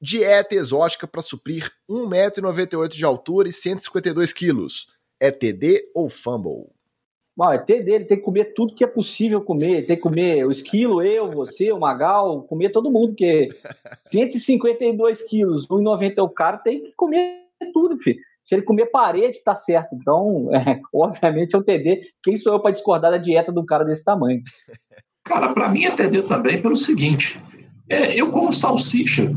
Dieta 0.00 0.54
exótica 0.54 1.08
para 1.08 1.22
suprir 1.22 1.70
1,98m 1.90 2.88
de 2.88 3.04
altura 3.04 3.48
e 3.48 3.52
152 3.52 4.32
quilos. 4.32 4.86
É 5.18 5.30
TD 5.30 5.90
ou 5.94 6.10
Fumble? 6.10 6.75
Bom, 7.36 7.52
é 7.52 7.58
TD, 7.58 7.92
ele 7.92 8.04
tem 8.06 8.16
que 8.16 8.22
comer 8.22 8.54
tudo 8.54 8.74
que 8.74 8.82
é 8.82 8.86
possível 8.86 9.42
comer. 9.42 9.86
Tem 9.86 9.96
que 9.96 10.02
comer 10.02 10.46
o 10.46 10.50
esquilo, 10.50 11.02
eu, 11.02 11.30
você, 11.30 11.70
o 11.70 11.78
Magal, 11.78 12.42
comer 12.44 12.70
todo 12.70 12.90
mundo, 12.90 13.08
porque 13.08 13.48
152 14.00 15.22
quilos, 15.28 15.68
1,90 15.68 16.14
é 16.16 16.22
o 16.22 16.30
cara, 16.30 16.56
tem 16.56 16.82
que 16.82 16.92
comer 16.96 17.42
tudo, 17.74 17.98
filho. 17.98 18.18
Se 18.40 18.54
ele 18.54 18.62
comer 18.62 18.86
parede, 18.86 19.42
tá 19.44 19.54
certo. 19.54 19.94
Então, 19.96 20.48
é, 20.54 20.80
obviamente 20.94 21.54
é 21.54 21.58
um 21.58 21.62
TD. 21.62 22.02
Quem 22.22 22.36
sou 22.36 22.54
eu 22.54 22.60
para 22.60 22.70
discordar 22.70 23.10
da 23.10 23.18
dieta 23.18 23.52
de 23.52 23.58
um 23.58 23.66
cara 23.66 23.84
desse 23.84 24.04
tamanho? 24.04 24.42
Cara, 25.26 25.52
para 25.52 25.68
mim 25.68 25.84
é 25.84 25.90
TD 25.90 26.22
também 26.22 26.62
pelo 26.62 26.76
seguinte: 26.76 27.42
é, 27.90 28.14
eu 28.14 28.30
como 28.30 28.52
salsicha. 28.52 29.28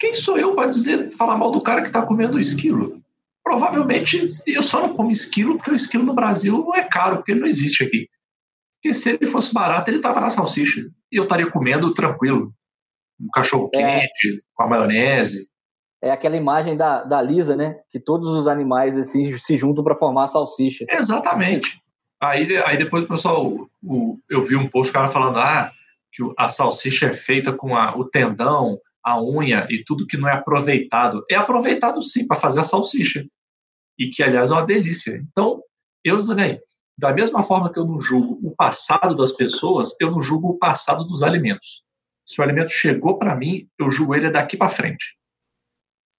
Quem 0.00 0.14
sou 0.14 0.38
eu 0.38 0.54
para 0.54 0.70
dizer, 0.70 1.10
falar 1.10 1.36
mal 1.36 1.50
do 1.50 1.60
cara 1.60 1.82
que 1.82 1.88
está 1.88 2.00
comendo 2.00 2.40
esquilo? 2.40 2.98
Provavelmente 3.48 4.20
eu 4.46 4.62
só 4.62 4.82
não 4.82 4.94
como 4.94 5.10
esquilo 5.10 5.56
porque 5.56 5.70
o 5.70 5.74
esquilo 5.74 6.04
no 6.04 6.12
Brasil 6.12 6.58
não 6.58 6.74
é 6.74 6.84
caro, 6.84 7.16
porque 7.16 7.32
ele 7.32 7.40
não 7.40 7.46
existe 7.46 7.82
aqui. 7.82 8.06
Porque 8.74 8.92
se 8.92 9.08
ele 9.08 9.24
fosse 9.24 9.54
barato, 9.54 9.88
ele 9.88 9.96
estava 9.96 10.20
na 10.20 10.28
salsicha. 10.28 10.82
E 11.10 11.16
eu 11.16 11.22
estaria 11.22 11.50
comendo 11.50 11.94
tranquilo. 11.94 12.52
Um 13.18 13.30
cachorro 13.32 13.70
é. 13.72 14.00
quente, 14.00 14.44
com 14.52 14.64
a 14.64 14.68
maionese. 14.68 15.48
É 16.02 16.10
aquela 16.10 16.36
imagem 16.36 16.76
da, 16.76 17.04
da 17.04 17.22
Lisa, 17.22 17.56
né? 17.56 17.76
Que 17.90 17.98
todos 17.98 18.28
os 18.28 18.46
animais 18.46 18.98
assim, 18.98 19.32
se 19.38 19.56
juntam 19.56 19.82
para 19.82 19.96
formar 19.96 20.24
a 20.24 20.28
salsicha. 20.28 20.84
Exatamente. 20.86 21.80
Aí, 22.20 22.54
aí 22.66 22.76
depois 22.76 23.04
o 23.04 23.08
pessoal, 23.08 23.66
o, 23.82 24.18
eu 24.28 24.42
vi 24.42 24.56
um 24.56 24.68
post 24.68 24.92
cara 24.92 25.08
falando 25.08 25.38
ah, 25.38 25.72
que 26.12 26.22
a 26.36 26.48
salsicha 26.48 27.06
é 27.06 27.14
feita 27.14 27.50
com 27.50 27.74
a, 27.74 27.96
o 27.96 28.04
tendão, 28.04 28.76
a 29.02 29.18
unha 29.18 29.66
e 29.70 29.82
tudo 29.84 30.06
que 30.06 30.18
não 30.18 30.28
é 30.28 30.34
aproveitado. 30.34 31.24
É 31.30 31.34
aproveitado 31.34 32.02
sim 32.02 32.26
para 32.26 32.38
fazer 32.38 32.60
a 32.60 32.64
salsicha. 32.64 33.24
E 33.98 34.08
que, 34.08 34.22
aliás, 34.22 34.50
é 34.50 34.54
uma 34.54 34.66
delícia. 34.66 35.16
Então, 35.30 35.62
eu, 36.04 36.24
né, 36.26 36.60
da 36.96 37.12
mesma 37.12 37.42
forma 37.42 37.72
que 37.72 37.78
eu 37.78 37.86
não 37.86 38.00
julgo 38.00 38.38
o 38.46 38.54
passado 38.54 39.14
das 39.14 39.32
pessoas, 39.32 39.94
eu 40.00 40.10
não 40.10 40.20
julgo 40.20 40.50
o 40.50 40.58
passado 40.58 41.04
dos 41.04 41.22
alimentos. 41.22 41.82
Se 42.26 42.40
o 42.40 42.44
alimento 42.44 42.70
chegou 42.70 43.18
para 43.18 43.34
mim, 43.34 43.68
eu 43.78 43.90
julgo 43.90 44.14
ele 44.14 44.30
daqui 44.30 44.56
para 44.56 44.68
frente. 44.68 45.16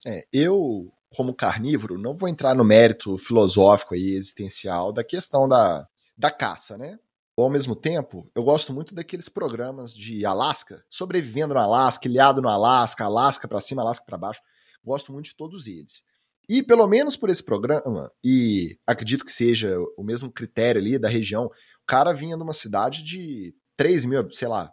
É, 0.05 0.25
eu 0.31 0.91
como 1.09 1.33
carnívoro, 1.33 1.97
não 1.97 2.13
vou 2.13 2.29
entrar 2.29 2.53
no 2.53 2.63
mérito 2.63 3.17
filosófico 3.17 3.95
e 3.95 4.13
existencial 4.13 4.91
da 4.91 5.03
questão 5.03 5.49
da, 5.49 5.87
da 6.15 6.29
caça, 6.29 6.77
né? 6.77 6.99
Ao 7.35 7.49
mesmo 7.49 7.75
tempo, 7.75 8.29
eu 8.35 8.43
gosto 8.43 8.73
muito 8.73 8.93
daqueles 8.93 9.29
programas 9.29 9.95
de 9.95 10.25
Alasca, 10.25 10.83
sobrevivendo 10.89 11.53
no 11.53 11.59
Alasca, 11.59 12.07
ilhado 12.07 12.41
no 12.41 12.49
Alasca, 12.49 13.05
Alasca 13.05 13.47
para 13.47 13.61
cima, 13.61 13.81
Alasca 13.81 14.05
para 14.05 14.17
baixo. 14.17 14.41
Gosto 14.83 15.13
muito 15.13 15.25
de 15.27 15.35
todos 15.35 15.67
eles. 15.67 16.03
E 16.49 16.63
pelo 16.63 16.87
menos 16.87 17.15
por 17.15 17.29
esse 17.29 17.43
programa, 17.43 18.11
e 18.23 18.75
acredito 18.87 19.23
que 19.23 19.31
seja 19.31 19.77
o 19.95 20.03
mesmo 20.03 20.31
critério 20.31 20.81
ali 20.81 20.97
da 20.97 21.07
região, 21.07 21.45
o 21.45 21.51
cara 21.85 22.11
vinha 22.11 22.35
de 22.35 22.41
uma 22.41 22.53
cidade 22.53 23.03
de 23.03 23.53
3 23.77 24.07
mil, 24.07 24.31
sei 24.31 24.47
lá, 24.47 24.71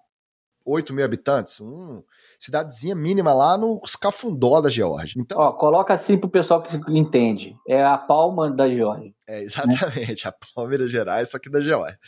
8 0.65 0.93
mil 0.93 1.05
habitantes, 1.05 1.61
um, 1.61 2.03
cidadezinha 2.41 2.95
mínima 2.95 3.33
lá 3.33 3.57
nos 3.57 3.95
Cafundó 3.95 4.61
da 4.61 4.69
Geórgia. 4.69 5.21
Então, 5.21 5.39
Ó, 5.39 5.53
coloca 5.53 5.95
assim 5.95 6.19
pro 6.19 6.29
pessoal 6.29 6.63
que 6.63 6.77
entende. 6.89 7.55
É 7.69 7.85
a 7.85 7.97
palma 7.97 8.51
da 8.51 8.69
Geórgia. 8.69 9.13
É, 9.29 9.43
exatamente, 9.45 10.25
né? 10.25 10.31
a 10.31 10.35
Palmeiras 10.55 10.91
Gerais, 10.91 11.31
só 11.31 11.39
que 11.39 11.51
da 11.51 11.61
Geórgia. 11.61 11.99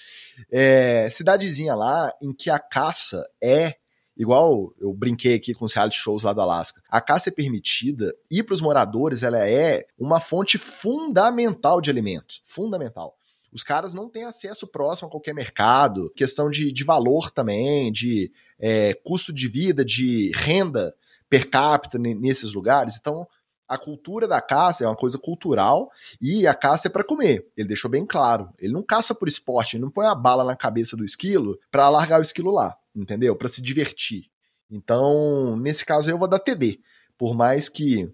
É, 0.50 1.08
cidadezinha 1.10 1.74
lá 1.74 2.10
em 2.20 2.34
que 2.34 2.50
a 2.50 2.58
caça 2.58 3.22
é 3.40 3.74
igual 4.18 4.74
eu 4.80 4.92
brinquei 4.92 5.34
aqui 5.34 5.54
com 5.54 5.64
os 5.64 5.72
reality 5.72 5.96
shows 5.96 6.24
lá 6.24 6.32
do 6.32 6.40
Alasca. 6.40 6.82
A 6.90 7.00
caça 7.00 7.28
é 7.28 7.32
permitida 7.32 8.12
e 8.30 8.42
para 8.42 8.54
os 8.54 8.60
moradores 8.60 9.22
ela 9.22 9.48
é 9.48 9.86
uma 9.98 10.20
fonte 10.20 10.58
fundamental 10.58 11.80
de 11.80 11.88
alimento, 11.88 12.40
fundamental. 12.44 13.16
Os 13.52 13.62
caras 13.62 13.94
não 13.94 14.10
têm 14.10 14.24
acesso 14.24 14.66
próximo 14.66 15.08
a 15.08 15.10
qualquer 15.10 15.34
mercado, 15.34 16.12
questão 16.14 16.50
de, 16.50 16.70
de 16.70 16.84
valor 16.84 17.30
também, 17.30 17.90
de 17.90 18.30
é, 18.58 18.92
custo 19.04 19.32
de 19.32 19.48
vida, 19.48 19.84
de 19.84 20.32
renda 20.34 20.94
per 21.30 21.48
capita 21.48 21.98
nesses 21.98 22.52
lugares. 22.52 22.96
Então, 22.98 23.26
a 23.68 23.76
cultura 23.76 24.26
da 24.26 24.40
caça 24.40 24.84
é 24.84 24.86
uma 24.86 24.96
coisa 24.96 25.18
cultural 25.18 25.90
e 26.20 26.46
a 26.46 26.54
caça 26.54 26.88
é 26.88 26.90
para 26.90 27.04
comer. 27.04 27.46
Ele 27.56 27.68
deixou 27.68 27.90
bem 27.90 28.06
claro. 28.06 28.48
Ele 28.58 28.72
não 28.72 28.82
caça 28.82 29.14
por 29.14 29.28
esporte, 29.28 29.76
ele 29.76 29.84
não 29.84 29.90
põe 29.90 30.06
a 30.06 30.14
bala 30.14 30.42
na 30.42 30.56
cabeça 30.56 30.96
do 30.96 31.04
esquilo 31.04 31.58
para 31.70 31.88
largar 31.90 32.18
o 32.18 32.22
esquilo 32.22 32.50
lá, 32.50 32.74
entendeu? 32.99 33.36
Para 33.36 33.49
se 33.49 33.62
divertir. 33.62 34.24
Então, 34.70 35.57
nesse 35.57 35.84
caso 35.84 36.11
eu 36.11 36.18
vou 36.18 36.28
dar 36.28 36.38
TD. 36.38 36.80
Por 37.16 37.34
mais 37.34 37.68
que 37.68 38.12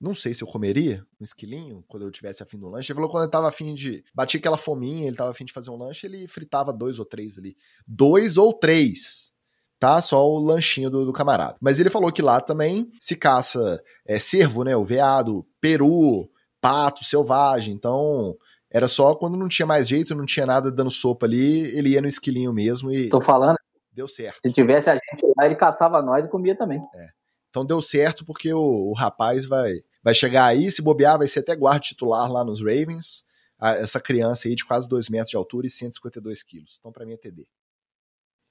não 0.00 0.14
sei 0.14 0.32
se 0.32 0.42
eu 0.42 0.48
comeria 0.48 1.04
um 1.20 1.24
esquilinho 1.24 1.84
quando 1.86 2.04
eu 2.04 2.10
tivesse 2.10 2.42
afim 2.42 2.58
do 2.58 2.68
lanche. 2.68 2.90
Ele 2.90 2.96
falou 2.96 3.10
quando 3.10 3.24
ele 3.24 3.32
tava 3.32 3.48
afim 3.48 3.74
de. 3.74 4.02
Batia 4.14 4.38
aquela 4.38 4.56
fominha, 4.56 5.06
ele 5.06 5.16
tava 5.16 5.30
afim 5.30 5.44
de 5.44 5.52
fazer 5.52 5.70
um 5.70 5.76
lanche, 5.76 6.06
ele 6.06 6.26
fritava 6.26 6.72
dois 6.72 6.98
ou 6.98 7.04
três 7.04 7.36
ali. 7.36 7.56
Dois 7.86 8.36
ou 8.36 8.52
três 8.52 9.34
tá? 9.80 10.00
Só 10.02 10.28
o 10.28 10.38
lanchinho 10.38 10.90
do, 10.90 11.06
do, 11.06 11.12
camarada. 11.12 11.56
Mas 11.58 11.80
ele 11.80 11.88
falou 11.88 12.12
que 12.12 12.20
lá 12.20 12.38
também 12.38 12.92
se 13.00 13.16
caça 13.16 13.82
é, 14.06 14.18
cervo, 14.18 14.62
né? 14.62 14.76
O 14.76 14.84
veado, 14.84 15.44
peru, 15.58 16.28
pato, 16.60 17.02
selvagem. 17.02 17.74
Então, 17.74 18.36
era 18.70 18.86
só 18.86 19.14
quando 19.14 19.38
não 19.38 19.48
tinha 19.48 19.66
mais 19.66 19.88
jeito, 19.88 20.14
não 20.14 20.26
tinha 20.26 20.44
nada 20.44 20.70
dando 20.70 20.90
sopa 20.90 21.24
ali, 21.24 21.62
ele 21.76 21.90
ia 21.90 22.02
no 22.02 22.06
esquilinho 22.06 22.52
mesmo 22.52 22.92
e. 22.92 23.08
Tô 23.08 23.22
falando. 23.22 23.56
Deu 23.92 24.06
certo. 24.06 24.40
Se 24.42 24.52
tivesse 24.52 24.88
a 24.88 24.94
gente 24.94 25.26
lá, 25.36 25.46
ele 25.46 25.56
caçava 25.56 26.00
nós 26.00 26.24
e 26.24 26.28
comia 26.28 26.56
também. 26.56 26.80
É. 26.94 27.08
Então 27.48 27.64
deu 27.64 27.82
certo 27.82 28.24
porque 28.24 28.52
o, 28.52 28.90
o 28.90 28.92
rapaz 28.92 29.44
vai, 29.44 29.72
vai 30.02 30.14
chegar 30.14 30.46
aí, 30.46 30.70
se 30.70 30.80
bobear, 30.80 31.18
vai 31.18 31.26
ser 31.26 31.40
até 31.40 31.56
guarda 31.56 31.80
titular 31.80 32.30
lá 32.30 32.44
nos 32.44 32.60
Ravens. 32.60 33.24
essa 33.60 34.00
criança 34.00 34.48
aí 34.48 34.54
de 34.54 34.64
quase 34.64 34.88
2 34.88 35.08
metros 35.08 35.30
de 35.30 35.36
altura 35.36 35.66
e 35.66 35.70
152 35.70 36.42
quilos. 36.44 36.76
Então, 36.78 36.92
para 36.92 37.04
mim 37.04 37.14
é 37.14 37.16
TD. 37.16 37.46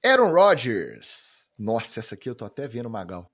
Aaron 0.03 0.31
Rodgers. 0.31 1.49
Nossa, 1.57 1.99
essa 1.99 2.15
aqui 2.15 2.29
eu 2.29 2.35
tô 2.35 2.45
até 2.45 2.67
vendo 2.67 2.89
Magal. 2.89 3.29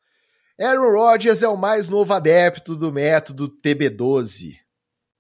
Aaron 0.60 0.92
Rodgers 0.92 1.44
é 1.44 1.48
o 1.48 1.58
mais 1.58 1.90
novo 1.90 2.14
adepto 2.14 2.76
do 2.76 2.92
método 2.92 3.50
TB12. 3.50 4.58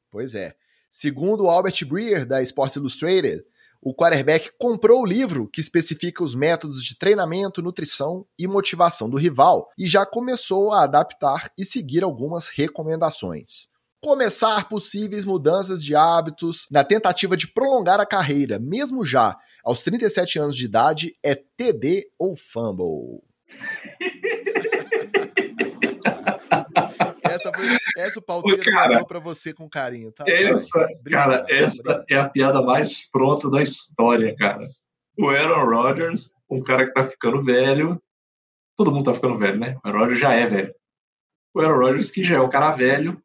Pois 0.09 0.33
é. 0.33 0.55
Segundo 0.89 1.49
Albert 1.49 1.85
Breer, 1.85 2.25
da 2.25 2.41
Sports 2.41 2.77
Illustrated, 2.77 3.43
o 3.85 3.93
quarterback 3.93 4.49
comprou 4.57 5.03
o 5.03 5.05
livro 5.05 5.47
que 5.47 5.61
especifica 5.61 6.23
os 6.23 6.33
métodos 6.33 6.83
de 6.83 6.97
treinamento, 6.97 7.61
nutrição 7.61 8.25
e 8.37 8.47
motivação 8.47 9.07
do 9.07 9.15
rival 9.15 9.69
e 9.77 9.85
já 9.85 10.03
começou 10.03 10.73
a 10.73 10.83
adaptar 10.83 11.51
e 11.55 11.63
seguir 11.63 12.03
algumas 12.03 12.47
recomendações 12.47 13.67
começar 14.01 14.69
possíveis 14.69 15.25
mudanças 15.25 15.83
de 15.83 15.95
hábitos 15.95 16.67
na 16.69 16.83
tentativa 16.83 17.35
de 17.35 17.47
prolongar 17.47 17.99
a 17.99 18.05
carreira, 18.05 18.59
mesmo 18.59 19.03
já 19.03 19.35
aos 19.63 19.81
37 19.81 20.37
anos 20.37 20.55
de 20.55 20.65
idade, 20.65 21.17
é 21.23 21.33
TD 21.33 22.11
ou 22.19 22.35
fumble? 22.35 23.23
essa, 27.23 27.51
foi, 27.51 27.65
essa 27.97 28.19
o 28.19 28.21
pauteiro 28.21 28.61
mandou 28.73 29.05
pra 29.05 29.19
você 29.19 29.53
com 29.53 29.69
carinho, 29.69 30.11
tá? 30.11 30.25
Essa, 30.27 30.87
cara, 31.09 31.45
essa 31.49 32.05
é 32.09 32.17
a 32.17 32.29
piada 32.29 32.61
mais 32.61 33.09
pronta 33.09 33.49
da 33.49 33.61
história, 33.61 34.35
cara. 34.35 34.67
O 35.17 35.29
Aaron 35.29 35.65
Rodgers, 35.65 36.33
um 36.49 36.61
cara 36.61 36.87
que 36.87 36.93
tá 36.93 37.03
ficando 37.03 37.43
velho, 37.43 38.01
todo 38.75 38.91
mundo 38.91 39.05
tá 39.05 39.13
ficando 39.13 39.37
velho, 39.37 39.59
né? 39.59 39.77
O 39.83 39.87
Aaron 39.87 39.99
Rodgers 39.99 40.19
já 40.19 40.33
é 40.33 40.45
velho. 40.45 40.75
O 41.53 41.61
Aaron 41.61 41.77
Rodgers, 41.77 42.11
que 42.11 42.23
já 42.23 42.35
é 42.35 42.41
um 42.41 42.49
cara 42.49 42.75
velho, 42.75 43.21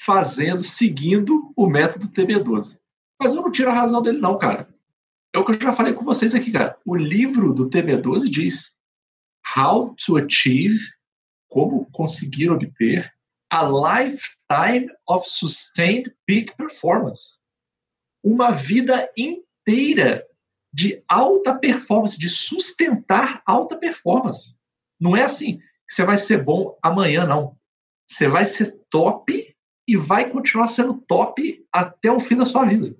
fazendo, 0.00 0.62
seguindo 0.62 1.52
o 1.56 1.66
método 1.66 2.08
TB12. 2.08 2.78
Mas 3.20 3.34
eu 3.34 3.42
não 3.42 3.50
tiro 3.50 3.70
a 3.70 3.74
razão 3.74 4.02
dele, 4.02 4.18
não, 4.18 4.38
cara. 4.38 4.68
É 5.34 5.38
o 5.38 5.44
que 5.44 5.52
eu 5.52 5.60
já 5.60 5.72
falei 5.72 5.92
com 5.92 6.04
vocês 6.04 6.34
aqui, 6.34 6.52
cara. 6.52 6.78
O 6.86 6.94
livro 6.94 7.52
do 7.52 7.68
TB12 7.68 8.28
diz 8.28 8.76
How 9.56 9.94
to 9.96 10.16
Achieve, 10.16 10.78
como 11.48 11.90
conseguir 11.90 12.50
obter, 12.50 13.13
a 13.54 13.62
lifetime 13.62 14.90
of 15.08 15.28
sustained 15.28 16.12
peak 16.26 16.56
performance. 16.56 17.40
Uma 18.22 18.50
vida 18.50 19.08
inteira 19.16 20.26
de 20.72 21.02
alta 21.08 21.54
performance, 21.54 22.18
de 22.18 22.28
sustentar 22.28 23.42
alta 23.46 23.76
performance. 23.76 24.58
Não 25.00 25.16
é 25.16 25.22
assim 25.22 25.60
você 25.88 26.04
vai 26.04 26.16
ser 26.16 26.42
bom 26.42 26.76
amanhã, 26.82 27.26
não. 27.26 27.56
Você 28.06 28.28
vai 28.28 28.44
ser 28.44 28.78
top 28.90 29.54
e 29.86 29.96
vai 29.96 30.30
continuar 30.30 30.66
sendo 30.66 30.94
top 31.06 31.64
até 31.72 32.10
o 32.10 32.20
fim 32.20 32.36
da 32.36 32.44
sua 32.44 32.64
vida. 32.64 32.96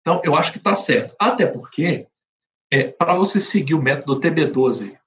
Então, 0.00 0.20
eu 0.24 0.34
acho 0.34 0.52
que 0.52 0.58
está 0.58 0.74
certo. 0.74 1.14
Até 1.18 1.46
porque, 1.46 2.06
é, 2.70 2.88
para 2.88 3.16
você 3.16 3.38
seguir 3.38 3.74
o 3.74 3.82
método 3.82 4.20
TB12 4.20 4.98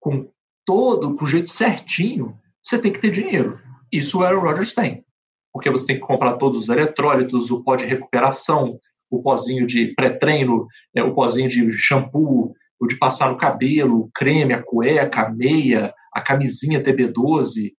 com 0.00 0.30
todo, 0.64 1.14
com 1.14 1.24
o 1.24 1.28
jeito 1.28 1.50
certinho, 1.50 2.38
você 2.62 2.80
tem 2.80 2.92
que 2.92 3.00
ter 3.00 3.10
dinheiro. 3.10 3.60
Isso 3.96 4.18
o 4.18 4.24
Aaron 4.24 4.40
Rodgers 4.40 4.74
tem. 4.74 5.04
Porque 5.52 5.70
você 5.70 5.86
tem 5.86 5.96
que 5.96 6.02
comprar 6.02 6.34
todos 6.34 6.64
os 6.64 6.68
eletrólitos, 6.68 7.50
o 7.50 7.62
pó 7.62 7.76
de 7.76 7.84
recuperação, 7.84 8.78
o 9.10 9.22
pozinho 9.22 9.66
de 9.66 9.94
pré-treino, 9.94 10.66
é, 10.94 11.02
o 11.02 11.14
pozinho 11.14 11.48
de 11.48 11.72
shampoo, 11.72 12.54
o 12.78 12.86
de 12.86 12.96
passar 12.96 13.30
no 13.30 13.38
cabelo, 13.38 14.00
o 14.00 14.10
creme, 14.14 14.52
a 14.52 14.62
cueca, 14.62 15.22
a 15.22 15.30
meia, 15.30 15.94
a 16.12 16.20
camisinha 16.20 16.82
TB12, 16.82 17.72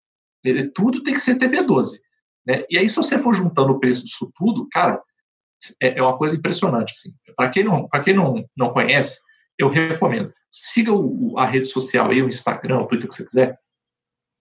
tudo 0.74 1.04
tem 1.04 1.14
que 1.14 1.20
ser 1.20 1.38
TB12. 1.38 1.98
Né? 2.46 2.64
E 2.70 2.78
aí, 2.78 2.88
se 2.88 2.96
você 2.96 3.20
for 3.20 3.34
juntando 3.34 3.74
o 3.74 3.80
preço 3.80 4.04
disso 4.04 4.32
tudo, 4.38 4.68
cara, 4.72 5.02
é, 5.82 6.00
é 6.00 6.02
uma 6.02 6.18
coisa 6.18 6.36
impressionante. 6.36 6.94
Assim. 6.94 7.12
Para 7.36 7.50
quem, 7.50 7.64
não, 7.64 7.88
quem 8.04 8.16
não, 8.16 8.46
não 8.56 8.70
conhece, 8.70 9.20
eu 9.58 9.70
recomendo. 9.70 10.32
Siga 10.52 10.94
o, 10.94 11.38
a 11.38 11.46
rede 11.46 11.68
social 11.68 12.10
aí, 12.10 12.22
o 12.22 12.28
Instagram, 12.28 12.80
o 12.80 12.88
Twitter, 12.88 13.08
o 13.08 13.10
que 13.10 13.16
você 13.16 13.26
quiser. 13.26 13.58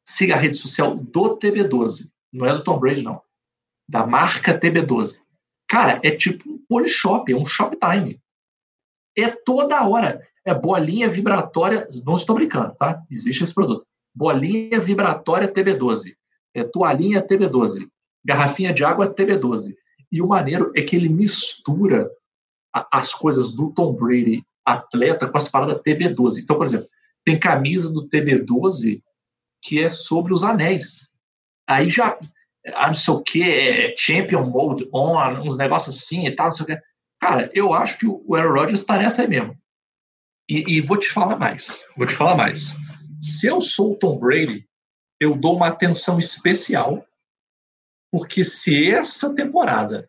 Siga 0.06 0.36
a 0.36 0.38
rede 0.38 0.56
social 0.56 0.94
do 0.94 1.36
TB12. 1.36 2.12
Não 2.32 2.46
é 2.46 2.52
do 2.52 2.62
Tom 2.62 2.78
Brady, 2.78 3.02
não. 3.02 3.20
Da 3.88 4.06
marca 4.06 4.58
TB12. 4.58 5.20
Cara, 5.68 6.00
é 6.02 6.10
tipo 6.10 6.48
um 6.48 6.58
polishop, 6.68 7.32
é 7.32 7.36
um 7.36 7.44
shoptime. 7.44 8.20
É 9.16 9.30
toda 9.30 9.86
hora. 9.86 10.24
É 10.44 10.54
bolinha 10.54 11.08
vibratória. 11.08 11.88
Não 12.04 12.14
estou 12.14 12.36
brincando, 12.36 12.74
tá? 12.76 13.02
Existe 13.10 13.42
esse 13.42 13.52
produto. 13.52 13.84
Bolinha 14.14 14.78
vibratória 14.78 15.52
TB12. 15.52 16.14
É 16.54 16.62
toalhinha 16.62 17.26
TB12. 17.26 17.88
Garrafinha 18.24 18.72
de 18.72 18.84
água 18.84 19.12
TB12. 19.12 19.74
E 20.12 20.22
o 20.22 20.28
maneiro 20.28 20.72
é 20.76 20.82
que 20.82 20.94
ele 20.94 21.08
mistura 21.08 22.08
a, 22.72 22.86
as 22.92 23.12
coisas 23.12 23.52
do 23.52 23.72
Tom 23.72 23.92
Brady 23.92 24.44
atleta 24.64 25.28
com 25.28 25.36
as 25.36 25.48
paradas 25.48 25.82
TB12. 25.82 26.42
Então, 26.42 26.56
por 26.56 26.64
exemplo, 26.64 26.88
tem 27.24 27.38
camisa 27.38 27.92
do 27.92 28.08
TB12 28.08 29.02
que 29.62 29.80
é 29.80 29.88
sobre 29.88 30.32
os 30.32 30.44
anéis. 30.44 31.10
Aí 31.66 31.90
já, 31.90 32.18
ah, 32.74 32.86
não 32.86 32.94
sei 32.94 33.14
o 33.14 33.22
que, 33.22 33.42
é 33.42 33.94
Champion 33.96 34.44
Mode 34.44 34.88
On, 34.92 35.18
uns 35.40 35.56
negócios 35.56 35.96
assim 35.96 36.26
e 36.26 36.34
tal, 36.34 36.46
não 36.46 36.50
sei 36.52 36.64
o 36.64 36.66
que. 36.66 36.82
Cara, 37.20 37.50
eu 37.54 37.72
acho 37.72 37.98
que 37.98 38.06
o 38.06 38.34
Aaron 38.34 38.52
Rodgers 38.52 38.80
está 38.80 38.96
nessa 38.98 39.22
aí 39.22 39.28
mesmo. 39.28 39.56
E, 40.48 40.76
e, 40.76 40.80
vou 40.80 40.96
te 40.96 41.10
falar 41.10 41.36
mais, 41.36 41.84
vou 41.96 42.06
te 42.06 42.14
falar 42.14 42.36
mais. 42.36 42.74
Se 43.20 43.46
eu 43.46 43.60
sou 43.60 43.92
o 43.92 43.96
Tom 43.96 44.18
Brady, 44.18 44.68
eu 45.18 45.36
dou 45.36 45.56
uma 45.56 45.68
atenção 45.68 46.18
especial, 46.18 47.04
porque 48.12 48.44
se 48.44 48.90
essa 48.90 49.34
temporada 49.34 50.08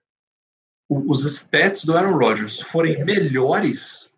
os 0.89 1.26
stats 1.26 1.84
do 1.84 1.98
Aaron 1.98 2.18
Rodgers 2.18 2.62
forem 2.62 3.04
melhores, 3.04 4.14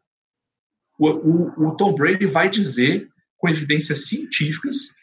o, 0.99 1.07
o, 1.09 1.69
o 1.69 1.75
Tom 1.75 1.95
Brady 1.95 2.25
vai 2.25 2.49
dizer, 2.49 3.09
com 3.37 3.49
evidências 3.49 4.07
científicas, 4.07 4.93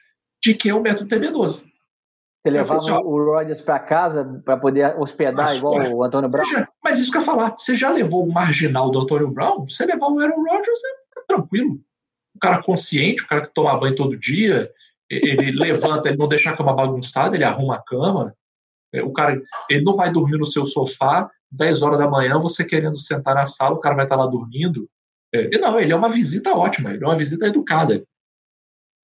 de 0.47 0.55
que 0.55 0.71
é 0.71 0.75
o 0.75 0.81
método 0.81 1.09
TB12. 1.09 1.65
Você 2.43 2.51
levava 2.51 2.77
assim, 2.77 2.93
o 2.93 3.25
Rodgers 3.25 3.61
para 3.61 3.81
casa 3.81 4.41
para 4.45 4.57
poder 4.57 4.97
hospedar 5.01 5.47
mas, 5.47 5.59
igual 5.59 5.75
o 5.93 6.05
Antônio 6.05 6.31
Brown? 6.31 6.45
Já, 6.45 6.69
mas 6.83 6.99
isso 6.99 7.11
que 7.11 7.17
eu 7.17 7.21
ia 7.21 7.27
falar, 7.27 7.55
você 7.59 7.75
já 7.75 7.91
levou 7.91 8.25
o 8.25 8.33
marginal 8.33 8.89
do 8.91 9.01
Antônio 9.01 9.29
Brown? 9.29 9.67
Você 9.67 9.85
levar 9.85 10.07
o 10.07 10.21
Aaron 10.21 10.45
Rodgers 10.45 10.79
é, 10.85 11.21
é 11.21 11.23
tranquilo. 11.27 11.81
O 12.37 12.39
cara 12.39 12.63
consciente, 12.63 13.25
o 13.25 13.27
cara 13.27 13.43
que 13.43 13.53
toma 13.53 13.79
banho 13.79 13.97
todo 13.97 14.17
dia, 14.17 14.71
ele 15.11 15.51
levanta, 15.59 16.09
ele 16.09 16.19
não 16.19 16.29
deixa 16.29 16.51
a 16.51 16.57
cama 16.57 16.73
bagunçada, 16.73 17.35
ele 17.35 17.43
arruma 17.43 17.75
a 17.75 17.83
cama. 17.83 18.33
É, 18.95 19.03
o 19.03 19.13
cara, 19.13 19.43
ele 19.69 19.83
não 19.83 19.97
vai 19.97 20.13
dormir 20.13 20.39
no 20.39 20.47
seu 20.47 20.65
sofá 20.65 21.29
10 21.51 21.83
horas 21.83 21.99
da 21.99 22.09
manhã, 22.09 22.39
você 22.39 22.65
querendo 22.65 22.99
sentar 22.99 23.35
na 23.35 23.47
sala, 23.47 23.75
o 23.75 23.81
cara 23.81 23.97
vai 23.97 24.05
estar 24.05 24.17
lá 24.17 24.27
dormindo. 24.27 24.89
É, 25.35 25.59
não, 25.59 25.81
ele 25.81 25.93
é 25.93 25.97
uma 25.97 26.09
visita 26.09 26.55
ótima, 26.55 26.95
ele 26.95 27.03
é 27.03 27.07
uma 27.07 27.17
visita 27.17 27.47
educada. 27.47 28.05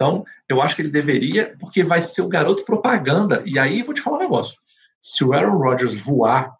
Então, 0.02 0.24
eu 0.48 0.60
acho 0.60 0.74
que 0.74 0.82
ele 0.82 0.90
deveria, 0.90 1.56
porque 1.60 1.84
vai 1.84 2.02
ser 2.02 2.22
o 2.22 2.28
garoto 2.28 2.64
propaganda. 2.64 3.40
E 3.46 3.56
aí, 3.56 3.82
vou 3.82 3.94
te 3.94 4.00
falar 4.00 4.16
um 4.16 4.20
negócio. 4.20 4.58
Se 5.00 5.22
o 5.22 5.32
Aaron 5.32 5.56
Rodgers 5.58 5.94
voar 5.94 6.52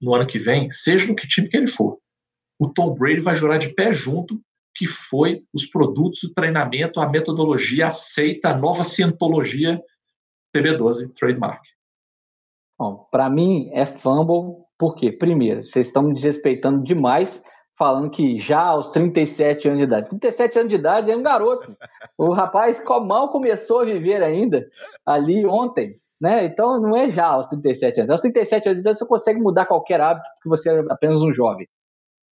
no 0.00 0.14
ano 0.14 0.24
que 0.24 0.38
vem, 0.38 0.70
seja 0.70 1.08
no 1.08 1.16
que 1.16 1.26
time 1.26 1.48
que 1.48 1.56
ele 1.56 1.66
for, 1.66 1.98
o 2.56 2.68
Tom 2.68 2.94
Brady 2.94 3.20
vai 3.20 3.34
jurar 3.34 3.58
de 3.58 3.74
pé 3.74 3.92
junto 3.92 4.40
que 4.76 4.86
foi 4.86 5.42
os 5.52 5.66
produtos, 5.66 6.22
o 6.22 6.32
treinamento, 6.32 7.00
a 7.00 7.08
metodologia 7.08 7.88
aceita, 7.88 8.50
a 8.50 8.56
nova 8.56 8.84
cientologia 8.84 9.80
TB12 10.54 11.12
trademark. 11.14 11.62
Bom, 12.78 13.08
para 13.10 13.28
mim 13.28 13.70
é 13.72 13.86
fumble, 13.86 14.64
porque, 14.78 15.10
primeiro, 15.10 15.64
vocês 15.64 15.88
estão 15.88 16.04
me 16.04 16.14
desrespeitando 16.14 16.82
demais 16.84 17.42
falando 17.76 18.10
que 18.10 18.38
já 18.38 18.60
aos 18.60 18.90
37 18.90 19.68
anos 19.68 19.80
de 19.80 19.84
idade. 19.84 20.08
37 20.10 20.58
anos 20.58 20.70
de 20.70 20.76
idade 20.76 21.10
é 21.10 21.16
um 21.16 21.22
garoto. 21.22 21.76
O 22.16 22.32
rapaz 22.32 22.82
mal 23.06 23.30
começou 23.30 23.80
a 23.80 23.84
viver 23.84 24.22
ainda 24.22 24.68
ali 25.04 25.46
ontem. 25.46 25.98
Né? 26.20 26.44
Então 26.44 26.80
não 26.80 26.96
é 26.96 27.10
já 27.10 27.26
aos 27.26 27.48
37 27.48 28.00
anos. 28.00 28.10
Aos 28.10 28.20
37 28.20 28.68
anos 28.68 28.76
de 28.76 28.80
idade 28.82 28.98
você 28.98 29.06
consegue 29.06 29.40
mudar 29.40 29.66
qualquer 29.66 30.00
hábito 30.00 30.28
porque 30.34 30.48
você 30.48 30.72
é 30.72 30.84
apenas 30.88 31.20
um 31.22 31.32
jovem. 31.32 31.68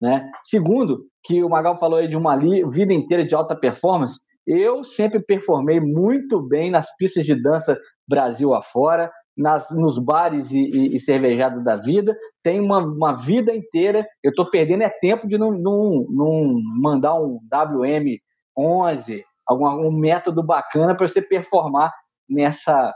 Né? 0.00 0.30
Segundo, 0.42 1.06
que 1.22 1.42
o 1.42 1.48
Magal 1.48 1.78
falou 1.78 1.98
aí 1.98 2.08
de 2.08 2.16
uma 2.16 2.36
vida 2.36 2.92
inteira 2.92 3.24
de 3.24 3.34
alta 3.34 3.54
performance, 3.54 4.20
eu 4.46 4.82
sempre 4.82 5.20
performei 5.20 5.80
muito 5.80 6.40
bem 6.40 6.70
nas 6.70 6.96
pistas 6.96 7.24
de 7.24 7.40
dança 7.40 7.78
Brasil 8.08 8.52
afora 8.52 9.12
nas, 9.36 9.70
nos 9.70 9.98
bares 9.98 10.52
e, 10.52 10.60
e, 10.60 10.96
e, 10.96 11.00
cervejados 11.00 11.64
da 11.64 11.76
vida, 11.76 12.16
tem 12.42 12.60
uma, 12.60 12.78
uma 12.78 13.12
vida 13.14 13.54
inteira. 13.54 14.06
Eu 14.22 14.30
estou 14.30 14.50
perdendo 14.50 14.82
é 14.82 14.90
tempo 14.90 15.26
de 15.26 15.38
não, 15.38 15.50
não, 15.52 16.06
não 16.10 16.60
mandar 16.80 17.14
um 17.14 17.38
WM11, 17.50 19.22
algum, 19.46 19.66
algum 19.66 19.90
método 19.90 20.42
bacana 20.42 20.94
para 20.94 21.08
você 21.08 21.22
performar 21.22 21.92
nessa, 22.28 22.94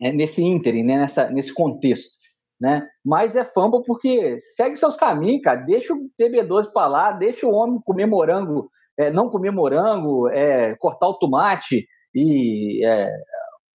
é, 0.00 0.12
nesse 0.12 0.42
ínterim, 0.42 0.82
né? 0.82 0.96
nessa, 0.96 1.30
nesse 1.30 1.54
contexto. 1.54 2.18
Né? 2.60 2.86
Mas 3.04 3.36
é 3.36 3.44
fumble 3.44 3.80
porque 3.86 4.38
segue 4.38 4.76
seus 4.76 4.96
caminhos, 4.96 5.42
cara. 5.42 5.60
Deixa 5.60 5.94
o 5.94 6.10
TB12 6.20 6.70
para 6.72 6.86
lá, 6.86 7.12
deixa 7.12 7.46
o 7.46 7.54
homem 7.54 7.80
comer 7.84 8.06
morango, 8.06 8.70
é, 8.98 9.10
não 9.10 9.30
comer 9.30 9.50
morango, 9.50 10.28
é, 10.28 10.74
cortar 10.76 11.08
o 11.08 11.18
tomate 11.18 11.86
e 12.14 12.84
é, 12.84 13.10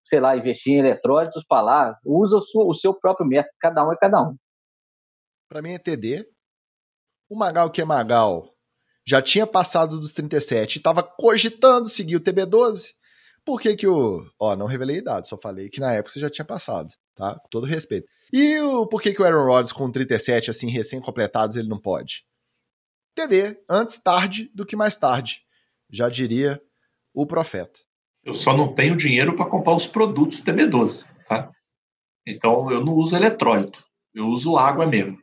sei 0.05 0.19
lá, 0.19 0.35
investir 0.37 0.73
em 0.73 0.79
eletrólitos 0.79 1.43
para 1.47 1.61
lá, 1.61 1.99
usa 2.05 2.37
o 2.37 2.41
seu, 2.41 2.61
o 2.61 2.73
seu, 2.73 2.93
próprio 2.93 3.27
método, 3.27 3.55
cada 3.59 3.85
um 3.85 3.91
é 3.91 3.97
cada 3.97 4.21
um. 4.21 4.35
Para 5.49 5.61
mim 5.61 5.73
é 5.73 5.79
TD. 5.79 6.27
O 7.29 7.37
Magal 7.37 7.69
que 7.69 7.81
é 7.81 7.85
Magal 7.85 8.55
já 9.07 9.21
tinha 9.21 9.45
passado 9.45 9.99
dos 9.99 10.13
37 10.13 10.75
e 10.75 10.77
estava 10.77 11.03
cogitando 11.03 11.87
seguir 11.89 12.15
o 12.15 12.21
TB12. 12.21 12.93
Por 13.43 13.61
que 13.61 13.75
que 13.75 13.87
o... 13.87 14.25
Ó, 14.39 14.55
não 14.55 14.65
revelei 14.65 14.97
a 14.97 14.99
idade, 14.99 15.27
só 15.27 15.37
falei 15.37 15.69
que 15.69 15.79
na 15.79 15.93
época 15.93 16.11
você 16.11 16.19
já 16.19 16.29
tinha 16.29 16.45
passado, 16.45 16.91
tá? 17.13 17.35
Com 17.39 17.47
todo 17.49 17.67
respeito. 17.67 18.07
E 18.33 18.59
o 18.59 18.87
por 18.87 19.01
que 19.01 19.13
que 19.13 19.21
o 19.21 19.25
Aaron 19.25 19.45
Rodgers 19.45 19.71
com 19.71 19.91
37, 19.91 20.49
assim, 20.49 20.69
recém-completados, 20.69 21.55
ele 21.55 21.67
não 21.67 21.79
pode? 21.79 22.25
TD, 23.13 23.63
antes 23.69 23.97
tarde 23.99 24.51
do 24.53 24.65
que 24.65 24.75
mais 24.75 24.97
tarde, 24.97 25.41
já 25.89 26.09
diria 26.09 26.61
o 27.13 27.25
profeta. 27.25 27.79
Eu 28.25 28.33
só 28.33 28.57
não 28.57 28.73
tenho 28.73 28.95
dinheiro 28.95 29.35
para 29.35 29.45
comprar 29.45 29.75
os 29.75 29.85
produtos 29.85 30.41
TB12, 30.41 31.05
tá? 31.27 31.51
Então 32.27 32.71
eu 32.71 32.83
não 32.83 32.93
uso 32.93 33.15
eletrólito, 33.15 33.83
eu 34.13 34.25
uso 34.27 34.57
água 34.57 34.87
mesmo. 34.87 35.17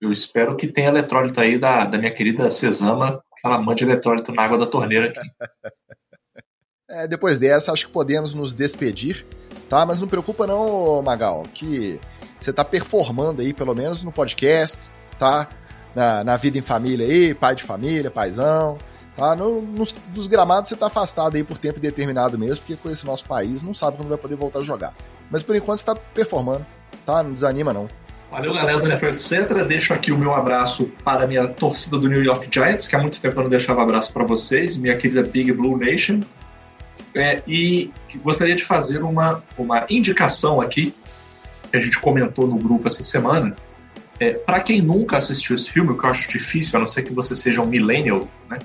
Eu 0.00 0.10
espero 0.10 0.56
que 0.56 0.66
tenha 0.66 0.88
eletrólito 0.88 1.40
aí 1.40 1.58
da, 1.58 1.84
da 1.84 1.98
minha 1.98 2.12
querida 2.12 2.50
Cesama, 2.50 3.22
que 3.36 3.46
ela 3.46 3.60
mande 3.60 3.84
eletrólito 3.84 4.32
na 4.32 4.42
água 4.42 4.58
da 4.58 4.66
torneira 4.66 5.08
aqui. 5.08 5.20
É, 6.90 7.06
depois 7.06 7.38
dessa, 7.38 7.70
acho 7.70 7.86
que 7.86 7.92
podemos 7.92 8.32
nos 8.32 8.54
despedir, 8.54 9.26
tá? 9.68 9.84
Mas 9.84 10.00
não 10.00 10.08
preocupa 10.08 10.46
não, 10.46 11.02
Magal, 11.02 11.42
que 11.52 12.00
você 12.40 12.50
tá 12.50 12.64
performando 12.64 13.42
aí, 13.42 13.52
pelo 13.52 13.74
menos 13.74 14.02
no 14.02 14.10
podcast, 14.10 14.88
tá? 15.18 15.46
Na, 15.94 16.24
na 16.24 16.36
vida 16.38 16.56
em 16.56 16.62
família 16.62 17.06
aí, 17.06 17.34
pai 17.34 17.54
de 17.54 17.62
família, 17.62 18.10
paizão. 18.10 18.78
Tá? 19.18 19.34
No, 19.34 19.60
nos, 19.60 19.92
dos 20.10 20.28
gramados 20.28 20.68
você 20.68 20.76
tá 20.76 20.86
afastado 20.86 21.36
aí 21.36 21.42
por 21.42 21.58
tempo 21.58 21.80
determinado 21.80 22.38
mesmo, 22.38 22.64
porque 22.64 22.80
com 22.80 22.88
esse 22.88 23.04
nosso 23.04 23.24
país 23.24 23.64
não 23.64 23.74
sabe 23.74 23.96
quando 23.96 24.08
vai 24.08 24.16
poder 24.16 24.36
voltar 24.36 24.60
a 24.60 24.62
jogar. 24.62 24.94
Mas 25.28 25.42
por 25.42 25.56
enquanto 25.56 25.78
você 25.78 25.86
tá 25.86 25.96
performando, 25.96 26.64
tá? 27.04 27.20
Não 27.20 27.32
desanima 27.32 27.72
não. 27.72 27.88
Valeu, 28.30 28.54
galera 28.54 28.78
do 28.78 28.86
NFL 28.86 29.06
Etc. 29.06 29.66
Deixo 29.66 29.92
aqui 29.92 30.12
o 30.12 30.18
meu 30.18 30.32
abraço 30.32 30.92
para 31.02 31.24
a 31.24 31.26
minha 31.26 31.48
torcida 31.48 31.98
do 31.98 32.08
New 32.08 32.22
York 32.22 32.48
Giants, 32.48 32.86
que 32.86 32.94
há 32.94 33.00
muito 33.00 33.20
tempo 33.20 33.36
eu 33.40 33.42
não 33.42 33.50
deixava 33.50 33.82
abraço 33.82 34.12
para 34.12 34.24
vocês, 34.24 34.76
minha 34.76 34.96
querida 34.96 35.24
Big 35.24 35.50
Blue 35.50 35.76
Nation. 35.76 36.20
É, 37.12 37.42
e 37.44 37.90
gostaria 38.22 38.54
de 38.54 38.64
fazer 38.64 39.02
uma, 39.02 39.42
uma 39.58 39.84
indicação 39.90 40.60
aqui, 40.60 40.94
que 41.72 41.76
a 41.76 41.80
gente 41.80 41.98
comentou 41.98 42.46
no 42.46 42.56
grupo 42.56 42.86
essa 42.86 43.02
semana. 43.02 43.56
É, 44.20 44.34
para 44.34 44.60
quem 44.60 44.80
nunca 44.80 45.16
assistiu 45.16 45.56
esse 45.56 45.68
filme, 45.68 45.98
que 45.98 46.04
eu 46.04 46.10
acho 46.10 46.30
difícil, 46.30 46.76
a 46.76 46.80
não 46.80 46.86
ser 46.86 47.02
que 47.02 47.12
você 47.12 47.34
seja 47.34 47.60
um 47.60 47.66
millennial, 47.66 48.20
né? 48.48 48.58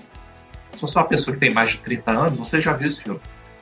Você 0.84 0.98
é 0.98 1.02
uma 1.02 1.08
pessoa 1.08 1.34
que 1.34 1.40
tem 1.40 1.54
mais 1.54 1.72
de 1.72 1.78
30 1.80 2.12
anos, 2.12 2.40
você 2.40 2.60
já 2.60 2.74
viu 2.74 2.88
esse 2.88 3.02
filme. 3.02 3.20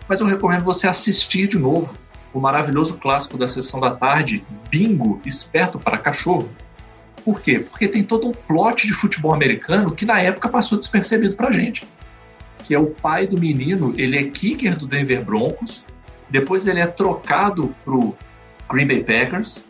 Mas 0.07 0.19
eu 0.19 0.25
recomendo 0.25 0.63
você 0.63 0.87
assistir 0.87 1.47
de 1.47 1.57
novo 1.57 1.93
o 2.33 2.39
maravilhoso 2.39 2.97
clássico 2.97 3.37
da 3.37 3.47
sessão 3.47 3.79
da 3.79 3.91
tarde, 3.91 4.43
Bingo, 4.69 5.21
Esperto 5.25 5.77
para 5.77 5.97
Cachorro. 5.97 6.49
Por 7.23 7.39
quê? 7.41 7.59
Porque 7.59 7.87
tem 7.87 8.03
todo 8.03 8.27
um 8.27 8.31
plot 8.31 8.87
de 8.87 8.93
futebol 8.93 9.33
americano 9.33 9.91
que 9.91 10.05
na 10.05 10.19
época 10.19 10.49
passou 10.49 10.77
despercebido 10.77 11.35
pra 11.35 11.51
gente. 11.51 11.87
Que 12.63 12.73
é 12.73 12.79
o 12.79 12.87
pai 12.87 13.27
do 13.27 13.39
menino, 13.39 13.93
ele 13.97 14.17
é 14.17 14.23
kicker 14.23 14.77
do 14.77 14.87
Denver 14.87 15.23
Broncos, 15.23 15.83
depois 16.29 16.65
ele 16.65 16.79
é 16.79 16.87
trocado 16.87 17.75
pro 17.83 18.15
Green 18.71 18.87
Bay 18.87 19.03
Packers, 19.03 19.65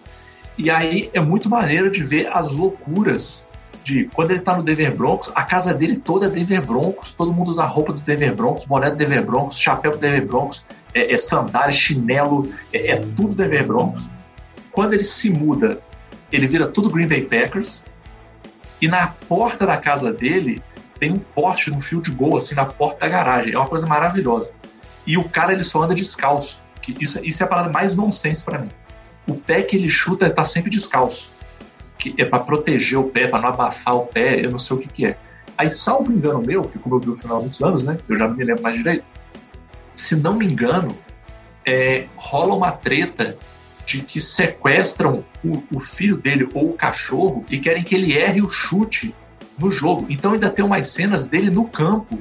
e 0.58 0.70
aí 0.70 1.10
é 1.14 1.20
muito 1.20 1.50
maneiro 1.50 1.90
de 1.90 2.04
ver 2.04 2.30
as 2.32 2.54
loucuras 2.54 3.46
de 3.84 4.06
quando 4.14 4.32
ele 4.32 4.42
tá 4.42 4.56
no 4.56 4.64
Denver 4.64 4.96
Broncos, 4.96 5.32
a 5.36 5.44
casa 5.44 5.74
dele 5.74 5.98
toda 5.98 6.28
é 6.28 6.30
Denver 6.30 6.66
Broncos, 6.66 7.14
todo 7.14 7.34
mundo 7.34 7.50
usa 7.50 7.66
roupa 7.66 7.94
do 7.94 8.00
Denver 8.00 8.36
Broncos, 8.36 8.66
boné 8.66 8.90
do 8.90 8.96
Denver 8.96 9.26
Broncos, 9.26 9.58
chapéu 9.58 9.92
do 9.92 9.98
Denver 9.98 10.26
Broncos, 10.26 10.64
é, 10.94 11.14
é 11.14 11.18
sandália, 11.18 11.74
chinelo, 11.74 12.48
é, 12.72 12.92
é 12.92 12.96
tudo 12.98 13.34
Denver 13.34 13.66
Broncos. 13.66 14.10
Quando 14.72 14.94
ele 14.94 15.04
se 15.04 15.30
muda, 15.30 15.80
ele 16.32 16.48
vira 16.48 16.68
tudo 16.68 16.90
Green 16.90 17.08
Bay 17.08 17.24
Packers, 17.24 17.84
e 18.82 18.88
na 18.88 19.08
porta 19.08 19.66
da 19.66 19.78
casa 19.78 20.12
dele 20.12 20.62
tem 21.00 21.12
um 21.12 21.18
poste, 21.18 21.72
um 21.72 21.80
field 21.80 22.10
goal, 22.12 22.38
assim, 22.38 22.56
na 22.56 22.66
porta 22.66 23.02
da 23.02 23.10
garagem. 23.10 23.54
É 23.54 23.58
uma 23.58 23.68
coisa 23.68 23.86
maravilhosa. 23.86 24.52
E 25.06 25.18
o 25.18 25.24
cara, 25.28 25.54
ele 25.54 25.64
só 25.64 25.84
anda 25.84 25.94
descalço. 25.94 26.60
Que 26.82 26.96
isso, 27.00 27.20
isso 27.24 27.44
é 27.44 27.46
a 27.46 27.50
parada 27.50 27.70
mais 27.70 27.94
nonsense 27.94 28.44
para 28.44 28.60
mim. 28.60 28.70
O 29.28 29.36
pé 29.36 29.62
que 29.62 29.76
ele 29.76 29.90
chuta 29.90 30.30
tá 30.30 30.44
sempre 30.44 30.70
descalço. 30.70 31.30
Que 32.02 32.16
é 32.18 32.26
para 32.26 32.40
proteger 32.40 32.98
o 32.98 33.04
pé, 33.04 33.28
para 33.28 33.40
não 33.40 33.50
abafar 33.50 33.96
o 33.96 34.08
pé, 34.08 34.44
eu 34.44 34.50
não 34.50 34.58
sei 34.58 34.76
o 34.76 34.80
que 34.80 34.88
que 34.88 35.06
é. 35.06 35.18
Aí, 35.56 35.70
salvo 35.70 36.12
engano 36.12 36.42
meu, 36.44 36.64
que 36.64 36.80
como 36.80 36.96
eu 36.96 37.00
vi 37.00 37.10
o 37.12 37.16
final 37.16 37.38
há 37.38 37.40
muitos 37.42 37.62
anos, 37.62 37.86
né? 37.86 37.96
Eu 38.10 38.18
já 38.18 38.28
não 38.28 38.36
me 38.36 38.44
lembro 38.44 38.64
mais 38.64 38.76
direito. 38.76 39.06
Se 39.96 40.16
não 40.16 40.36
me 40.36 40.46
engano, 40.46 40.88
é, 41.64 42.08
rola 42.16 42.56
uma 42.56 42.72
treta 42.72 43.38
de 43.86 44.02
que 44.02 44.20
sequestram 44.20 45.24
o, 45.44 45.64
o, 45.76 45.80
filho 45.80 46.18
dele 46.18 46.50
ou 46.56 46.72
o 46.72 46.74
cachorro 46.74 47.46
e 47.48 47.60
querem 47.60 47.84
que 47.84 47.94
ele 47.94 48.18
erre 48.18 48.42
o 48.42 48.50
chute 48.50 49.14
no 49.60 49.70
jogo. 49.70 50.08
Então 50.10 50.34
ainda 50.34 50.50
tem 50.50 50.66
umas 50.66 50.88
cenas 50.88 51.28
dele 51.28 51.52
no 51.52 51.68
campo, 51.68 52.20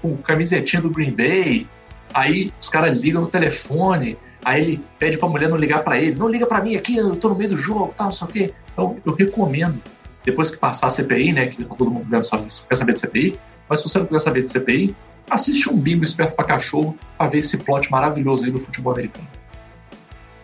com 0.00 0.16
camisetinha 0.16 0.80
do 0.80 0.88
Green 0.88 1.10
Bay. 1.10 1.66
Aí 2.14 2.50
os 2.58 2.70
caras 2.70 2.96
ligam 2.96 3.20
no 3.20 3.28
telefone, 3.28 4.16
aí 4.44 4.62
ele 4.62 4.84
pede 4.98 5.18
pra 5.18 5.28
mulher 5.28 5.48
não 5.48 5.56
ligar 5.56 5.82
para 5.82 5.98
ele. 5.98 6.14
Não 6.14 6.28
liga 6.28 6.46
para 6.46 6.62
mim 6.62 6.76
aqui, 6.76 6.96
eu 6.96 7.14
tô 7.16 7.28
no 7.28 7.34
meio 7.34 7.50
do 7.50 7.56
jogo, 7.56 7.92
tal, 7.96 8.06
não 8.06 8.14
sei 8.14 8.26
o 8.26 8.30
quê. 8.30 8.54
Então 8.72 8.96
eu 9.04 9.14
recomendo, 9.14 9.80
depois 10.24 10.50
que 10.50 10.56
passar 10.56 10.86
a 10.86 10.90
CPI, 10.90 11.32
né, 11.32 11.46
que 11.46 11.64
todo 11.64 11.90
mundo 11.90 12.06
vendo 12.08 12.24
só 12.24 12.38
quer 12.38 12.76
saber 12.76 12.92
de 12.92 13.00
CPI, 13.00 13.38
mas 13.68 13.80
se 13.80 13.88
você 13.88 13.98
não 13.98 14.06
quiser 14.06 14.20
saber 14.20 14.42
de 14.42 14.50
CPI, 14.50 14.94
assiste 15.30 15.70
um 15.70 15.76
bingo 15.76 16.04
esperto 16.04 16.34
para 16.34 16.44
cachorro 16.44 16.96
para 17.16 17.28
ver 17.28 17.38
esse 17.38 17.58
plot 17.58 17.90
maravilhoso 17.90 18.44
aí 18.44 18.50
do 18.50 18.58
futebol 18.58 18.92
americano. 18.92 19.26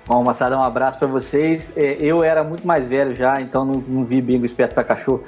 Bom, 0.06 0.22
Massada, 0.22 0.58
um 0.58 0.62
abraço 0.62 0.98
para 0.98 1.08
vocês. 1.08 1.74
É, 1.76 1.96
eu 1.98 2.22
era 2.22 2.44
muito 2.44 2.66
mais 2.66 2.86
velho 2.86 3.14
já, 3.14 3.40
então 3.40 3.64
não, 3.64 3.74
não 3.80 4.04
vi 4.04 4.20
bingo 4.20 4.44
esperto 4.44 4.74
para 4.74 4.84
cachorro 4.84 5.24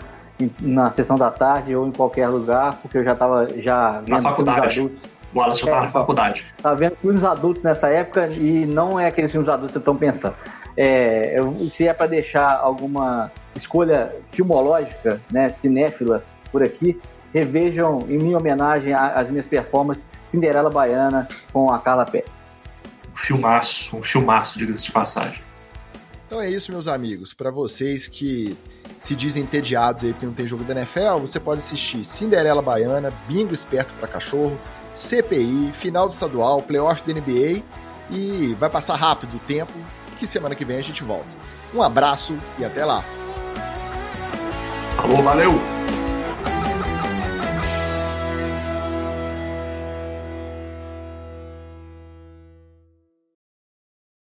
na 0.60 0.90
sessão 0.90 1.16
da 1.16 1.30
tarde 1.30 1.74
ou 1.74 1.86
em 1.86 1.92
qualquer 1.92 2.28
lugar, 2.28 2.78
porque 2.82 2.98
eu 2.98 3.04
já 3.04 3.12
estava 3.12 3.48
já 3.58 4.02
na 4.06 4.20
faculdade. 4.20 4.80
adultos. 4.80 5.15
O 5.38 5.50
estava 5.50 5.76
é, 5.76 5.80
na 5.82 5.90
faculdade. 5.90 6.46
Estava 6.56 6.76
vendo 6.76 6.96
filmes 6.96 7.24
adultos 7.24 7.62
nessa 7.62 7.88
época 7.88 8.26
e 8.28 8.66
não 8.66 8.98
é 8.98 9.06
aqueles 9.06 9.30
filmes 9.30 9.48
adultos 9.48 9.68
que 9.68 9.72
vocês 9.74 9.82
estão 9.82 9.96
pensando. 9.96 10.36
É, 10.76 11.38
eu, 11.38 11.68
se 11.68 11.86
é 11.86 11.92
para 11.92 12.06
deixar 12.06 12.56
alguma 12.56 13.30
escolha 13.54 14.14
filmológica, 14.26 15.20
né, 15.30 15.48
cinéfila 15.48 16.22
por 16.52 16.62
aqui, 16.62 17.00
revejam 17.32 18.00
em 18.08 18.18
minha 18.18 18.36
homenagem 18.36 18.92
às 18.92 19.30
minhas 19.30 19.46
performances 19.46 20.10
Cinderela 20.26 20.70
Baiana 20.70 21.28
com 21.52 21.70
a 21.70 21.78
Carla 21.78 22.04
Pérez 22.04 22.46
filmaço, 23.16 23.96
um 23.96 24.02
filmaço, 24.02 24.58
diga-se 24.58 24.84
de 24.84 24.92
passagem. 24.92 25.40
Então 26.26 26.40
é 26.40 26.50
isso, 26.50 26.70
meus 26.70 26.86
amigos. 26.86 27.32
Para 27.32 27.50
vocês 27.50 28.08
que 28.08 28.56
se 28.98 29.16
dizem 29.16 29.42
entediados 29.42 30.04
aí 30.04 30.12
porque 30.12 30.26
não 30.26 30.32
tem 30.32 30.46
jogo 30.46 30.64
da 30.64 30.74
NFL, 30.74 31.18
você 31.20 31.40
pode 31.40 31.58
assistir 31.58 32.04
Cinderela 32.04 32.62
Baiana, 32.62 33.12
Bingo 33.26 33.54
Esperto 33.54 33.94
para 33.94 34.08
Cachorro, 34.08 34.58
CPI, 34.96 35.72
Final 35.74 36.08
do 36.08 36.12
Estadual, 36.12 36.62
Playoff 36.62 37.02
da 37.06 37.12
NBA 37.12 37.62
e 38.10 38.56
vai 38.58 38.70
passar 38.70 38.96
rápido 38.96 39.36
o 39.36 39.40
tempo 39.40 39.72
que 40.18 40.26
semana 40.26 40.54
que 40.54 40.64
vem 40.64 40.78
a 40.78 40.82
gente 40.82 41.04
volta. 41.04 41.28
Um 41.74 41.82
abraço 41.82 42.36
e 42.58 42.64
até 42.64 42.84
lá. 42.84 43.04
Alô, 44.96 45.22
valeu! 45.22 45.52